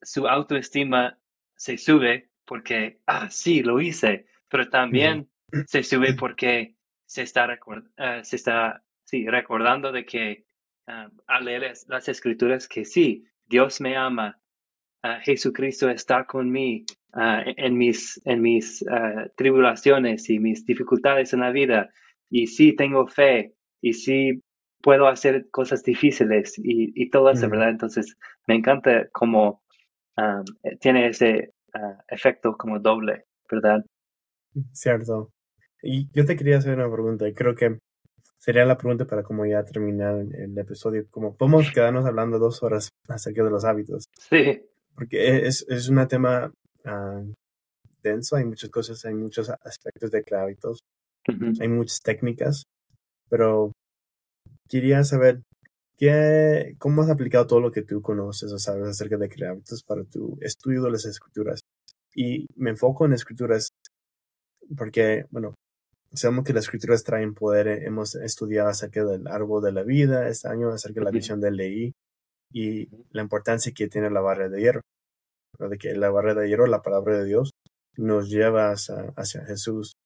su 0.00 0.26
autoestima 0.26 1.18
se 1.54 1.76
sube 1.76 2.30
porque, 2.46 3.00
ah, 3.06 3.28
sí, 3.30 3.62
lo 3.62 3.80
hice, 3.80 4.26
pero 4.48 4.70
también 4.70 5.28
se 5.66 5.82
sube 5.82 6.14
porque 6.14 6.76
se 7.04 7.22
está, 7.22 7.46
uh, 7.46 8.24
se 8.24 8.36
está 8.36 8.82
sí, 9.04 9.26
recordando 9.28 9.92
de 9.92 10.06
que 10.06 10.46
uh, 10.88 11.10
al 11.26 11.44
leer 11.44 11.72
las 11.86 12.08
escrituras 12.08 12.66
que 12.66 12.84
sí, 12.84 13.24
Dios 13.46 13.80
me 13.80 13.96
ama, 13.96 14.40
uh, 15.04 15.20
Jesucristo 15.22 15.88
está 15.88 16.24
conmigo, 16.24 16.86
Ah, 17.12 17.42
e-, 17.44 17.54
en 17.56 17.76
mis, 17.76 18.20
en 18.24 18.42
mis 18.42 18.84
ah, 18.88 19.26
tribulaciones 19.36 20.28
y 20.28 20.38
mis 20.38 20.64
dificultades 20.64 21.32
en 21.32 21.40
la 21.40 21.50
vida. 21.50 21.90
Y 22.30 22.46
sí 22.48 22.74
tengo 22.76 23.06
fe 23.06 23.54
y 23.80 23.94
sí 23.94 24.42
puedo 24.82 25.08
hacer 25.08 25.48
cosas 25.50 25.82
difíciles 25.82 26.58
y, 26.58 26.92
y 26.94 27.10
todo 27.10 27.30
eso, 27.30 27.48
¿verdad? 27.48 27.70
Entonces, 27.70 28.16
me 28.46 28.54
encanta 28.54 29.08
cómo 29.12 29.62
ah, 30.16 30.42
tiene 30.80 31.08
ese 31.08 31.54
efecto 32.08 32.56
como 32.56 32.78
doble, 32.78 33.24
¿verdad? 33.50 33.84
Cierto. 34.72 35.30
Y 35.82 36.10
yo 36.12 36.24
te 36.24 36.36
quería 36.36 36.58
hacer 36.58 36.74
una 36.74 36.92
pregunta 36.92 37.28
y 37.28 37.34
creo 37.34 37.54
que 37.54 37.78
sería 38.48 38.64
la 38.64 38.78
pregunta 38.78 39.04
para 39.04 39.22
como 39.22 39.44
ya 39.44 39.62
terminar 39.62 40.14
el 40.16 40.56
episodio. 40.56 41.06
Como 41.10 41.36
podemos 41.36 41.70
quedarnos 41.70 42.06
hablando 42.06 42.38
dos 42.38 42.62
horas 42.62 42.88
acerca 43.06 43.44
de 43.44 43.50
los 43.50 43.66
hábitos. 43.66 44.04
Sí. 44.30 44.62
Porque 44.94 45.46
es, 45.46 45.66
es 45.68 45.90
un 45.90 46.08
tema 46.08 46.50
Ah, 46.84 47.22
denso, 48.02 48.36
hay 48.36 48.46
muchas 48.46 48.70
cosas, 48.70 49.04
hay 49.04 49.14
muchos 49.14 49.50
aspectos 49.50 50.10
de 50.10 50.24
hábitos, 50.34 50.80
hay 51.60 51.68
muchas 51.68 52.00
técnicas, 52.00 52.64
pero 53.28 53.72
quería 54.68 55.04
saber 55.04 55.42
qué, 55.98 56.74
cómo 56.78 57.02
has 57.02 57.10
aplicado 57.10 57.46
todo 57.46 57.60
lo 57.60 57.70
que 57.72 57.82
tú 57.82 58.00
conoces 58.00 58.50
o 58.52 58.58
sabes 58.58 58.88
acerca 58.88 59.18
de 59.18 59.28
hábitos 59.46 59.82
para 59.82 60.04
tu 60.04 60.38
estudio 60.40 60.82
de 60.82 60.92
las 60.92 61.04
escrituras. 61.04 61.60
Y 62.14 62.46
me 62.56 62.70
enfoco 62.70 63.04
en 63.04 63.12
escrituras 63.12 63.68
porque, 64.76 65.26
bueno, 65.30 65.54
sabemos 66.12 66.44
que 66.44 66.52
las 66.52 66.64
escrituras 66.64 67.04
traen 67.04 67.34
poder. 67.34 67.68
Hemos 67.68 68.14
estudiado 68.14 68.68
acerca 68.68 69.04
del 69.04 69.26
árbol 69.28 69.62
de 69.62 69.72
la 69.72 69.82
vida 69.82 70.28
este 70.28 70.48
año, 70.48 70.70
acerca 70.70 71.00
de 71.00 71.04
la 71.04 71.10
visión 71.10 71.40
del 71.40 71.56
Leí 71.56 71.94
y 72.52 72.88
la 73.10 73.22
importancia 73.22 73.72
que 73.72 73.88
tiene 73.88 74.10
la 74.10 74.20
barra 74.20 74.48
de 74.48 74.60
hierro 74.60 74.82
de 75.66 75.78
que 75.78 75.94
la 75.94 76.10
barrera 76.10 76.42
de 76.42 76.48
hierro, 76.48 76.66
la 76.66 76.82
palabra 76.82 77.18
de 77.18 77.24
Dios, 77.24 77.52
nos 77.96 78.28
lleva 78.28 78.70
hacia, 78.70 79.44
Jesús. 79.46 79.96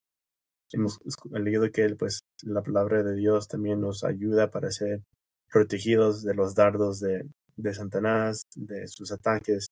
Hemos 0.73 0.99
leído 1.31 1.71
que 1.71 1.95
pues, 1.95 2.23
la 2.43 2.63
palabra 2.63 3.03
de 3.03 3.15
Dios 3.15 3.49
también 3.49 3.81
nos 3.81 4.05
ayuda 4.05 4.51
para 4.51 4.71
ser 4.71 5.03
protegidos 5.51 6.23
de 6.23 6.35
los 6.35 6.55
dardos 6.55 7.01
de, 7.01 7.29
de 7.57 7.75
Satanás, 7.75 8.45
de 8.55 8.89
sus 8.89 9.13
ataques. 9.13 9.67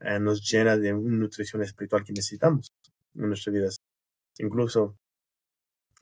Eh, 0.00 0.18
nos 0.20 0.42
llena 0.50 0.76
de 0.76 0.92
una 0.92 1.16
nutrición 1.16 1.62
espiritual 1.62 2.04
que 2.04 2.12
necesitamos 2.12 2.70
en 3.14 3.28
nuestras 3.28 3.54
vidas. 3.54 3.76
Incluso 4.38 4.96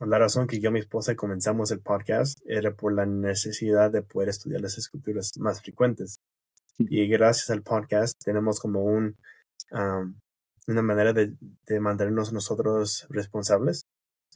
la 0.00 0.18
razón 0.18 0.46
que 0.46 0.60
yo 0.60 0.70
y 0.70 0.72
mi 0.74 0.80
esposa 0.80 1.16
comenzamos 1.16 1.70
el 1.70 1.80
podcast 1.80 2.38
era 2.46 2.72
por 2.74 2.92
la 2.92 3.04
necesidad 3.04 3.90
de 3.90 4.02
poder 4.02 4.28
estudiar 4.28 4.60
las 4.60 4.78
escrituras 4.78 5.32
más 5.38 5.60
frecuentes. 5.60 6.20
Y 6.78 7.06
gracias 7.08 7.50
al 7.50 7.62
podcast 7.62 8.16
tenemos 8.24 8.60
como 8.60 8.84
un, 8.84 9.16
una 9.72 10.82
manera 10.82 11.12
de, 11.12 11.34
de, 11.66 11.80
mantenernos 11.80 12.32
nosotros 12.32 13.06
responsables 13.10 13.86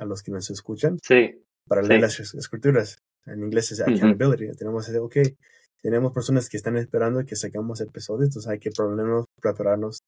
a 0.01 0.05
los 0.05 0.23
que 0.23 0.33
nos 0.33 0.51
escuchan. 0.51 0.99
Sí. 1.03 1.45
Para 1.69 1.83
leer 1.83 2.01
las 2.01 2.19
escrituras. 2.19 2.99
En 3.27 3.45
inglés 3.45 3.71
es 3.71 3.81
accountability. 3.81 4.57
Tenemos 4.57 4.89
ese, 4.89 4.99
ok, 4.99 5.17
tenemos 5.81 6.13
personas 6.13 6.49
que 6.49 6.57
están 6.57 6.77
esperando 6.77 7.25
que 7.25 7.37
sacamos 7.37 7.81
episodios, 7.81 8.29
entonces 8.29 8.51
hay 8.51 8.59
que 8.59 8.71
prepararnos 9.41 10.01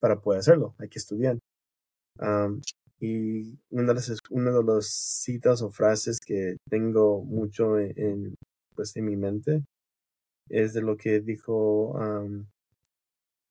para 0.00 0.20
poder 0.20 0.40
hacerlo. 0.40 0.74
Hay 0.78 0.88
que 0.88 1.00
estudiar. 1.00 1.38
Y 3.00 3.58
una 3.70 3.88
de, 3.88 3.94
las, 3.94 4.20
una 4.30 4.50
de 4.52 4.64
las 4.64 4.86
citas 4.86 5.62
o 5.62 5.70
frases 5.70 6.20
que 6.20 6.56
tengo 6.68 7.22
mucho 7.22 7.78
en, 7.78 8.34
pues, 8.74 8.96
en 8.96 9.04
mi 9.06 9.16
mente 9.16 9.64
es 10.48 10.74
de 10.74 10.82
lo 10.82 10.96
que 10.96 11.20
dijo 11.20 11.98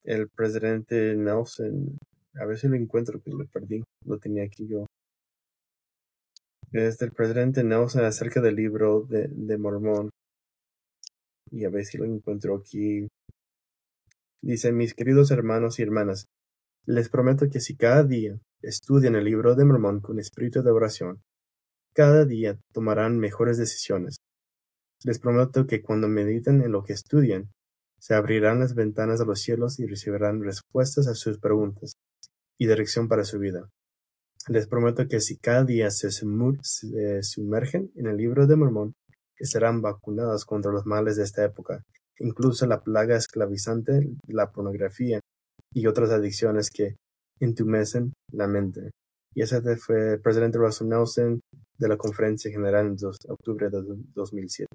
el 0.03 0.29
presidente 0.29 1.15
Nelson. 1.15 1.97
A 2.35 2.45
ver 2.45 2.57
si 2.57 2.67
lo 2.67 2.75
encuentro, 2.75 3.21
que 3.21 3.31
lo 3.31 3.45
perdí. 3.47 3.83
Lo 4.05 4.17
tenía 4.17 4.43
aquí 4.43 4.67
yo. 4.67 4.85
Es 6.71 6.97
del 6.97 7.11
presidente 7.11 7.63
Nelson 7.63 8.03
acerca 8.03 8.41
del 8.41 8.55
libro 8.55 9.01
de, 9.01 9.27
de 9.27 9.57
Mormón. 9.57 10.09
Y 11.51 11.65
a 11.65 11.69
ver 11.69 11.85
si 11.85 11.97
lo 11.97 12.05
encuentro 12.05 12.55
aquí. 12.55 13.07
Dice, 14.41 14.71
mis 14.71 14.93
queridos 14.93 15.31
hermanos 15.31 15.79
y 15.79 15.83
hermanas, 15.83 16.25
les 16.85 17.09
prometo 17.09 17.49
que 17.49 17.59
si 17.59 17.75
cada 17.75 18.03
día 18.03 18.37
estudian 18.61 19.15
el 19.15 19.25
libro 19.25 19.55
de 19.55 19.65
Mormón 19.65 20.01
con 20.01 20.19
espíritu 20.19 20.63
de 20.63 20.71
oración, 20.71 21.21
cada 21.93 22.25
día 22.25 22.57
tomarán 22.71 23.19
mejores 23.19 23.57
decisiones 23.57 24.17
les 25.03 25.19
prometo 25.19 25.67
que 25.67 25.81
cuando 25.81 26.07
mediten 26.07 26.61
en 26.61 26.71
lo 26.71 26.83
que 26.83 26.93
estudian, 26.93 27.51
se 27.99 28.15
abrirán 28.15 28.59
las 28.59 28.73
ventanas 28.73 29.19
de 29.19 29.25
los 29.25 29.41
cielos 29.41 29.79
y 29.79 29.85
recibirán 29.85 30.43
respuestas 30.43 31.07
a 31.07 31.13
sus 31.13 31.39
preguntas 31.39 31.93
y 32.57 32.67
dirección 32.67 33.07
para 33.07 33.23
su 33.23 33.39
vida. 33.39 33.69
Les 34.47 34.67
prometo 34.67 35.07
que 35.07 35.19
si 35.19 35.37
cada 35.37 35.63
día 35.63 35.89
se, 35.89 36.09
sumergen 36.11 37.91
en 37.95 38.07
el 38.07 38.17
libro 38.17 38.45
de 38.45 38.55
Mormón, 38.55 38.93
serán 39.39 39.81
vacunados 39.81 40.45
contra 40.45 40.71
los 40.71 40.85
males 40.85 41.17
de 41.17 41.23
esta 41.23 41.43
época, 41.43 41.83
incluso 42.19 42.65
la 42.65 42.81
plaga 42.81 43.15
esclavizante, 43.15 44.09
la 44.27 44.51
pornografía 44.51 45.19
y 45.73 45.87
otras 45.87 46.11
adicciones 46.11 46.69
que 46.69 46.95
entumecen 47.39 48.13
la 48.31 48.47
mente. 48.47 48.91
Y 49.35 49.41
ese 49.41 49.61
fue 49.77 50.13
el 50.13 50.21
presidente 50.21 50.57
Russell 50.57 50.87
Nelson 50.87 51.39
de 51.77 51.87
la 51.87 51.97
Conferencia 51.97 52.51
General 52.51 52.85
en 52.85 52.97
octubre 53.29 53.69
de 53.69 53.81
2007. 54.13 54.67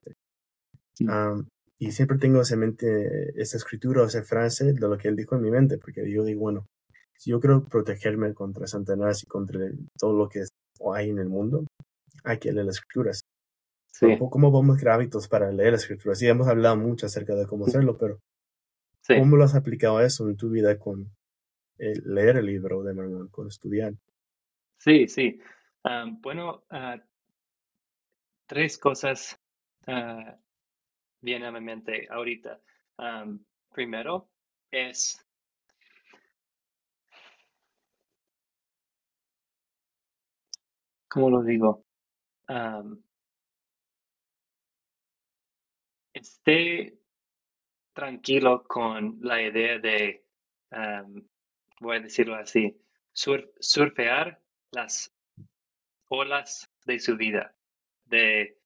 Mm. 1.00 1.42
y 1.78 1.92
siempre 1.92 2.18
tengo 2.18 2.40
esa 2.40 2.56
mente, 2.56 3.40
esa 3.40 3.56
escritura 3.56 4.02
o 4.02 4.06
esa 4.06 4.24
frase 4.24 4.72
de 4.72 4.80
lo 4.80 4.98
que 4.98 5.06
él 5.06 5.14
dijo 5.14 5.36
en 5.36 5.42
mi 5.42 5.50
mente, 5.50 5.78
porque 5.78 6.10
yo 6.10 6.24
digo, 6.24 6.40
bueno, 6.40 6.66
si 7.16 7.30
yo 7.30 7.38
quiero 7.38 7.64
protegerme 7.64 8.34
contra 8.34 8.66
Satanás 8.66 9.22
y 9.22 9.26
contra 9.26 9.60
todo 9.96 10.12
lo 10.12 10.28
que 10.28 10.42
hay 10.92 11.10
en 11.10 11.18
el 11.18 11.28
mundo, 11.28 11.66
hay 12.24 12.38
que 12.38 12.52
leer 12.52 12.66
las 12.66 12.78
escrituras. 12.78 13.20
¿Cómo 14.30 14.52
podemos 14.52 14.78
crear 14.78 14.96
hábitos 14.96 15.28
para 15.28 15.50
leer 15.50 15.72
la 15.72 15.78
escritura? 15.78 16.14
Sí, 16.14 16.26
hemos 16.26 16.48
hablado 16.48 16.76
mucho 16.76 17.06
acerca 17.06 17.34
de 17.34 17.46
cómo 17.46 17.66
hacerlo, 17.66 17.96
pero 17.96 18.18
¿cómo 19.08 19.36
lo 19.36 19.44
has 19.44 19.54
aplicado 19.54 20.00
eso 20.00 20.28
en 20.28 20.36
tu 20.36 20.50
vida 20.50 20.78
con 20.78 21.10
leer 21.78 22.36
el 22.36 22.46
libro 22.46 22.82
de 22.82 22.94
Mormón, 22.94 23.28
con 23.28 23.48
estudiar? 23.48 23.94
Sí, 24.76 25.08
sí. 25.08 25.40
bueno, 26.20 26.64
ah, 26.70 27.00
tres 28.46 28.78
cosas 28.78 29.40
uh, 29.86 30.32
vienen 31.20 31.48
a 31.48 31.52
mi 31.52 31.60
mente 31.60 32.06
ahorita. 32.10 32.60
primero 33.72 34.28
es 34.70 35.24
¿cómo 41.08 41.30
lo 41.30 41.42
digo? 41.42 41.84
esté 46.14 46.97
tranquilo 47.98 48.62
con 48.62 49.18
la 49.22 49.42
idea 49.42 49.80
de, 49.80 50.24
voy 51.80 51.96
a 51.96 52.00
decirlo 52.00 52.36
así, 52.36 52.80
surfear 53.12 54.40
las 54.70 55.12
olas 56.06 56.70
de 56.86 57.00
su 57.00 57.16
vida, 57.16 57.52
de, 58.04 58.56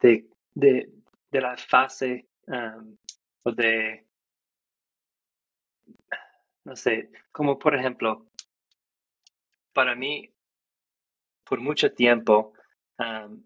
de, 0.00 0.26
de, 0.54 1.40
la 1.40 1.56
fase 1.56 2.26
o 3.44 3.52
de, 3.52 4.04
no 6.64 6.74
sé, 6.74 7.08
como 7.30 7.56
por 7.56 7.76
ejemplo, 7.76 8.26
para 9.72 9.94
mí, 9.94 10.28
por 11.44 11.60
mucho 11.60 11.92
tiempo, 11.92 12.54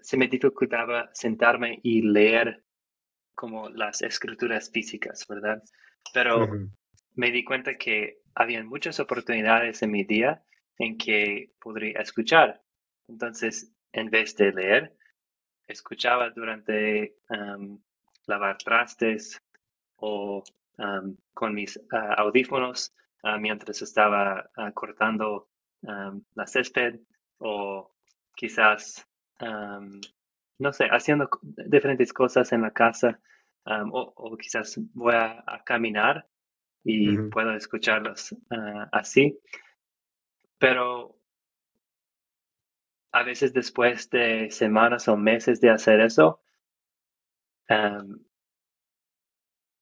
se 0.01 0.17
me 0.17 0.29
dificultaba 0.29 1.11
sentarme 1.13 1.79
y 1.83 2.01
leer 2.01 2.65
como 3.37 3.69
las 3.69 4.03
escrituras 4.03 4.71
físicas, 4.73 5.25
¿verdad? 5.29 5.63
Pero 6.13 6.49
me 7.15 7.31
di 7.31 7.45
cuenta 7.45 7.75
que 7.75 8.19
había 8.35 8.65
muchas 8.65 8.99
oportunidades 8.99 9.83
en 9.83 9.91
mi 9.93 10.05
día 10.05 10.43
en 10.79 10.97
que 10.97 11.53
podría 11.61 12.01
escuchar. 12.01 12.63
Entonces, 13.09 13.73
en 13.93 14.11
vez 14.11 14.35
de 14.37 14.53
leer, 14.53 14.97
escuchaba 15.69 16.31
durante 16.31 17.17
lavar 18.27 18.59
trastes 18.59 19.41
o 19.97 20.43
con 21.35 21.55
mis 21.55 21.81
audífonos 21.91 22.95
ah, 23.23 23.39
mientras 23.39 23.81
estaba 23.81 24.51
ah, 24.57 24.73
cortando 24.73 25.49
la 25.83 26.47
césped 26.47 27.01
o 27.39 27.95
quizás 28.35 29.07
no 30.59 30.73
sé, 30.73 30.87
haciendo 30.87 31.29
diferentes 31.43 32.13
cosas 32.13 32.53
en 32.53 32.63
la 32.63 32.73
casa 32.73 33.21
o, 33.93 34.37
quizás 34.39 34.79
voy 34.95 35.15
a, 35.15 35.45
caminar 35.65 36.27
y 36.85 37.19
puedo 37.31 37.53
escucharlos 37.55 38.37
ah, 38.51 38.89
así. 38.93 39.39
Pero 40.59 41.19
a 43.13 43.23
veces 43.23 43.53
después 43.53 44.09
de 44.11 44.51
semanas 44.51 45.09
o 45.09 45.17
meses 45.17 45.61
de 45.61 45.71
hacer 45.71 46.01
eso, 46.01 46.43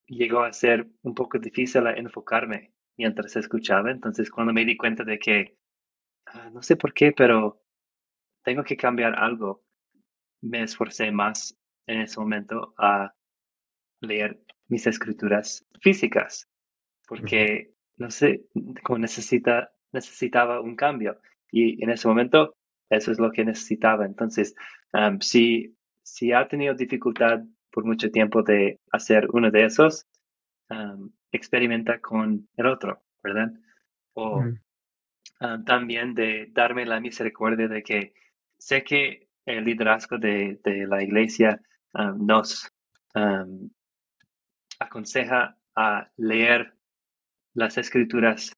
llegó 0.06 0.42
a 0.42 0.52
ser 0.52 0.86
un 1.02 1.14
poco 1.14 1.38
difícil 1.38 1.86
enfocarme 1.86 2.72
mientras 2.96 3.36
escuchaba. 3.36 3.90
Entonces, 3.90 4.30
cuando 4.30 4.52
me 4.52 4.64
di 4.64 4.76
cuenta 4.76 5.04
de 5.04 5.18
que, 5.18 5.56
ah, 6.26 6.50
no 6.50 6.62
sé 6.62 6.76
por 6.76 6.94
qué, 6.94 7.12
pero 7.12 7.60
tengo 8.42 8.62
que 8.64 8.76
cambiar 8.76 9.18
algo. 9.18 9.63
Me 10.44 10.62
esforcé 10.62 11.10
más 11.10 11.56
en 11.86 12.02
ese 12.02 12.20
momento 12.20 12.74
a 12.76 13.14
leer 14.00 14.38
mis 14.68 14.86
escrituras 14.86 15.64
físicas, 15.80 16.48
porque, 17.08 17.72
no 17.96 18.10
sé, 18.10 18.44
como 18.82 18.98
necesita, 18.98 19.72
necesitaba 19.92 20.60
un 20.60 20.76
cambio. 20.76 21.18
Y 21.50 21.82
en 21.82 21.90
ese 21.90 22.08
momento, 22.08 22.56
eso 22.90 23.10
es 23.10 23.18
lo 23.18 23.32
que 23.32 23.44
necesitaba. 23.44 24.04
Entonces, 24.04 24.54
si, 25.20 25.74
si 26.02 26.32
ha 26.32 26.46
tenido 26.46 26.74
dificultad 26.74 27.40
por 27.70 27.84
mucho 27.84 28.10
tiempo 28.10 28.42
de 28.42 28.80
hacer 28.92 29.28
uno 29.32 29.50
de 29.50 29.64
esos, 29.64 30.06
experimenta 31.32 32.00
con 32.00 32.48
el 32.56 32.66
otro, 32.66 33.02
¿verdad? 33.22 33.52
O 34.12 34.44
también 35.64 36.14
de 36.14 36.48
darme 36.52 36.84
la 36.84 37.00
misericordia 37.00 37.68
de 37.68 37.82
que 37.82 38.14
sé 38.58 38.84
que 38.84 39.23
el 39.46 39.64
liderazgo 39.64 40.18
de, 40.18 40.58
la 40.88 41.02
iglesia 41.02 41.60
um, 41.92 42.26
nos 42.26 42.70
um, 43.14 43.70
aconseja 44.78 45.56
a 45.76 46.08
leer 46.16 46.74
las 47.54 47.78
escrituras 47.78 48.52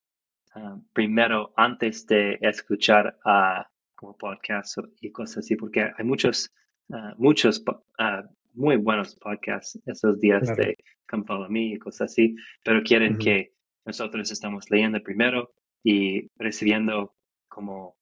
um, 0.55 0.84
primero 0.93 1.53
antes 1.57 2.07
de 2.07 2.39
escuchar 2.41 3.18
a 3.24 3.68
como 3.95 4.16
podcast 4.16 4.76
y 5.01 5.11
cosas 5.11 5.39
así, 5.39 5.57
porque 5.57 5.91
hay 5.97 6.05
muchos, 6.05 6.53
uh, 6.89 7.14
muchos 7.16 7.62
uh, 7.99 8.22
muy 8.53 8.76
buenos 8.76 9.16
podcasts 9.16 9.78
esos 9.87 10.20
días 10.20 10.55
de 10.57 10.76
Come 11.09 11.24
Follow 11.24 11.49
Me 11.51 11.72
y 11.72 11.78
cosas 11.78 12.12
así, 12.12 12.34
pero 12.62 12.82
quieren 12.82 13.18
que 13.18 13.53
nosotros 13.84 14.30
estamos 14.30 14.70
leyendo 14.70 15.03
primero 15.03 15.53
y 15.82 16.30
recibiendo 16.37 17.14
como 17.49 17.97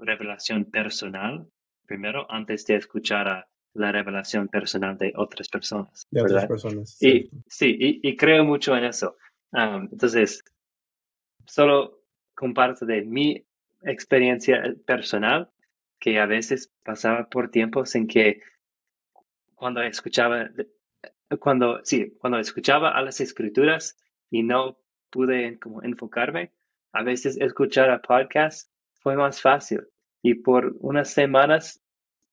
revelación 0.00 0.64
personal 0.64 1.46
primero 1.88 2.30
antes 2.30 2.66
de 2.66 2.76
escuchar 2.76 3.26
a 3.26 3.48
la 3.74 3.90
revelación 3.90 4.48
personal 4.48 4.96
de 4.98 5.12
otras 5.16 5.48
personas. 5.48 6.06
De 6.10 6.22
otras 6.22 6.46
personas. 6.46 7.02
Y, 7.02 7.30
sí, 7.48 7.76
y, 7.78 8.16
creo 8.16 8.44
mucho 8.44 8.76
en 8.76 8.84
eso. 8.84 9.16
entonces, 9.52 10.44
solo 11.46 12.02
comparto 12.34 12.86
de 12.86 13.02
mi 13.02 13.44
experiencia 13.82 14.62
personal, 14.86 15.50
que 15.98 16.20
a 16.20 16.26
veces 16.26 16.72
pasaba 16.84 17.28
por 17.28 17.50
tiempos 17.50 17.94
en 17.96 18.06
que 18.06 18.42
cuando 19.54 19.82
escuchaba, 19.82 20.50
cuando, 21.40 21.80
sí, 21.84 22.14
cuando 22.18 22.38
escuchaba 22.38 22.90
a 22.90 23.02
las 23.02 23.20
escrituras 23.20 23.96
y 24.30 24.42
no 24.42 24.78
pude 25.10 25.58
como 25.58 25.82
enfocarme, 25.82 26.52
a 26.92 27.02
veces 27.02 27.36
escuchar 27.40 27.90
a 27.90 28.00
podcast 28.00 28.70
fue 28.94 29.16
más 29.16 29.40
fácil. 29.40 29.88
Y 30.22 30.34
por 30.34 30.76
unas 30.80 31.10
semanas 31.10 31.82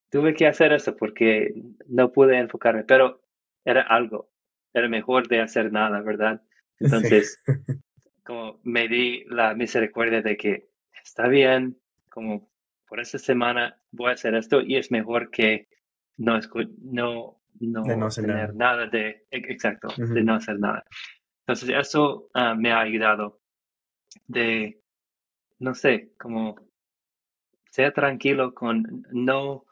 tuve 0.09 0.33
que 0.33 0.47
hacer 0.47 0.73
eso 0.73 0.95
porque 0.95 1.53
no 1.88 2.11
pude 2.11 2.38
enfocarme, 2.38 2.83
pero 2.83 3.21
era 3.63 3.81
algo, 3.81 4.29
era 4.73 4.88
mejor 4.88 5.27
de 5.27 5.41
hacer 5.41 5.71
nada, 5.71 6.01
¿verdad? 6.01 6.41
Entonces, 6.79 7.41
como 8.23 8.59
me 8.63 8.88
di 8.88 9.23
la 9.25 9.53
misericordia 9.53 10.21
de 10.21 10.38
que 10.38 10.69
está 11.03 11.27
bien, 11.27 11.77
como 12.09 12.49
por 12.88 12.99
esta 12.99 13.17
semana 13.17 13.77
voy 13.91 14.11
a 14.11 14.13
hacer 14.13 14.36
esto 14.36 14.61
y 14.61 14.77
es 14.77 14.91
mejor 14.91 15.31
que 15.31 15.67
no, 16.17 16.39
no, 16.79 17.39
no, 17.59 18.09
tener 18.09 18.55
nada. 18.55 18.88
de, 18.88 19.25
e, 19.31 19.38
exacto, 19.38 19.89
de 19.97 20.23
no 20.23 20.36
hacer 20.36 20.59
nada. 20.59 20.86
Entonces, 21.41 21.69
eso 21.69 22.29
ah, 22.33 22.55
me 22.55 22.71
ha 22.71 22.79
ayudado 22.79 23.39
de, 24.27 24.81
no 25.59 25.75
sé, 25.75 26.11
como 26.17 26.55
sea 27.76 27.91
tranquilo 27.91 28.53
con 28.53 29.05
no, 29.11 29.65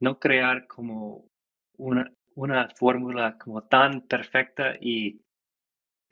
no 0.00 0.18
crear 0.18 0.66
como 0.66 1.24
una, 1.78 2.12
una 2.34 2.68
fórmula 2.68 3.38
como 3.38 3.62
tan 3.62 4.02
perfecta 4.02 4.76
y, 4.78 5.22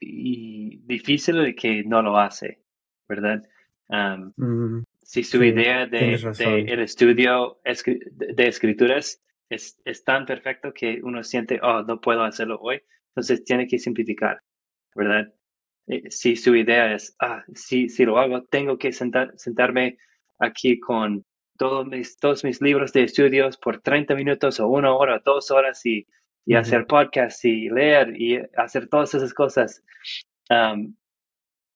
y, 0.01 0.79
difícil 0.87 1.43
de 1.43 1.55
que 1.55 1.85
no 1.85 2.01
lo 2.01 2.19
hace, 2.19 2.63
¿verdad? 3.07 3.43
si 5.03 5.23
su 5.23 5.45
idea 5.45 5.87
de, 5.87 6.15
el 6.15 6.81
estudio 6.81 7.61
de, 7.63 8.49
escrituras 8.49 9.23
es, 9.51 9.79
es, 9.85 10.05
tan 10.05 10.25
perfecto 10.25 10.73
que 10.73 11.01
uno 11.03 11.23
siente, 11.23 11.61
oh, 11.63 11.83
no 11.83 12.01
puedo 12.01 12.23
hacerlo 12.23 12.59
hoy, 12.63 12.81
entonces 13.11 13.45
tiene 13.45 13.67
que 13.69 13.79
simplificar, 13.79 14.41
¿verdad? 14.95 15.33
Eh, 15.87 16.11
si 16.11 16.35
su 16.35 16.57
idea 16.57 16.95
es, 16.95 17.15
ah, 17.21 17.45
si, 17.55 17.91
si 17.91 18.07
lo 18.07 18.19
hago, 18.19 18.43
tengo 18.45 18.79
que 18.79 18.91
sentar, 18.91 19.35
sentarme 19.37 19.99
aquí 20.39 20.79
con 20.79 21.25
todos 21.57 21.87
mis, 21.87 22.17
todos 22.19 22.45
mis 22.45 22.61
libros 22.61 22.93
de 22.93 23.05
estudios 23.05 23.57
por 23.57 23.81
30 23.81 24.15
minutos 24.15 24.61
o 24.61 24.69
una 24.69 24.95
hora, 24.95 25.21
dos 25.25 25.51
horas 25.51 25.85
y, 25.87 26.07
y 26.45 26.55
hacer 26.55 26.87
podcasts 26.87 27.45
y 27.45 27.69
leer 27.69 28.21
y 28.21 28.39
hacer 28.57 28.89
todas 28.89 29.15
esas 29.15 29.35
cosas. 29.35 29.83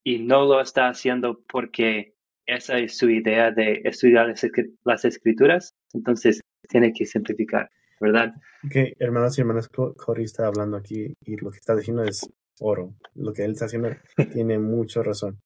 y 0.04 0.18
no 0.18 0.44
lo 0.44 0.60
está 0.60 0.88
haciendo 0.88 1.40
porque 1.48 2.14
esa 2.46 2.78
es 2.78 2.96
su 2.96 3.08
idea 3.08 3.50
de 3.50 3.80
estudiar 3.84 4.34
las 4.84 5.04
escrituras. 5.04 5.74
Entonces 5.92 6.40
tiene 6.68 6.92
que 6.92 7.06
simplificar, 7.06 7.68
¿verdad? 8.00 8.34
Ok, 8.64 8.76
hermanos 8.98 9.36
y 9.36 9.40
hermanas, 9.40 9.68
Cory 9.68 10.24
está 10.24 10.46
hablando 10.46 10.76
aquí 10.76 11.14
y 11.24 11.36
lo 11.36 11.50
que 11.50 11.58
está 11.58 11.74
diciendo 11.74 12.04
es 12.04 12.28
oro. 12.60 12.94
Lo 13.14 13.32
que 13.32 13.44
él 13.44 13.52
está 13.52 13.64
haciendo 13.64 13.90
tiene 14.32 14.58
mucha 14.58 15.02
razón 15.02 15.40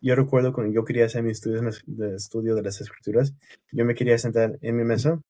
yo 0.00 0.14
recuerdo 0.14 0.52
cuando 0.52 0.72
yo 0.72 0.84
quería 0.84 1.06
hacer 1.06 1.22
mis 1.22 1.38
estudios 1.38 1.82
de 1.86 2.14
estudio 2.14 2.54
de 2.54 2.62
las 2.62 2.80
escrituras, 2.80 3.34
yo 3.72 3.84
me 3.84 3.94
quería 3.94 4.16
sentar 4.18 4.58
en 4.62 4.76
mi 4.76 4.84
mesa 4.84 5.20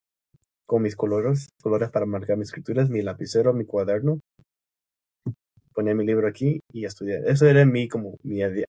con 0.66 0.82
mis 0.82 0.96
colores, 0.96 1.48
colores 1.62 1.90
para 1.90 2.06
marcar 2.06 2.36
mis 2.36 2.48
escrituras, 2.48 2.90
mi 2.90 3.02
lapicero, 3.02 3.52
mi 3.52 3.64
cuaderno. 3.64 4.20
Ponía 5.72 5.94
mi 5.94 6.04
libro 6.04 6.28
aquí 6.28 6.60
y 6.72 6.84
estudiar. 6.84 7.26
Eso 7.26 7.46
era 7.46 7.64
mi, 7.64 7.88
como, 7.88 8.18
mi 8.22 8.38
idea, 8.38 8.66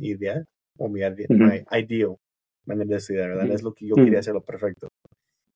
idea, 0.00 0.44
o 0.78 0.88
mi 0.88 1.00
idea, 1.00 1.26
ideal 1.70 2.16
manera 2.66 2.88
de 2.88 2.96
estudiar, 2.96 3.28
¿verdad? 3.30 3.50
Es 3.50 3.62
lo 3.62 3.74
que 3.74 3.86
yo 3.86 3.94
quería 3.94 4.20
hacerlo 4.20 4.42
perfecto. 4.42 4.88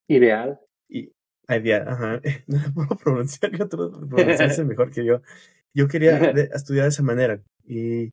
Ideal. 0.09 0.61
Y, 0.89 1.13
ideal, 1.49 1.89
ajá. 1.89 2.21
No 2.47 2.59
puedo 2.75 2.97
pronunciar, 2.97 3.51
que 3.53 3.63
otro 3.63 3.91
pronunciarse 4.09 4.65
mejor 4.65 4.91
que 4.91 5.05
yo. 5.05 5.21
Yo 5.75 5.89
quería 5.89 6.19
estudiar 6.55 6.85
de 6.85 6.91
esa 6.91 7.03
manera. 7.03 7.41
Y 7.65 8.11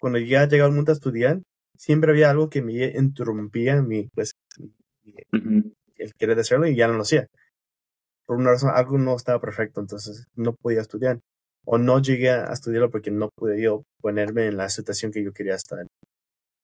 cuando 0.00 0.18
ya 0.18 0.46
llegaba 0.46 0.68
al 0.68 0.74
mundo 0.74 0.92
a 0.92 0.94
estudiar, 0.94 1.40
siempre 1.76 2.10
había 2.10 2.30
algo 2.30 2.50
que 2.50 2.62
me 2.62 2.86
interrumpía 2.96 3.82
mi, 3.82 4.08
pues, 4.14 4.32
el 5.32 6.14
querer 6.18 6.38
hacerlo 6.38 6.66
y 6.66 6.76
ya 6.76 6.88
no 6.88 6.94
lo 6.94 7.02
hacía. 7.02 7.26
Por 8.26 8.36
una 8.36 8.50
razón, 8.50 8.70
algo 8.74 8.98
no 8.98 9.16
estaba 9.16 9.40
perfecto, 9.40 9.80
entonces 9.80 10.26
no 10.34 10.54
podía 10.54 10.80
estudiar. 10.80 11.20
O 11.64 11.78
no 11.78 12.00
llegué 12.00 12.30
a 12.30 12.52
estudiarlo 12.52 12.90
porque 12.90 13.10
no 13.10 13.30
pude 13.34 13.60
yo 13.60 13.84
ponerme 14.00 14.46
en 14.46 14.56
la 14.56 14.68
situación 14.68 15.12
que 15.12 15.22
yo 15.22 15.32
quería 15.32 15.54
estar. 15.54 15.86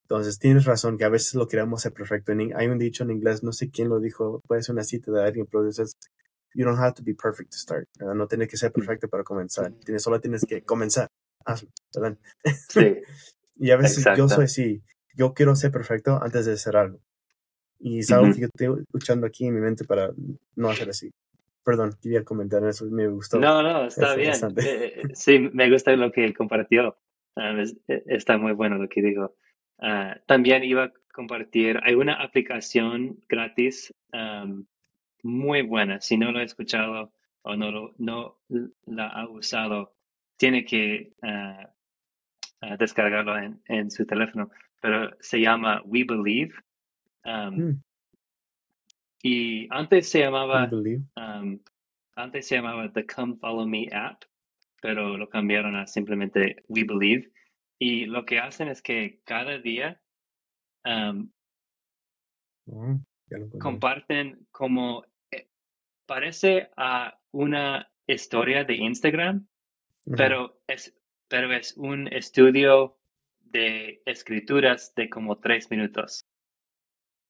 Entonces 0.05 0.39
tienes 0.39 0.67
razón 0.67 0.99
que 0.99 1.05
a 1.05 1.09
veces 1.09 1.35
lo 1.35 1.49
queremos 1.49 1.81
hacer 1.81 1.93
perfecto. 1.93 2.33
Hay 2.33 2.67
un 2.69 2.79
dicho 2.79 3.05
en 3.05 3.11
inglés, 3.11 3.43
no 3.43 3.53
sé 3.53 3.71
quién 3.71 3.89
lo 3.89 4.01
dijo, 4.01 4.41
puede 4.47 4.63
ser 4.63 4.75
una 4.75 4.85
cita 4.85 5.11
de 5.11 5.23
alguien, 5.23 5.47
pero 5.51 5.65
dices, 5.65 5.97
you 6.55 6.65
don't 6.65 6.79
have 6.79 6.95
to 6.95 7.03
be 7.03 7.15
perfect 7.15 7.51
to 7.53 7.59
start. 7.59 7.87
No 7.99 8.27
tienes 8.27 8.49
que 8.49 8.57
ser 8.57 8.73
perfecto 8.73 9.09
para 9.09 9.25
comenzar. 9.25 9.73
Tienes, 9.85 10.03
solo 10.03 10.21
tienes 10.21 10.45
que 10.47 10.63
comenzar. 10.63 11.09
Hazlo, 11.45 11.71
¿verdad? 11.95 12.19
Sí. 12.69 12.97
y 13.57 13.71
a 13.71 13.77
veces 13.77 14.05
yo 14.17 14.29
soy 14.29 14.45
así. 14.45 14.83
Yo 15.17 15.35
quiero 15.35 15.55
ser 15.55 15.71
perfecto 15.71 16.19
antes 16.21 16.47
de 16.47 16.55
hacer 16.55 16.77
algo. 16.77 17.01
Y 17.79 17.99
es 17.99 18.11
algo 18.11 18.33
que 18.33 18.41
yo 18.41 18.47
estoy 18.47 18.81
escuchando 18.81 19.27
aquí 19.27 19.47
en 19.47 19.55
mi 19.55 19.61
mente 19.61 19.85
para 19.85 20.11
no 20.57 20.71
hacer 20.71 20.89
así. 20.89 21.13
Perdón, 21.65 21.93
quería 22.03 22.25
comentar 22.25 22.65
eso, 22.65 22.85
me 22.87 23.09
gustó. 23.09 23.39
No, 23.39 23.63
no, 23.63 23.87
está 23.87 24.15
bien. 24.17 24.33
Eh, 24.57 24.63
eh, 24.97 25.03
sí, 25.15 25.39
me 25.53 25.71
gusta 25.71 25.95
lo 25.97 26.13
que 26.13 26.33
compartió. 26.35 26.97
Ah, 27.37 27.55
eh, 27.89 28.03
está 28.07 28.37
muy 28.37 28.53
bueno 28.53 28.77
lo 28.77 28.89
que 28.89 29.03
dijo. 29.03 29.35
Ah, 29.79 30.19
también 30.27 30.63
iba 30.65 30.85
a 30.85 30.93
compartir, 31.13 31.79
hay 31.83 31.95
una 31.95 32.15
aplicación 32.23 33.19
gratis 33.29 33.93
muy 35.23 35.63
buena. 35.63 36.01
Si 36.01 36.17
no 36.17 36.33
lo 36.33 36.39
ha 36.39 36.43
escuchado 36.43 37.13
o 37.43 37.57
no, 37.57 37.93
no 37.99 38.39
la 38.87 39.09
ha 39.09 39.29
usado, 39.29 39.95
tiene 40.45 40.67
que 40.67 41.11
uh, 41.23 42.77
descargarlo 42.79 43.39
en, 43.39 43.63
en, 43.65 43.91
su 43.91 44.05
teléfono. 44.05 44.51
Pero 44.83 45.17
se 45.19 45.41
llama 45.41 45.81
We 45.87 46.05
Believe. 46.05 46.53
Mm. 47.25 47.81
Y 49.23 49.67
antes 49.71 50.11
se 50.11 50.19
llamaba 50.19 50.69
antes 52.17 52.47
se 52.47 52.57
llamaba 52.57 52.93
The 52.93 53.07
Come 53.07 53.37
Follow 53.37 53.67
Me 53.67 53.89
app, 53.91 54.25
pero 54.83 55.17
lo 55.17 55.31
cambiaron 55.31 55.77
a 55.77 55.87
simplemente 55.87 56.63
We 56.69 56.85
Believe. 56.85 57.33
Y 57.79 58.05
lo 58.05 58.27
que 58.27 58.39
hacen 58.39 58.69
es 58.69 58.83
que 58.83 59.23
cada 59.25 59.57
día 59.57 59.99
oh, 62.67 63.01
comparten 63.59 64.47
como 64.51 65.07
eh, 65.31 65.49
parece 66.05 66.69
a 66.77 67.19
una 67.33 67.91
historia 68.07 68.65
de 68.65 68.75
Instagram, 68.75 69.49
pero 70.17 70.61
es, 70.67 70.95
pero 71.29 71.53
es 71.53 71.77
un 71.77 72.09
estudio 72.09 72.97
de 73.41 74.03
escrituras 74.07 74.95
de 74.95 75.09
como 75.09 75.39
tres 75.39 75.71
minutos. 75.71 76.27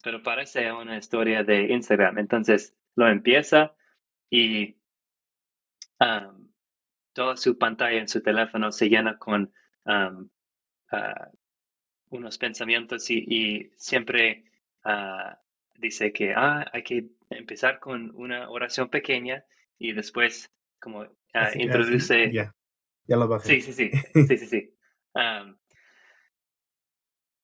Pero 0.03 0.21
parece 0.21 0.71
una 0.71 0.97
historia 0.97 1.43
de 1.43 1.73
Instagram. 1.73 2.19
Entonces 2.19 2.75
lo 2.95 3.07
empieza 3.07 3.75
y 4.29 4.77
toda 7.13 7.37
su 7.37 7.57
pantalla 7.57 7.99
en 7.99 8.07
su 8.07 8.21
teléfono 8.21 8.71
se 8.71 8.89
llena 8.89 9.17
con 9.17 9.51
Ah, 10.91 11.29
unos 12.09 12.37
pensamientos 12.37 13.09
y, 13.09 13.71
siempre 13.75 14.45
ah, 14.83 15.39
dice 15.75 16.13
que 16.13 16.33
ah, 16.33 16.65
hay 16.71 16.83
que 16.83 17.07
empezar 17.29 17.79
con 17.79 18.11
una 18.15 18.49
oración 18.49 18.89
pequeña 18.89 19.43
y 19.77 19.91
después 19.91 20.51
como 20.79 21.05
introduce... 21.55 22.31
ya, 22.31 22.55
ya 23.07 23.17
lo 23.17 23.39
Sí, 23.39 23.61
sí, 23.61 23.73
sí, 23.73 23.91
sí, 24.13 24.37
sí, 24.37 24.45
sí. 24.47 24.73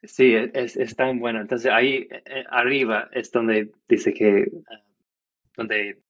sí, 0.03 0.35
es, 0.35 0.75
es, 0.75 0.95
tan 0.95 1.19
bueno. 1.19 1.41
Entonces 1.41 1.71
ahí 1.71 2.07
eh, 2.09 2.23
eh, 2.25 2.43
arriba 2.49 3.09
es 3.11 3.31
donde 3.31 3.71
dice 3.87 4.13
que, 4.13 4.51
donde 5.55 6.01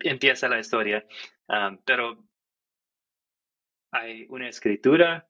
empieza 0.00 0.48
la 0.48 0.60
historia, 0.60 1.04
pero 1.84 2.24
hay 3.90 4.26
una 4.28 4.48
escritura 4.48 5.28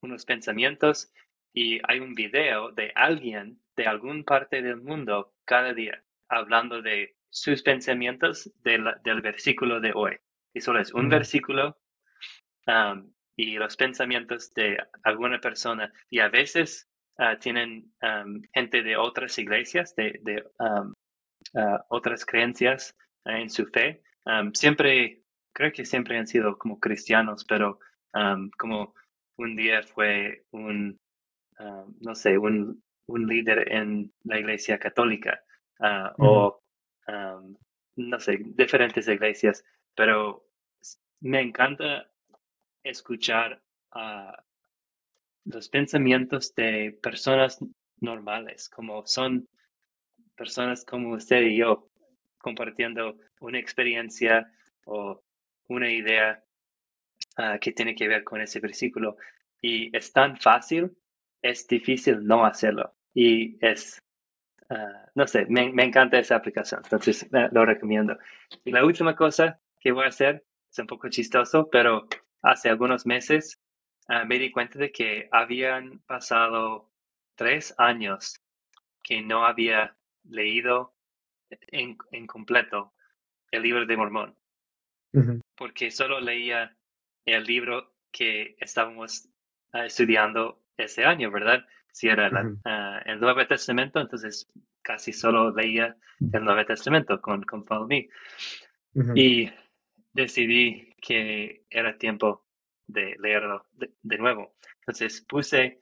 unos 0.00 0.24
pensamientos 0.24 1.12
y 1.52 1.80
hay 1.88 2.00
un 2.00 2.14
video 2.14 2.70
de 2.72 2.92
alguien 2.94 3.60
de 3.76 3.86
algún 3.86 4.24
parte 4.24 4.62
del 4.62 4.76
mundo 4.76 5.34
cada 5.44 5.72
día 5.72 6.02
hablando 6.28 6.82
de 6.82 7.16
sus 7.30 7.62
pensamientos 7.62 8.50
del 8.62 9.20
versículo 9.22 9.80
de 9.80 9.92
hoy. 9.94 10.16
Y 10.58 10.60
solo 10.60 10.80
es 10.80 10.92
un 10.92 11.08
versículo 11.08 11.78
um, 12.66 13.12
y 13.36 13.58
los 13.58 13.76
pensamientos 13.76 14.52
de 14.54 14.76
alguna 15.04 15.40
persona. 15.40 15.92
Y 16.10 16.18
a 16.18 16.28
veces 16.28 16.88
uh, 17.18 17.38
tienen 17.38 17.92
um, 18.02 18.42
gente 18.52 18.82
de 18.82 18.96
otras 18.96 19.38
iglesias, 19.38 19.94
de, 19.94 20.44
um, 20.58 20.92
uh, 21.54 21.78
otras 21.90 22.26
creencias 22.26 22.96
uh, 23.24 23.30
en 23.30 23.50
su 23.50 23.66
fe. 23.66 24.02
siempre, 24.52 25.22
creo 25.54 25.70
que 25.70 25.84
siempre 25.84 26.18
han 26.18 26.26
sido 26.26 26.58
como 26.58 26.80
cristianos, 26.80 27.44
pero 27.44 27.78
como 28.58 28.94
un 29.36 29.54
día 29.54 29.84
fue 29.84 30.44
un, 30.50 30.98
ah, 31.60 31.84
no 32.00 32.14
sé, 32.16 32.36
un, 32.36 32.82
un, 33.06 33.26
líder 33.28 33.72
en 33.72 34.12
la 34.24 34.40
iglesia 34.40 34.76
católica 34.78 35.40
ah, 35.78 36.12
o, 36.18 36.60
no 37.96 38.18
sé, 38.18 38.38
diferentes 38.56 39.06
iglesias, 39.06 39.62
pero 39.94 40.47
me 41.20 41.40
encanta 41.40 42.10
escuchar 42.82 43.60
uh, 43.94 44.32
los 45.44 45.68
pensamientos 45.68 46.54
de 46.54 46.98
personas 47.02 47.58
normales, 48.00 48.68
como 48.68 49.06
son 49.06 49.48
personas 50.36 50.84
como 50.84 51.14
usted 51.14 51.42
y 51.42 51.58
yo, 51.58 51.90
compartiendo 52.38 53.18
una 53.40 53.58
experiencia 53.58 54.52
o 54.84 55.22
una 55.68 55.90
idea 55.90 56.42
Ah, 57.40 57.56
que 57.60 57.70
tiene 57.70 57.94
que 57.94 58.08
ver 58.08 58.24
con 58.24 58.40
ese 58.40 58.58
versículo. 58.58 59.16
Y 59.62 59.96
es 59.96 60.12
tan 60.12 60.36
fácil, 60.36 60.90
es 61.40 61.68
difícil 61.68 62.26
no 62.26 62.44
hacerlo. 62.44 62.94
Y 63.14 63.64
es, 63.64 64.02
ah, 64.70 65.08
no 65.14 65.24
sé, 65.28 65.46
me, 65.48 65.62
encanta 65.84 66.18
esa 66.18 66.34
aplicación, 66.34 66.80
entonces 66.82 67.22
eh, 67.32 67.48
lo 67.52 67.64
recomiendo. 67.64 68.18
Y 68.64 68.72
la 68.72 68.84
última 68.84 69.14
cosa 69.14 69.60
que 69.80 69.92
voy 69.92 70.04
a 70.06 70.08
hacer 70.08 70.44
es 70.70 70.78
un 70.78 70.86
poco 70.86 71.08
chistoso, 71.08 71.68
pero 71.70 72.08
hace 72.42 72.68
algunos 72.68 73.06
meses 73.06 73.60
ah, 74.08 74.24
me 74.24 74.38
di 74.38 74.50
cuenta 74.50 74.78
de 74.78 74.92
que 74.92 75.28
habían 75.32 76.00
pasado 76.00 76.90
tres 77.34 77.74
años 77.78 78.40
que 79.02 79.22
no 79.22 79.46
había 79.46 79.96
leído 80.24 80.94
en, 81.68 81.96
completo 82.26 82.92
el 83.50 83.62
libro 83.62 83.86
de 83.86 83.96
Mormón, 83.96 84.36
porque 85.56 85.90
solo 85.90 86.20
leía 86.20 86.76
el 87.24 87.44
libro 87.44 87.94
que 88.10 88.56
estábamos 88.58 89.28
ah, 89.72 89.86
estudiando 89.86 90.60
ese 90.76 91.04
año, 91.04 91.30
¿verdad? 91.30 91.64
Si 91.92 92.08
era 92.08 92.30
ah, 92.64 93.02
el 93.06 93.20
Nuevo 93.20 93.46
Testamento, 93.46 94.00
entonces 94.00 94.48
casi 94.82 95.12
solo 95.12 95.54
leía 95.54 95.96
el 96.32 96.44
Nuevo 96.44 96.64
Testamento 96.66 97.20
con, 97.20 97.42
con 97.44 97.64
Follow 97.64 97.86
Me. 97.86 98.08
Y 99.14 99.50
decidí 100.22 100.94
que 101.00 101.64
era 101.70 101.96
tiempo 101.96 102.44
de 102.86 103.16
leerlo 103.20 103.66
de, 103.72 104.18
nuevo. 104.18 104.54
Entonces 104.80 105.20
puse 105.22 105.80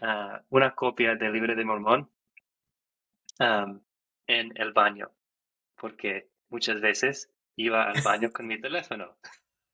ah, 0.00 0.42
una 0.50 0.74
copia 0.74 1.14
del 1.16 1.32
libro 1.32 1.54
de 1.54 1.64
Mormón 1.64 2.10
en 3.38 4.52
el 4.54 4.72
baño, 4.72 5.10
porque 5.76 6.28
muchas 6.50 6.80
veces 6.80 7.32
iba 7.56 7.84
al 7.84 7.94
baño 8.04 8.30
con 8.32 8.46
mi 8.46 8.60
teléfono. 8.60 9.16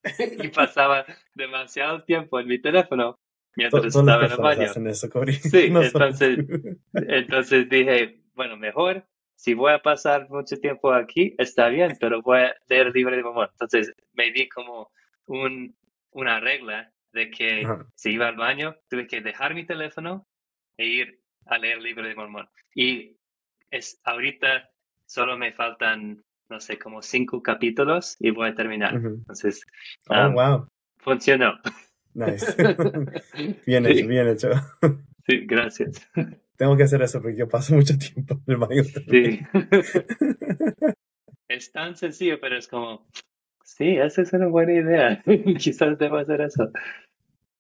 y 0.44 0.48
pasaba 0.48 1.04
demasiado 1.34 2.04
tiempo 2.04 2.38
en 2.38 2.46
mi 2.46 2.60
teléfono 2.60 3.18
mientras 3.56 3.86
estaba 3.86 4.26
en 4.26 4.32
el 4.32 4.38
baño. 4.38 4.68
sí, 4.68 5.64
entonces, 5.66 6.38
entonces 6.92 7.68
dije, 7.68 8.22
bueno, 8.34 8.56
mejor 8.56 9.04
si 9.36 9.54
voy 9.54 9.72
a 9.72 9.82
pasar 9.82 10.28
mucho 10.30 10.56
tiempo 10.58 10.92
aquí, 10.92 11.34
está 11.38 11.68
bien, 11.68 11.96
pero 12.00 12.22
voy 12.22 12.40
a 12.40 12.56
leer 12.68 12.88
el 12.88 12.92
libro 12.92 13.14
de 13.14 13.22
Mormón. 13.22 13.48
Entonces 13.52 13.94
me 14.14 14.32
di 14.32 14.48
como 14.48 14.90
un, 15.26 15.76
una 16.10 16.40
regla 16.40 16.90
de 17.12 17.30
que 17.30 17.66
si 17.94 18.12
iba 18.12 18.28
al 18.28 18.36
baño, 18.36 18.76
tuve 18.88 19.06
que 19.06 19.20
dejar 19.20 19.54
mi 19.54 19.64
teléfono 19.64 20.26
e 20.76 20.86
ir 20.86 21.20
a 21.46 21.58
leer 21.58 21.80
libro 21.80 22.06
de 22.06 22.14
Mormón. 22.14 22.48
Y 22.74 23.16
es 23.70 24.00
ahorita 24.04 24.70
solo 25.04 25.36
me 25.36 25.52
faltan, 25.52 26.24
no 26.48 26.58
sé, 26.58 26.78
como 26.78 27.02
cinco 27.02 27.42
capítulos 27.42 28.16
y 28.18 28.30
voy 28.30 28.48
a 28.48 28.54
terminar. 28.54 28.94
Entonces, 28.94 29.62
oh, 30.08 30.30
wow. 30.32 30.68
funcionó. 30.98 31.58
Nice. 32.14 32.54
bien 33.66 33.86
hecho, 33.86 34.06
bien 34.08 34.28
hecho. 34.28 34.50
Sí, 35.26 35.46
gracias. 35.46 36.08
Tengo 36.56 36.76
que 36.76 36.84
hacer 36.84 37.02
eso 37.02 37.20
porque 37.20 37.36
yo 37.36 37.48
paso 37.48 37.74
mucho 37.74 37.96
tiempo 37.98 38.34
en 38.46 38.52
el 38.52 38.56
baño. 38.56 38.82
Sí. 38.84 39.40
es 41.48 41.72
tan 41.72 41.96
sencillo, 41.96 42.40
pero 42.40 42.56
es 42.56 42.68
como, 42.68 43.06
sí, 43.64 43.96
esa 43.96 44.22
es 44.22 44.32
una 44.32 44.46
buena 44.46 44.72
idea. 44.72 45.22
Quizás 45.58 45.98
debo 45.98 46.16
hacer 46.16 46.40
eso. 46.40 46.70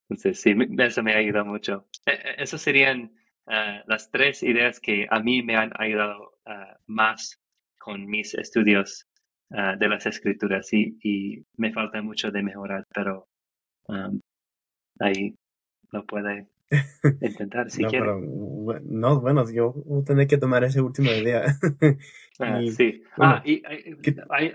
Entonces, 0.08 0.40
sí, 0.40 0.54
eso 0.78 1.02
me 1.02 1.14
ha 1.14 1.18
ayudado 1.18 1.44
mucho. 1.44 1.86
E, 2.06 2.12
e, 2.12 2.42
esas 2.42 2.60
serían 2.60 3.12
ah, 3.46 3.82
las 3.86 4.10
tres 4.10 4.42
ideas 4.42 4.80
que 4.80 5.06
a 5.10 5.20
mí 5.20 5.42
me 5.42 5.56
han 5.56 5.72
ayudado 5.78 6.38
ah, 6.46 6.78
más 6.86 7.40
con 7.78 8.06
mis 8.06 8.34
estudios 8.34 9.06
ah, 9.50 9.76
de 9.76 9.88
las 9.88 10.06
escrituras 10.06 10.72
y, 10.72 10.96
y, 11.02 11.44
me 11.56 11.72
falta 11.72 12.00
mucho 12.02 12.30
de 12.30 12.42
mejorar, 12.42 12.86
pero 12.94 13.28
ahí 14.98 15.36
lo 15.92 16.04
puede 16.06 16.48
intentar 17.20 17.70
si 17.70 17.82
no, 17.82 17.88
quiere. 17.88 18.06
no, 18.82 19.20
bueno, 19.20 19.44
yo 19.50 19.72
voy 19.72 20.02
a 20.02 20.04
tener 20.04 20.26
que 20.26 20.38
tomar 20.38 20.64
esa 20.64 20.82
última 20.82 21.10
idea. 21.10 21.44
sí. 22.76 23.02
ah, 23.18 23.42
y 23.44 23.62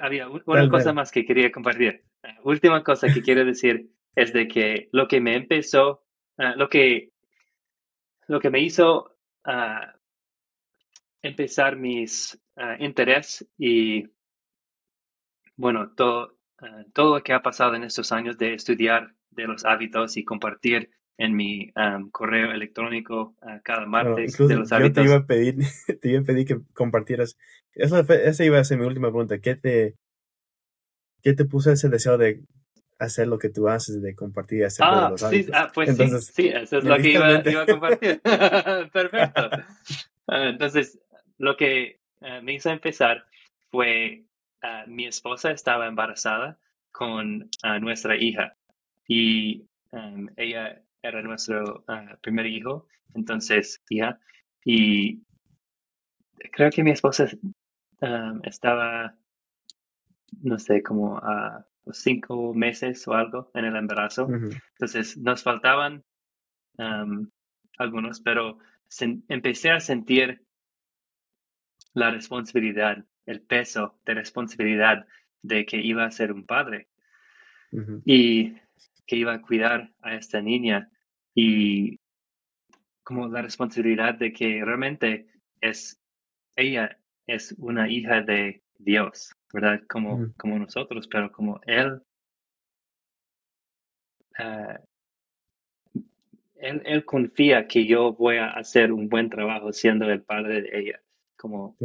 había 0.01 0.27
una 0.29 0.69
cosa 0.69 0.93
más 0.93 1.11
que 1.11 1.25
quería 1.25 1.51
compartir. 1.51 2.03
última 2.43 2.83
cosa 2.83 3.07
que 3.13 3.21
quiero 3.21 3.45
decir 3.45 3.91
es 4.15 4.33
de 4.33 4.47
que 4.47 4.89
lo 4.91 5.07
que 5.07 5.21
me 5.21 5.35
empezó, 5.35 6.03
ah, 6.37 6.55
lo 6.55 6.69
que 6.69 7.11
lo 8.27 8.39
que 8.39 8.49
me 8.49 8.61
hizo 8.61 9.15
ah, 9.45 9.95
empezar 11.21 11.77
mis 11.77 12.41
uh, 12.55 12.83
interés 12.83 13.47
y 13.57 14.05
bueno, 15.55 15.93
todo, 15.95 16.39
todo 16.93 17.17
lo 17.17 17.23
que 17.23 17.33
ha 17.33 17.41
pasado 17.41 17.75
en 17.75 17.83
estos 17.83 18.11
años 18.11 18.37
de 18.37 18.55
estudiar 18.55 19.13
de 19.29 19.45
los 19.45 19.63
hábitos 19.65 20.17
y 20.17 20.23
compartir 20.23 20.89
en 21.21 21.35
mi 21.35 21.71
correo 22.11 22.51
electrónico 22.51 23.35
cada 23.63 23.85
martes 23.85 24.35
de 24.37 24.55
los 24.55 24.71
hábitos. 24.71 24.95
Yo 24.97 25.01
te 25.03 25.07
iba 25.07 25.15
a 25.17 25.25
pedir, 25.25 25.55
te 26.01 26.09
iba 26.09 26.19
a 26.19 26.23
pedir 26.23 26.47
que 26.47 26.59
compartieras. 26.73 27.37
Eso, 27.73 27.99
esa 27.99 28.43
iba 28.43 28.59
a 28.59 28.63
ser 28.63 28.79
mi 28.79 28.85
última 28.85 29.09
pregunta. 29.09 29.39
¿Qué 29.39 29.55
te, 29.55 29.95
qué 31.21 31.33
te 31.33 31.45
puso 31.45 31.71
ese 31.71 31.89
deseo 31.89 32.17
de 32.17 32.41
hacer 32.97 33.27
lo 33.27 33.37
que 33.37 33.49
tú 33.49 33.67
haces, 33.67 34.01
de 34.01 34.15
compartir 34.15 34.59
y 34.59 34.63
hacer 34.63 34.85
ah, 34.87 35.09
los 35.11 35.21
Sí, 35.21 35.47
ah, 35.53 35.71
pues 35.71 35.95
sí, 35.95 36.07
sí, 36.33 36.47
eso 36.47 36.79
es 36.79 36.83
lo 36.83 36.97
que 36.97 37.09
iba, 37.11 37.61
a 37.61 37.65
compartir. 37.67 38.21
Perfecto. 38.93 39.49
Ah, 40.27 40.49
entonces, 40.49 40.99
lo 41.37 41.55
que 41.55 41.99
ah, 42.21 42.41
me 42.41 42.53
hizo 42.53 42.71
empezar 42.71 43.25
fue, 43.69 44.25
mi 44.87 45.05
esposa 45.05 45.51
estaba 45.51 45.87
embarazada 45.87 46.59
con 46.91 47.49
nuestra 47.79 48.15
hija 48.17 48.55
y 49.07 49.65
em, 49.91 50.27
ella 50.35 50.83
era 51.01 51.21
nuestro 51.21 51.83
primer 52.21 52.45
hijo, 52.45 52.87
entonces, 53.13 53.81
hija, 53.89 54.19
y 54.63 55.23
creo 56.51 56.69
que 56.69 56.83
mi 56.83 56.91
esposa 56.91 57.27
em, 58.01 58.41
estaba, 58.43 59.15
no 60.41 60.59
sé, 60.59 60.81
como 60.83 61.17
a 61.17 61.65
cinco 61.91 62.53
meses 62.53 63.07
o 63.07 63.13
algo 63.13 63.51
en 63.53 63.65
el 63.65 63.75
embarazo. 63.75 64.27
Entonces 64.29 65.17
nos 65.17 65.43
faltaban 65.43 66.03
algunos, 67.77 68.21
pero 68.21 68.59
empecé 69.27 69.71
a 69.71 69.79
sentir 69.79 70.45
la 71.93 72.11
responsabilidad, 72.11 73.03
el 73.25 73.41
peso 73.41 73.99
de 74.05 74.13
responsabilidad 74.13 75.05
de 75.41 75.65
que 75.65 75.77
iba 75.77 76.05
a 76.05 76.11
ser 76.11 76.31
un 76.31 76.45
padre 76.45 76.87
y 78.05 78.53
que 79.11 79.17
iba 79.17 79.33
a 79.33 79.41
cuidar 79.41 79.91
a 79.99 80.15
esta 80.15 80.41
niña 80.41 80.89
y 81.35 81.99
como 83.03 83.27
la 83.27 83.41
responsabilidad 83.41 84.13
de 84.15 84.31
que 84.31 84.63
realmente 84.63 85.27
es 85.59 85.99
ella 86.55 86.97
es 87.27 87.53
una 87.57 87.89
hija 87.89 88.21
de 88.21 88.63
Dios 88.79 89.35
¿verdad? 89.53 89.81
Como, 89.89 90.33
como 90.37 90.57
nosotros, 90.57 91.09
pero 91.09 91.29
como 91.29 91.59
Él, 91.65 92.01
ah, 94.37 94.79
él, 96.55 96.81
él, 96.85 97.03
confía 97.03 97.67
que 97.67 97.85
yo 97.85 98.13
voy 98.13 98.37
a 98.37 98.51
hacer 98.51 98.93
un 98.93 99.09
buen 99.09 99.29
trabajo 99.29 99.73
siendo 99.73 100.09
el 100.09 100.21
padre 100.21 100.61
de 100.61 100.79
ella. 100.79 101.01
Como, 101.35 101.75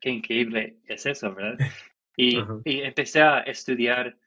qué 0.00 0.08
increíble 0.08 0.78
es 0.86 1.04
eso, 1.04 1.34
¿verdad? 1.34 1.58
Y, 2.14 2.38
y 2.64 2.80
empecé 2.80 3.20
a 3.20 3.40
estudiar 3.40 4.18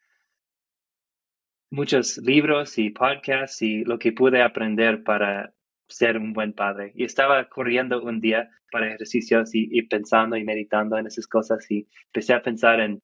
muchos 1.69 2.17
libros 2.17 2.77
y 2.77 2.89
podcasts 2.89 3.61
y 3.61 3.83
lo 3.83 3.99
que 3.99 4.11
pude 4.11 4.41
aprender 4.41 5.03
para 5.03 5.53
ser 5.87 6.17
un 6.17 6.33
buen 6.33 6.53
padre. 6.53 6.91
Y 6.95 7.03
estaba 7.03 7.47
corriendo 7.49 8.01
un 8.01 8.19
día 8.19 8.49
para 8.71 8.87
ejercicios 8.87 9.51
y, 9.53 9.81
pensando 9.83 10.35
y 10.35 10.43
meditando 10.43 10.97
en 10.97 11.07
esas 11.07 11.27
cosas 11.27 11.69
y 11.69 11.87
empecé 12.07 12.33
a 12.33 12.41
pensar 12.41 12.79
en 12.79 13.01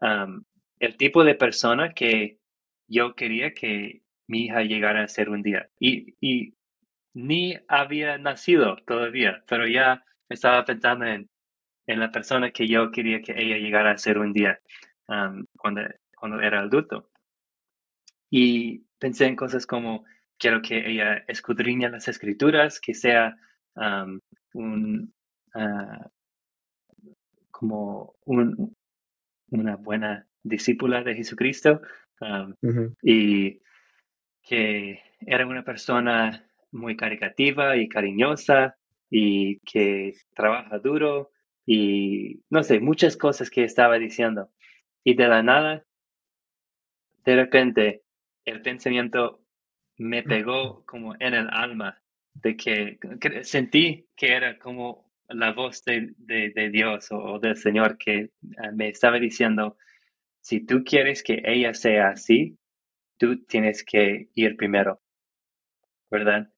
um, 0.00 0.44
el 0.78 0.96
tipo 0.96 1.24
de 1.24 1.34
persona 1.34 1.92
que 1.94 2.38
yo 2.88 3.14
quería 3.14 3.54
que 3.54 4.02
mi 4.26 4.46
hija 4.46 4.62
llegara 4.62 5.04
a 5.04 5.08
ser 5.08 5.30
un 5.30 5.42
día. 5.42 5.68
Y, 5.78 6.14
y 6.20 6.54
ni 7.14 7.56
había 7.68 8.18
nacido 8.18 8.76
todavía, 8.86 9.42
pero 9.48 9.66
ya 9.66 10.04
estaba 10.28 10.64
pensando 10.64 11.06
en, 11.06 11.30
en, 11.86 12.00
la 12.00 12.10
persona 12.10 12.50
que 12.50 12.66
yo 12.68 12.90
quería 12.90 13.22
que 13.22 13.32
ella 13.32 13.56
llegara 13.56 13.92
a 13.92 13.98
ser 13.98 14.18
un 14.18 14.32
día 14.32 14.60
um, 15.08 15.46
cuando, 15.56 15.82
cuando 16.16 16.40
era 16.40 16.60
adulto. 16.60 17.10
Y 18.30 18.84
pensé 18.98 19.26
en 19.26 19.36
cosas 19.36 19.66
como 19.66 20.04
quiero 20.38 20.62
que 20.62 20.90
ella 20.90 21.24
escudriñe 21.28 21.88
las 21.88 22.08
escrituras, 22.08 22.80
que 22.80 22.94
sea 22.94 23.36
un, 24.54 25.14
ah, 25.54 26.10
como 27.50 28.14
una 28.24 29.76
buena 29.76 30.26
discípula 30.42 31.02
de 31.02 31.14
Jesucristo 31.14 31.80
y 33.02 33.60
que 34.42 35.00
era 35.20 35.46
una 35.46 35.64
persona 35.64 36.46
muy 36.70 36.96
caricativa 36.96 37.76
y 37.76 37.88
cariñosa 37.88 38.76
y 39.10 39.58
que 39.60 40.14
trabaja 40.34 40.78
duro 40.78 41.30
y 41.64 42.42
no 42.48 42.62
sé, 42.62 42.80
muchas 42.80 43.16
cosas 43.16 43.50
que 43.50 43.64
estaba 43.64 43.98
diciendo. 43.98 44.50
Y 45.02 45.14
de 45.14 45.28
la 45.28 45.42
nada, 45.42 45.84
de 47.24 47.36
repente, 47.36 48.02
el 48.46 48.62
pensamiento 48.62 49.42
me 49.98 50.22
pegó 50.22 50.84
como 50.86 51.14
en 51.18 51.34
el 51.34 51.48
alma, 51.50 52.00
de 52.34 52.56
que, 52.56 52.98
sentí 53.42 54.08
que 54.16 54.32
era 54.32 54.58
como 54.58 55.10
la 55.28 55.52
voz 55.52 55.84
de, 55.84 56.14
de, 56.18 56.70
Dios 56.70 57.08
o, 57.10 57.38
del 57.38 57.56
Señor 57.56 57.98
que 57.98 58.18
eh, 58.18 58.30
me 58.72 58.88
estaba 58.88 59.18
diciendo, 59.18 59.76
si 60.40 60.64
tú 60.64 60.84
quieres 60.84 61.22
que 61.22 61.42
ella 61.44 61.74
sea 61.74 62.10
así, 62.10 62.58
tú 63.18 63.44
tienes 63.44 63.84
que 63.84 64.28
ir 64.34 64.56
primero, 64.56 65.00
¿verdad? 66.10 66.48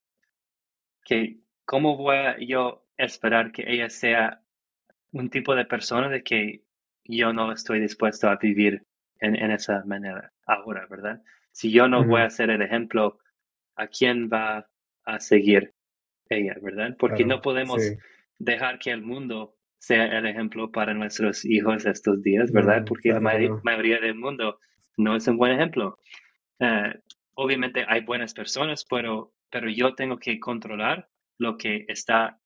Que 1.04 1.38
cómo 1.64 1.96
voy 1.96 2.16
a 2.16 2.38
yo 2.38 2.86
esperar 2.96 3.52
que 3.52 3.64
ella 3.66 3.88
sea 3.88 4.42
un 5.12 5.30
tipo 5.30 5.54
de 5.54 5.64
persona 5.64 6.08
de 6.08 6.22
que 6.22 6.64
yo 7.04 7.32
no 7.32 7.52
estoy 7.52 7.80
dispuesto 7.80 8.28
a 8.28 8.36
vivir 8.36 8.84
en, 9.20 9.36
en 9.36 9.52
esa 9.52 9.82
manera 9.86 10.32
ahora, 10.44 10.86
¿verdad? 10.90 11.22
Si 11.58 11.72
yo 11.72 11.88
no 11.88 12.04
voy 12.04 12.20
a 12.20 12.30
ser 12.30 12.50
el 12.50 12.62
ejemplo 12.62 13.18
a 13.74 13.88
quién 13.88 14.30
va 14.32 14.68
a 15.04 15.18
seguir 15.18 15.74
ella, 16.30 16.54
¿verdad? 16.62 16.94
Porque 16.96 17.24
no 17.24 17.40
podemos 17.40 17.82
dejar 18.38 18.78
que 18.78 18.92
el 18.92 19.02
mundo 19.02 19.56
sea 19.76 20.04
el 20.04 20.26
ejemplo 20.26 20.70
para 20.70 20.94
nuestros 20.94 21.44
hijos 21.44 21.84
estos 21.84 22.22
días, 22.22 22.52
¿verdad? 22.52 22.84
Porque 22.86 23.08
la 23.08 23.18
mayoría 23.18 23.98
del 23.98 24.14
mundo 24.14 24.60
no 24.98 25.16
es 25.16 25.26
un 25.26 25.36
buen 25.36 25.50
ejemplo. 25.50 25.98
Eh, 26.60 26.94
obviamente 27.34 27.84
hay 27.88 28.02
buenas 28.02 28.34
personas, 28.34 28.84
pero, 28.88 29.32
pero 29.50 29.68
yo 29.68 29.96
tengo 29.96 30.16
que 30.16 30.38
controlar 30.38 31.08
lo 31.38 31.56
que 31.56 31.86
está 31.88 32.38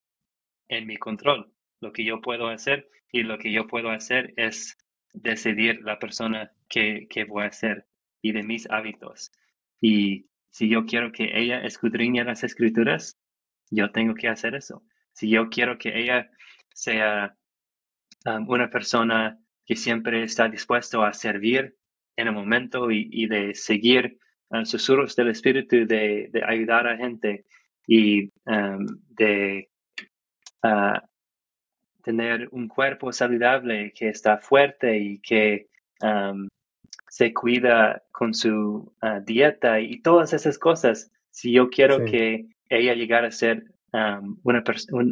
en 0.69 0.87
mi 0.87 0.97
control, 0.97 1.53
lo 1.83 1.93
que 1.93 2.07
yo 2.07 2.23
puedo 2.23 2.49
hacer 2.49 2.89
y 3.13 3.25
lo 3.25 3.37
que 3.37 3.53
yo 3.53 3.67
puedo 3.67 3.91
hacer 3.91 4.33
es 4.39 4.79
decidir 5.13 5.83
la 5.83 5.99
persona 5.99 6.51
que, 6.67 7.09
que 7.11 7.25
voy 7.25 7.45
a 7.45 7.53
ser 7.53 7.85
y 8.23 8.33
de 8.33 8.43
mis 8.43 8.71
hábitos. 8.71 9.31
Y 9.81 10.27
si 10.51 10.69
yo 10.69 10.87
quiero 10.87 11.13
que 11.13 11.31
ella 11.35 11.61
escudriñe 11.61 12.25
las 12.25 12.45
escrituras, 12.45 13.19
yo 13.71 13.91
tengo 13.91 14.15
que 14.15 14.29
hacer 14.29 14.55
eso. 14.55 14.83
Si 15.13 15.29
yo 15.29 15.49
quiero 15.51 15.77
que 15.79 15.99
ella 15.99 16.31
sea 16.73 17.37
una 18.25 18.71
persona 18.71 19.39
que 19.67 19.77
siempre 19.77 20.23
está 20.23 20.49
dispuesto 20.49 21.03
a 21.03 21.13
servir 21.13 21.77
en 22.17 22.29
el 22.29 22.35
momento 22.35 22.91
y, 22.91 23.27
de 23.27 23.55
seguir 23.55 24.19
susurros 24.65 25.17
del 25.17 25.29
Espíritu, 25.29 25.87
de, 25.87 26.31
ayudar 26.47 26.87
a 26.87 26.97
gente 26.97 27.45
y 27.87 28.31
um, 28.45 28.87
de 29.09 29.71
uh, 30.63 30.99
tener 32.03 32.49
un 32.53 32.69
cuerpo 32.69 33.13
saludable, 33.13 33.93
que 33.93 34.11
está 34.11 34.39
fuerte 34.39 34.99
y 34.99 35.19
que 35.21 35.69
se 37.13 37.35
cuida 37.35 38.03
con 38.11 38.33
su 38.33 38.91
ah, 39.03 39.21
dieta 39.21 39.81
y 39.81 40.01
todas 40.01 40.33
esas 40.33 40.59
cosas. 40.59 41.11
Si 41.29 41.53
yo 41.53 41.69
quiero 41.69 42.07
que 42.07 42.47
ella 42.71 42.95
llegara 42.95 43.29
a 43.29 43.31
ser 43.31 43.65
una, 43.93 44.65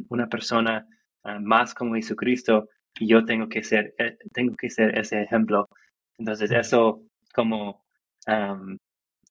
una 0.09 0.27
persona 0.31 0.87
ah, 1.25 1.39
más 1.41 1.75
como 1.75 1.97
Jesucristo, 1.97 2.71
yo 2.99 3.27
tengo 3.27 3.51
que 3.51 3.63
ser, 3.63 3.95
eh, 3.99 4.17
tengo 4.33 4.57
que 4.57 4.71
ser 4.71 4.99
ese 4.99 5.21
ejemplo. 5.21 5.69
Entonces, 6.17 6.51
eso 6.53 7.03
como 7.35 7.85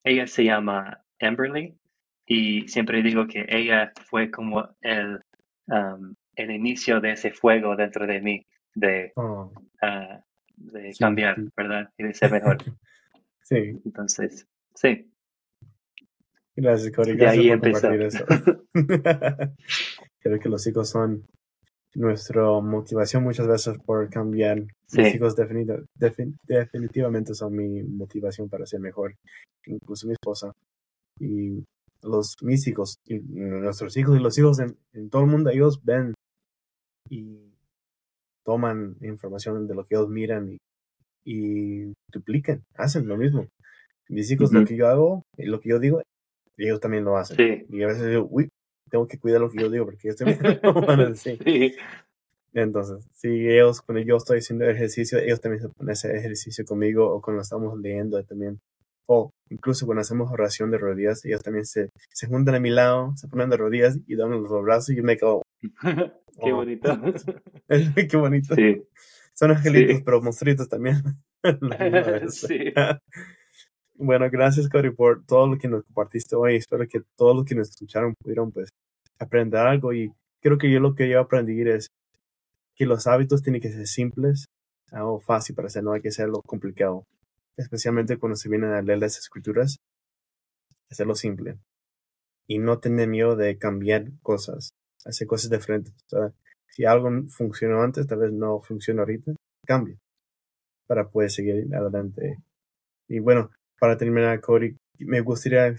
ella 0.04 0.28
se 0.28 0.44
llama 0.44 1.04
Amberly 1.20 1.76
y 2.28 2.68
siempre 2.68 3.02
digo 3.02 3.26
que 3.26 3.48
ella 3.50 3.92
fue 4.06 4.30
como 4.30 4.70
el, 4.82 5.20
el 6.36 6.52
inicio 6.52 7.02
de 7.02 7.14
ese 7.14 7.32
fuego 7.32 7.76
dentro 7.76 8.06
de 8.06 8.22
mí, 8.22 8.46
de, 8.76 9.12
oh. 9.16 9.52
ah, 9.82 10.22
de 10.60 10.94
cambiar, 10.98 11.38
¿verdad? 11.56 11.90
Y 11.98 12.04
de 12.04 12.14
ser 12.14 12.32
mejor. 12.32 12.58
sí. 13.42 13.80
Entonces, 13.86 14.48
sí. 14.76 15.12
Gracias, 16.56 16.94
Cori. 16.94 17.16
Gracias 17.16 17.60
por 17.60 17.72
compartir 17.72 18.02
eso. 18.02 18.26
Creo 20.20 20.40
que 20.40 20.50
los 20.50 20.68
hijos 20.68 20.90
son 20.90 21.26
nuestra 21.96 22.44
motivación 22.62 23.24
muchas 23.24 23.48
veces 23.48 23.78
por 23.86 24.10
cambiar. 24.10 24.64
Mis 24.92 25.16
hijos 25.16 25.36
definitivamente 25.36 27.34
son 27.34 27.56
mi 27.56 27.84
motivación 27.84 28.50
para 28.50 28.66
ser 28.66 28.80
mejor. 28.80 29.16
Incluso 29.66 30.08
mi 30.08 30.14
esposa. 30.14 30.52
Y 31.20 31.64
los 32.02 32.36
mis 32.42 32.68
hijos, 32.68 33.00
y 33.06 33.20
nuestros 33.20 33.96
hijos 33.98 34.18
y 34.18 34.22
los 34.22 34.38
hijos 34.38 34.60
en, 34.60 34.78
en 34.94 35.10
todo 35.10 35.24
el 35.24 35.30
mundo, 35.30 35.50
ellos 35.50 35.84
ven 35.84 36.14
y 37.10 37.49
toman 38.50 38.96
información 39.02 39.68
de 39.68 39.76
lo 39.76 39.86
que 39.86 39.94
ellos 39.94 40.10
miran 40.10 40.50
y, 40.52 40.58
y 41.24 41.94
duplican, 42.12 42.64
hacen 42.74 43.08
lo 43.08 43.16
mismo. 43.16 43.46
Mis 44.08 44.32
hijos, 44.32 44.52
lo 44.52 44.66
que 44.66 44.76
yo 44.76 44.88
hago, 44.88 45.22
y 45.38 45.46
lo 45.46 45.60
que 45.60 45.70
yo 45.70 45.78
digo, 45.78 46.02
ellos 46.58 46.80
también 46.80 47.04
lo 47.04 47.16
hacen. 47.16 47.68
Y 47.70 47.84
a 47.84 47.88
veces 47.88 48.08
digo, 48.10 48.28
uy, 48.28 48.50
tengo 48.90 49.06
que 49.06 49.20
cuidar 49.20 49.40
lo 49.40 49.52
que 49.52 49.62
yo 49.62 49.70
digo 49.70 49.86
porque 49.86 50.08
ellos 50.08 50.16
también 50.16 50.40
lo 50.64 50.74
van 50.82 51.00
a 51.00 51.10
decir. 51.10 51.38
Entonces, 52.54 53.06
si 53.14 53.28
ellos, 53.48 53.84
cuando 53.84 54.02
yo 54.02 54.18
estoy 54.18 54.40
haciendo 54.40 54.66
ejercicio, 54.66 55.20
ellos 55.20 55.40
también 55.40 55.62
se 55.62 55.70
ponen 55.70 55.92
ese 55.92 56.18
ejercicio 56.18 56.66
conmigo 56.66 57.08
o 57.08 57.22
cuando 57.22 57.44
estamos 57.44 57.78
leyendo 57.80 58.24
también. 58.24 58.60
O 59.10 59.32
incluso 59.50 59.88
cuando 59.88 60.02
hacemos 60.02 60.32
oración 60.32 60.70
de 60.70 60.78
rodillas, 60.78 61.26
ellos 61.26 61.42
también 61.42 61.66
se, 61.66 61.90
se 62.14 62.28
juntan 62.28 62.56
a 62.56 62.60
mi 62.60 62.70
lado, 62.70 63.14
se 63.16 63.28
ponen 63.28 63.50
de 63.50 63.58
rodillas 63.58 63.98
y 64.06 64.16
dan 64.16 64.30
los 64.30 64.64
brazos 64.64 64.92
y 64.92 64.98
yo 64.98 65.04
me 65.04 65.18
quedo, 65.18 65.42
Qué 66.42 66.52
bonito. 66.52 66.90
Qué 68.10 68.18
bonito. 68.18 68.56
Sí. 68.56 68.82
Son 69.34 69.52
angelitos, 69.52 70.02
pero 70.04 70.22
monstruitos 70.22 70.68
también. 70.68 71.02
sí. 72.30 72.74
Bueno, 73.96 74.30
gracias, 74.32 74.70
Cody, 74.70 74.92
por 74.92 75.26
todo 75.26 75.48
lo 75.48 75.58
que 75.58 75.68
nos 75.68 75.84
compartiste 75.86 76.36
hoy. 76.36 76.56
Espero 76.56 76.86
que 76.88 77.02
todos 77.16 77.36
los 77.36 77.46
que 77.46 77.56
nos 77.56 77.70
escucharon 77.70 78.14
pudieron 78.22 78.52
pues 78.52 78.70
aprender 79.18 79.62
algo. 79.62 79.94
Y 79.94 80.12
creo 80.42 80.58
que 80.58 80.72
yo 80.72 80.80
lo 80.80 80.96
que 80.96 81.10
yo 81.10 81.20
aprendí 81.20 81.62
es 81.62 81.88
que 82.76 82.86
los 82.86 83.08
hábitos 83.08 83.42
tienen 83.42 83.62
que 83.62 83.72
ser 83.72 83.88
simples, 83.88 84.46
algo 84.92 85.20
fácil 85.20 85.56
para 85.56 85.68
hacer, 85.68 85.84
no 85.84 85.92
hay 85.92 86.02
que 86.02 86.10
hacerlo 86.10 86.42
complicado. 86.46 87.04
Especialmente 87.58 88.18
cuando 88.18 88.36
se 88.36 88.50
vienen 88.50 88.72
a 88.72 88.82
leer 88.82 89.00
las 89.00 89.18
escrituras, 89.18 89.78
hacerlo 90.90 91.16
simple. 91.16 91.58
Y 92.48 92.58
no 92.58 92.80
tener 92.80 93.08
miedo 93.08 93.36
de 93.36 93.58
cambiar 93.58 94.12
cosas 94.22 94.72
hacer 95.06 95.28
cosas 95.28 95.50
diferentes. 95.50 95.94
si 96.68 96.86
algo 96.86 97.10
funcionó 97.30 97.82
antes, 97.82 98.08
tal 98.08 98.20
vez 98.20 98.32
no 98.32 98.60
funciona 98.60 99.02
ahorita, 99.02 99.34
cambia 99.66 99.98
para 100.88 101.10
poder 101.10 101.30
seguir 101.30 101.74
adelante. 101.76 102.38
Y 103.08 103.20
bueno, 103.20 103.52
para 103.80 103.98
terminar, 103.98 104.42
Cody, 104.42 104.76
me 105.00 105.22
gustaría, 105.22 105.76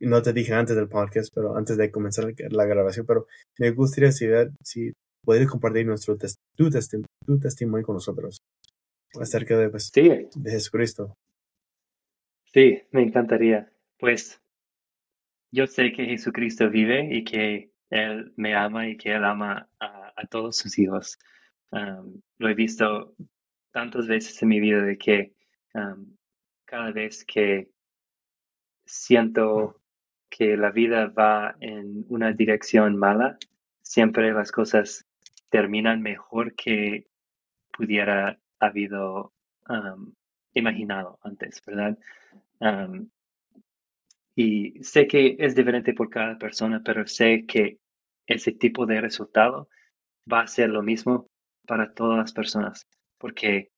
no 0.00 0.22
te 0.22 0.32
dije 0.32 0.54
antes 0.54 0.76
del 0.76 0.88
podcast, 0.88 1.32
pero 1.34 1.56
antes 1.56 1.76
de 1.76 1.90
comenzar 1.90 2.32
la 2.50 2.64
grabación, 2.64 3.06
pero 3.06 3.26
me 3.58 3.70
gustaría 3.70 4.12
saber 4.12 4.52
si 4.64 4.92
puedes 5.24 5.48
compartir 5.48 5.86
nuestro 5.86 6.16
tu, 6.56 6.70
testimonio 6.70 7.86
con 7.86 7.94
nosotros 7.94 8.40
acerca 9.20 9.56
de, 9.56 9.70
pues, 9.70 9.90
de 9.92 10.50
Jesucristo. 10.50 11.16
Sí, 12.52 12.82
me 12.90 13.02
encantaría. 13.02 13.72
Pues 13.98 14.40
yo 15.50 15.66
sé 15.66 15.92
que 15.92 16.06
Jesucristo 16.06 16.68
vive 16.68 17.08
y 17.14 17.24
que 17.24 17.70
él 17.90 18.32
me 18.36 18.54
ama 18.54 18.88
y 18.88 18.96
que 18.96 19.12
Él 19.12 19.24
ama 19.24 19.68
a, 19.80 20.26
todos 20.30 20.56
sus 20.56 20.78
hijos. 20.78 21.18
lo 22.38 22.48
he 22.48 22.54
visto 22.54 23.14
tantas 23.72 24.06
veces 24.06 24.40
en 24.42 24.48
mi 24.48 24.60
vida 24.60 24.82
de 24.82 24.96
que 24.96 25.34
cada 26.64 26.92
vez 26.92 27.24
que 27.24 27.70
siento 28.84 29.80
que 30.28 30.56
la 30.56 30.70
vida 30.70 31.06
va 31.08 31.56
en 31.60 32.04
una 32.08 32.32
dirección 32.32 32.96
mala, 32.96 33.38
siempre 33.82 34.32
las 34.32 34.52
cosas 34.52 35.04
terminan 35.48 36.00
mejor 36.00 36.54
que 36.54 37.08
pudiera 37.72 38.38
habido 38.66 39.32
imaginado 40.54 41.18
antes, 41.22 41.62
¿verdad? 41.66 41.98
Y 44.34 44.82
sé 44.82 45.06
que 45.06 45.36
es 45.38 45.54
diferente 45.54 45.92
por 45.92 46.10
cada 46.10 46.38
persona, 46.38 46.82
pero 46.84 47.06
sé 47.06 47.44
que 47.46 47.78
ese 48.26 48.52
tipo 48.52 48.86
de 48.86 49.00
resultado 49.00 49.68
va 50.30 50.40
a 50.40 50.46
ser 50.46 50.70
lo 50.70 50.82
mismo 50.82 51.28
para 51.66 51.92
todas 51.92 52.18
las 52.18 52.32
personas, 52.32 52.86
porque 53.18 53.70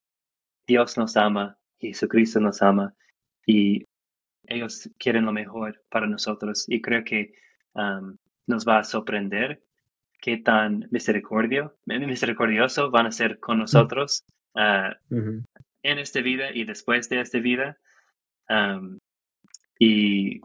Dios 0.66 0.96
nos 0.96 1.16
ama, 1.16 1.58
Jesucristo 1.78 2.40
nos 2.40 2.62
ama 2.62 2.94
y 3.46 3.84
ellos 4.44 4.90
quieren 4.98 5.24
lo 5.24 5.32
mejor 5.32 5.82
para 5.88 6.06
nosotros. 6.06 6.64
Y 6.68 6.80
creo 6.80 7.04
que 7.04 7.34
um, 7.74 8.16
nos 8.46 8.66
va 8.66 8.78
a 8.78 8.84
sorprender 8.84 9.62
qué 10.20 10.36
tan 10.38 10.86
misericordio, 10.90 11.76
misericordioso 11.86 12.90
van 12.90 13.06
a 13.06 13.12
ser 13.12 13.40
con 13.40 13.58
nosotros 13.58 14.24
uh, 14.55 14.94
en 15.82 15.98
esta 15.98 16.20
vida 16.20 16.50
y 16.53 16.64
después 16.64 17.09
de 17.09 17.20
esta 17.20 17.38
vida. 17.38 17.78
Um, 18.48 18.98
y 19.78 20.40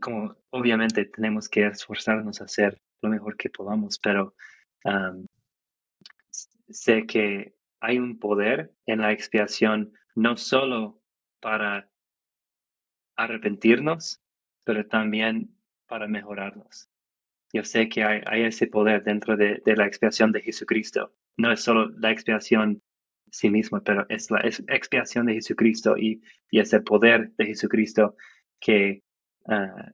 como 0.00 0.36
obviamente 0.50 1.04
tenemos 1.06 1.48
que 1.48 1.66
esforzarnos 1.66 2.40
a 2.40 2.44
hacer 2.44 2.80
lo 3.02 3.08
mejor 3.08 3.36
que 3.36 3.50
podamos, 3.50 3.98
pero 3.98 4.34
sé 6.68 7.06
que 7.06 7.54
hay 7.80 7.98
un 7.98 8.18
poder 8.18 8.72
en 8.86 9.00
la 9.00 9.12
expiación 9.12 9.92
no 10.14 10.36
solo 10.36 11.02
para 11.40 11.90
arrepentirnos, 13.16 14.22
pero 14.64 14.86
también 14.86 15.56
para 15.86 16.06
mejorarnos. 16.06 16.88
Yo 17.52 17.64
sé 17.64 17.88
que 17.88 18.04
hay, 18.04 18.42
ese 18.44 18.66
poder 18.66 19.02
dentro 19.02 19.36
de, 19.36 19.60
la 19.64 19.86
expiación 19.86 20.30
de 20.30 20.40
Jesucristo. 20.40 21.12
No 21.36 21.50
es 21.50 21.62
solo 21.62 21.90
la 21.98 22.12
expiación 22.12 22.82
sí 23.30 23.50
misma, 23.50 23.82
pero 23.82 24.06
es 24.08 24.30
la 24.30 24.40
expiación 24.40 25.26
de 25.26 25.34
Jesucristo 25.34 25.96
y, 25.96 26.22
y 26.50 26.60
ese 26.60 26.80
poder 26.80 27.32
de 27.36 27.46
Jesucristo 27.46 28.16
que 28.60 29.02
Ah, 29.46 29.90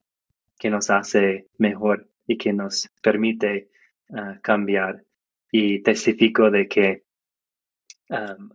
que 0.59 0.71
nos 0.71 0.89
hace 0.91 1.49
mejor 1.59 2.09
y 2.27 2.39
que 2.39 2.53
nos 2.53 2.91
permite 3.03 3.71
ah, 4.11 4.39
cambiar. 4.43 5.05
Y 5.51 5.83
testifico 5.83 6.51
de 6.51 6.69
que 6.69 7.05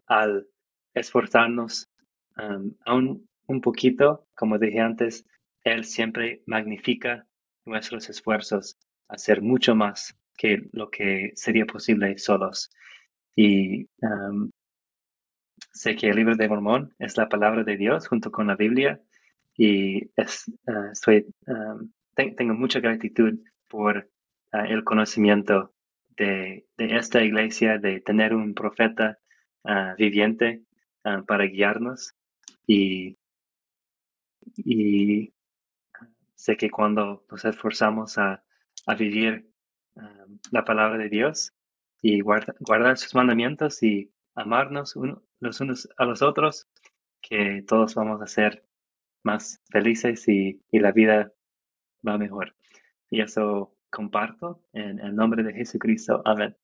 al 0.05 0.47
esforzarnos 0.93 1.89
aún 2.85 3.27
un 3.47 3.61
poquito, 3.61 4.27
como 4.35 4.57
dije 4.59 4.79
antes, 4.79 5.25
Él 5.63 5.83
siempre 5.85 6.41
magnifica 6.45 7.25
nuestros 7.65 8.09
esfuerzos 8.09 8.77
a 9.07 9.15
hacer 9.15 9.41
mucho 9.41 9.75
más 9.75 10.15
que 10.37 10.69
lo 10.71 10.89
que 10.89 11.31
sería 11.35 11.65
posible 11.65 12.17
solos. 12.17 12.69
Y 13.35 13.87
sé 15.73 15.95
que 15.95 16.09
el 16.09 16.15
libro 16.15 16.35
de 16.35 16.47
Mormón 16.47 16.93
es 16.99 17.17
la 17.17 17.29
palabra 17.29 17.63
de 17.63 17.77
Dios 17.77 18.07
junto 18.07 18.31
con 18.31 18.47
la 18.47 18.55
Biblia 18.55 19.01
y 19.55 20.09
es, 20.15 20.51
eh, 21.07 21.25
eh, 21.47 22.33
tengo 22.35 22.53
mucha 22.53 22.79
gratitud 22.79 23.39
por 23.67 23.97
eh, 23.97 24.07
el 24.69 24.83
conocimiento 24.83 25.73
de, 26.17 26.65
esta 26.77 27.23
iglesia, 27.23 27.77
de 27.77 27.99
tener 28.01 28.33
un 28.33 28.53
profeta 28.53 29.17
viviente 29.97 30.63
para 31.27 31.45
guiarnos. 31.45 32.15
Y, 32.65 33.17
y 34.57 35.33
sé 36.35 36.57
que 36.57 36.69
cuando 36.69 37.23
nos 37.29 37.45
esforzamos 37.45 38.17
a, 38.17 38.43
vivir 38.97 39.47
la 40.51 40.65
palabra 40.65 40.97
de 40.97 41.09
Dios 41.09 41.53
y 42.01 42.21
guardar 42.21 42.97
sus 42.97 43.13
mandamientos 43.13 43.81
y 43.83 44.11
amarnos 44.35 44.95
los 45.39 45.61
unos 45.61 45.89
a 45.97 46.05
los 46.05 46.21
otros, 46.21 46.67
que 47.21 47.63
todos 47.67 47.95
vamos 47.95 48.21
a 48.21 48.27
ser 48.27 48.65
más 49.23 49.61
felices 49.69 50.27
y, 50.27 50.61
la 50.71 50.91
vida 50.91 51.33
va 52.07 52.17
mejor. 52.17 52.55
Y 53.09 53.21
eso 53.21 53.75
comparto 53.89 54.63
en 54.73 54.99
el 54.99 55.15
nombre 55.15 55.43
de 55.43 55.53
Jesucristo. 55.53 56.21
Amén. 56.25 56.55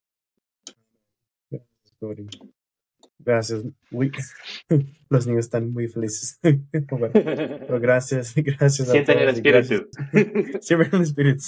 Gracias. 3.20 3.64
los 5.10 5.28
niños 5.28 5.46
están 5.46 5.72
muy 5.72 5.88
felices. 5.88 6.40
pero 6.72 7.80
gracias, 7.80 8.34
gracias. 8.38 8.90
Sienten 8.90 9.20
el 9.20 9.30
espíritu. 9.30 9.90
Siempre 10.62 10.90
el 10.94 11.02
espíritu. 11.02 11.44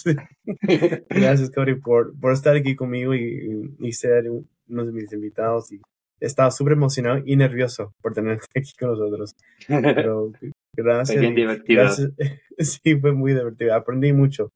gracias, 1.09 1.49
Cody, 1.51 1.75
por, 1.75 2.17
por 2.19 2.33
estar 2.33 2.55
aquí 2.55 2.75
conmigo 2.75 3.15
y, 3.15 3.75
y, 3.79 3.91
ser 3.93 4.29
uno 4.29 4.85
de 4.85 4.91
mis 4.91 5.11
invitados. 5.13 5.71
Y 5.71 5.81
estaba 6.19 6.51
súper 6.51 6.73
emocionado 6.73 7.21
y 7.25 7.35
nervioso 7.35 7.93
por 8.01 8.13
tenerte 8.13 8.45
aquí 8.55 8.71
con 8.79 8.89
nosotros. 8.89 9.35
Pero 9.67 10.31
gracias. 10.75 11.17
Fue 11.17 11.21
bien 11.21 11.35
divertido. 11.35 11.85
Sí, 12.59 12.99
fue 12.99 13.13
muy 13.13 13.31
divertido. 13.31 13.73
Aprendí 13.73 14.11
mucho. 14.11 14.51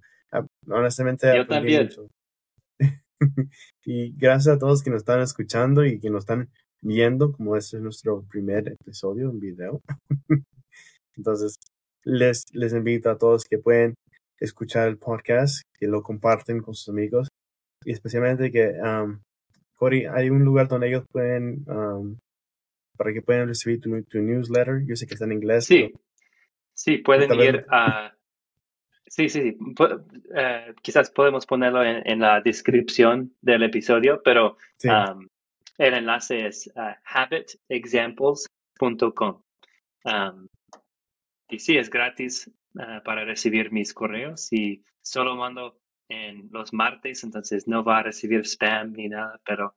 Honestamente, 0.68 1.34
Yo 1.38 1.48
también. 1.48 1.84
mucho. 1.84 2.08
y 3.86 4.14
gracias 4.18 4.56
a 4.56 4.60
todos 4.60 4.84
que 4.84 4.90
nos 4.90 5.04
están 5.04 5.22
escuchando 5.22 5.86
y 5.86 6.02
que 6.02 6.10
nos 6.10 6.24
están 6.24 6.50
viendo, 6.82 7.32
como 7.32 7.56
este 7.56 7.78
es 7.78 7.84
nuestro 7.84 8.26
primer 8.30 8.68
episodio 8.68 9.30
en 9.30 9.40
video. 9.40 9.82
Entonces, 11.16 11.56
les, 12.04 12.44
les 12.52 12.74
invito 12.74 13.10
a 13.10 13.18
todos 13.18 13.46
que 13.46 13.58
pueden 13.58 13.94
escuchar 14.40 14.90
el 14.90 14.98
podcast, 14.98 15.62
que 15.80 15.88
lo 15.88 16.04
comparten 16.04 16.60
con 16.60 16.74
sus 16.74 16.90
amigos 16.90 17.30
y 17.86 17.92
especialmente 17.92 18.52
que, 18.52 18.74
um, 18.82 19.22
Hay 19.92 20.30
un 20.30 20.44
lugar 20.44 20.68
donde 20.68 20.90
ellos 20.90 21.06
pueden, 21.12 21.66
um, 21.68 22.20
para 22.98 23.14
que 23.14 23.22
puedan 23.22 23.48
recibir 23.48 23.80
tu, 23.82 23.90
newsletter. 23.90 24.84
Yo 24.86 24.96
sé 24.96 25.08
que 25.08 25.16
está 25.16 25.26
en 25.26 25.32
inglés. 25.34 25.66
Sí, 25.66 25.92
sí, 26.74 27.00
pueden 27.00 27.34
ir 27.40 27.66
a... 27.70 28.16
Sí, 29.06 29.28
sí, 29.30 29.42
sí. 29.42 29.58
Eh, 30.36 30.74
quizás 30.82 31.12
podemos 31.12 31.46
ponerlo 31.46 31.84
en, 31.84 32.20
la 32.20 32.40
descripción 32.42 33.36
del 33.42 33.62
episodio, 33.64 34.22
pero 34.24 34.58
um, 34.86 35.28
el 35.78 35.94
enlace 35.94 36.48
es 36.48 36.72
uh, 36.76 36.94
habitexamples.com. 37.06 39.44
Um, 40.06 40.48
y 41.50 41.60
sí, 41.60 41.78
es 41.78 41.92
gratis 41.92 42.50
uh, 42.76 43.04
para 43.04 43.24
recibir 43.24 43.72
mis 43.72 43.94
correos 43.94 44.52
y 44.52 44.84
solo 45.04 45.36
mando 45.36 45.78
en 46.10 46.50
los 46.52 46.74
martes, 46.74 47.24
entonces 47.24 47.68
no 47.68 47.84
va 47.84 48.00
a 48.00 48.04
recibir 48.04 48.46
spam 48.46 48.94
ni 48.94 49.10
nada, 49.10 49.40
pero 49.46 49.76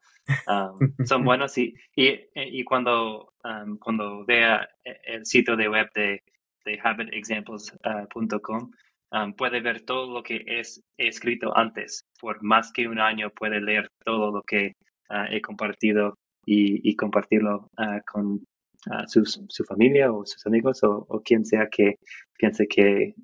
um, 0.49 0.79
son 1.07 1.25
buenos 1.25 1.57
y, 1.59 1.75
y, 1.95 2.65
cuando, 2.65 3.33
um, 3.45 3.79
cuando 3.79 4.25
vea 4.25 4.69
el 4.85 5.25
sitio 5.25 5.57
de 5.57 5.69
web 5.69 5.91
de, 5.95 6.23
de 6.65 6.81
habitexamples.com, 6.83 8.71
uh, 9.13 9.33
puede 9.37 9.61
ver 9.61 9.83
todo 9.83 10.13
lo 10.13 10.23
que 10.23 10.45
es, 10.47 10.83
he 10.99 11.09
escrito 11.09 11.57
antes. 11.57 12.05
Por 12.21 12.43
más 12.43 12.73
que 12.73 12.89
un 12.89 12.99
año 12.99 13.31
puede 13.31 13.61
leer 13.61 13.91
todo 14.05 14.33
lo 14.33 14.43
que 14.43 14.75
Ah, 15.09 15.27
he 15.31 15.41
compartido 15.41 16.19
y, 16.45 16.95
compartirlo 16.97 17.71
ah, 17.77 18.01
con 18.11 18.47
ah, 18.91 19.05
su 19.07 19.65
familia 19.69 20.13
o 20.13 20.25
sus 20.25 20.47
amigos 20.47 20.81
o, 20.83 21.23
quien 21.25 21.45
sea 21.45 21.69
que 21.69 21.97
piense 22.39 22.67
que 22.67 23.15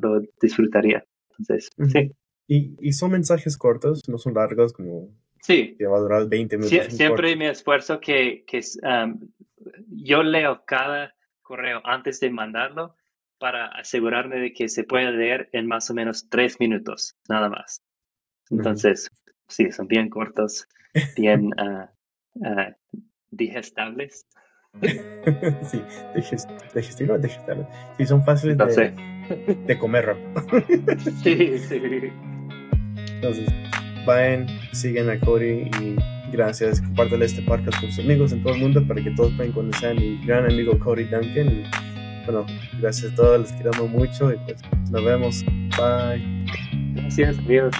lo 0.00 0.20
disfrutaría. 0.40 1.04
Entonces, 1.30 1.70
sí. 1.88 2.12
Y, 2.54 2.92
son 2.92 3.12
mensajes 3.12 3.56
cortos, 3.56 4.02
no 4.08 4.18
son 4.18 4.34
largos 4.34 4.74
como 4.74 5.08
sí. 5.40 5.74
que 5.78 5.86
va 5.86 5.96
a 5.96 6.00
durar 6.00 6.28
20 6.28 6.58
minutos. 6.58 6.94
siempre 6.94 7.34
me 7.34 7.48
esfuerzo 7.48 7.98
que, 7.98 8.44
que 8.46 8.60
yo 9.88 10.22
leo 10.22 10.62
cada 10.66 11.14
correo 11.40 11.80
antes 11.84 12.20
de 12.20 12.30
mandarlo 12.30 12.94
para 13.38 13.66
asegurarme 13.66 14.38
de 14.38 14.52
que 14.52 14.68
se 14.68 14.84
puede 14.84 15.10
leer 15.12 15.48
en 15.52 15.66
más 15.66 15.90
o 15.90 15.94
menos 15.94 16.28
tres 16.28 16.60
minutos, 16.60 17.16
nada 17.28 17.48
más. 17.48 17.82
Entonces, 18.50 19.10
sí, 19.48 19.72
son 19.72 19.88
bien 19.88 20.08
cortos 20.10 20.68
bien 21.16 21.50
uh, 21.58 21.86
uh, 22.34 23.00
digestables. 23.30 24.26
sí, 24.82 25.82
digestivo, 26.74 27.18
digestables. 27.18 27.66
Sí, 27.96 28.06
son 28.06 28.24
fáciles 28.24 28.58
de, 28.58 29.54
de, 29.66 29.78
comer. 29.78 30.16
sí, 31.22 31.58
sí. 31.58 32.12
Entonces, 33.22 33.48
vayan, 34.04 34.48
siguen 34.72 35.08
a 35.08 35.16
Cody 35.20 35.70
y 35.80 35.96
gracias. 36.32 36.80
Compártale 36.80 37.24
este 37.24 37.40
podcast 37.42 37.80
con 37.80 37.92
sus 37.92 38.04
amigos 38.04 38.32
en 38.32 38.42
todo 38.42 38.54
el 38.54 38.60
mundo 38.60 38.84
para 38.84 39.00
que 39.00 39.12
todos 39.12 39.32
puedan 39.34 39.52
conocer 39.52 39.92
a 39.92 39.94
mi 39.94 40.18
gran 40.26 40.44
amigo 40.44 40.76
Cody 40.80 41.04
Duncan. 41.04 41.46
Y, 41.46 41.64
bueno, 42.26 42.44
gracias 42.80 43.12
a 43.12 43.14
todos, 43.14 43.42
les 43.42 43.52
queremos 43.52 43.88
mucho 43.90 44.32
y 44.32 44.36
pues 44.38 44.60
nos 44.90 45.04
vemos. 45.04 45.44
Bye. 45.78 46.44
Gracias, 46.94 47.38
adiós. 47.38 47.72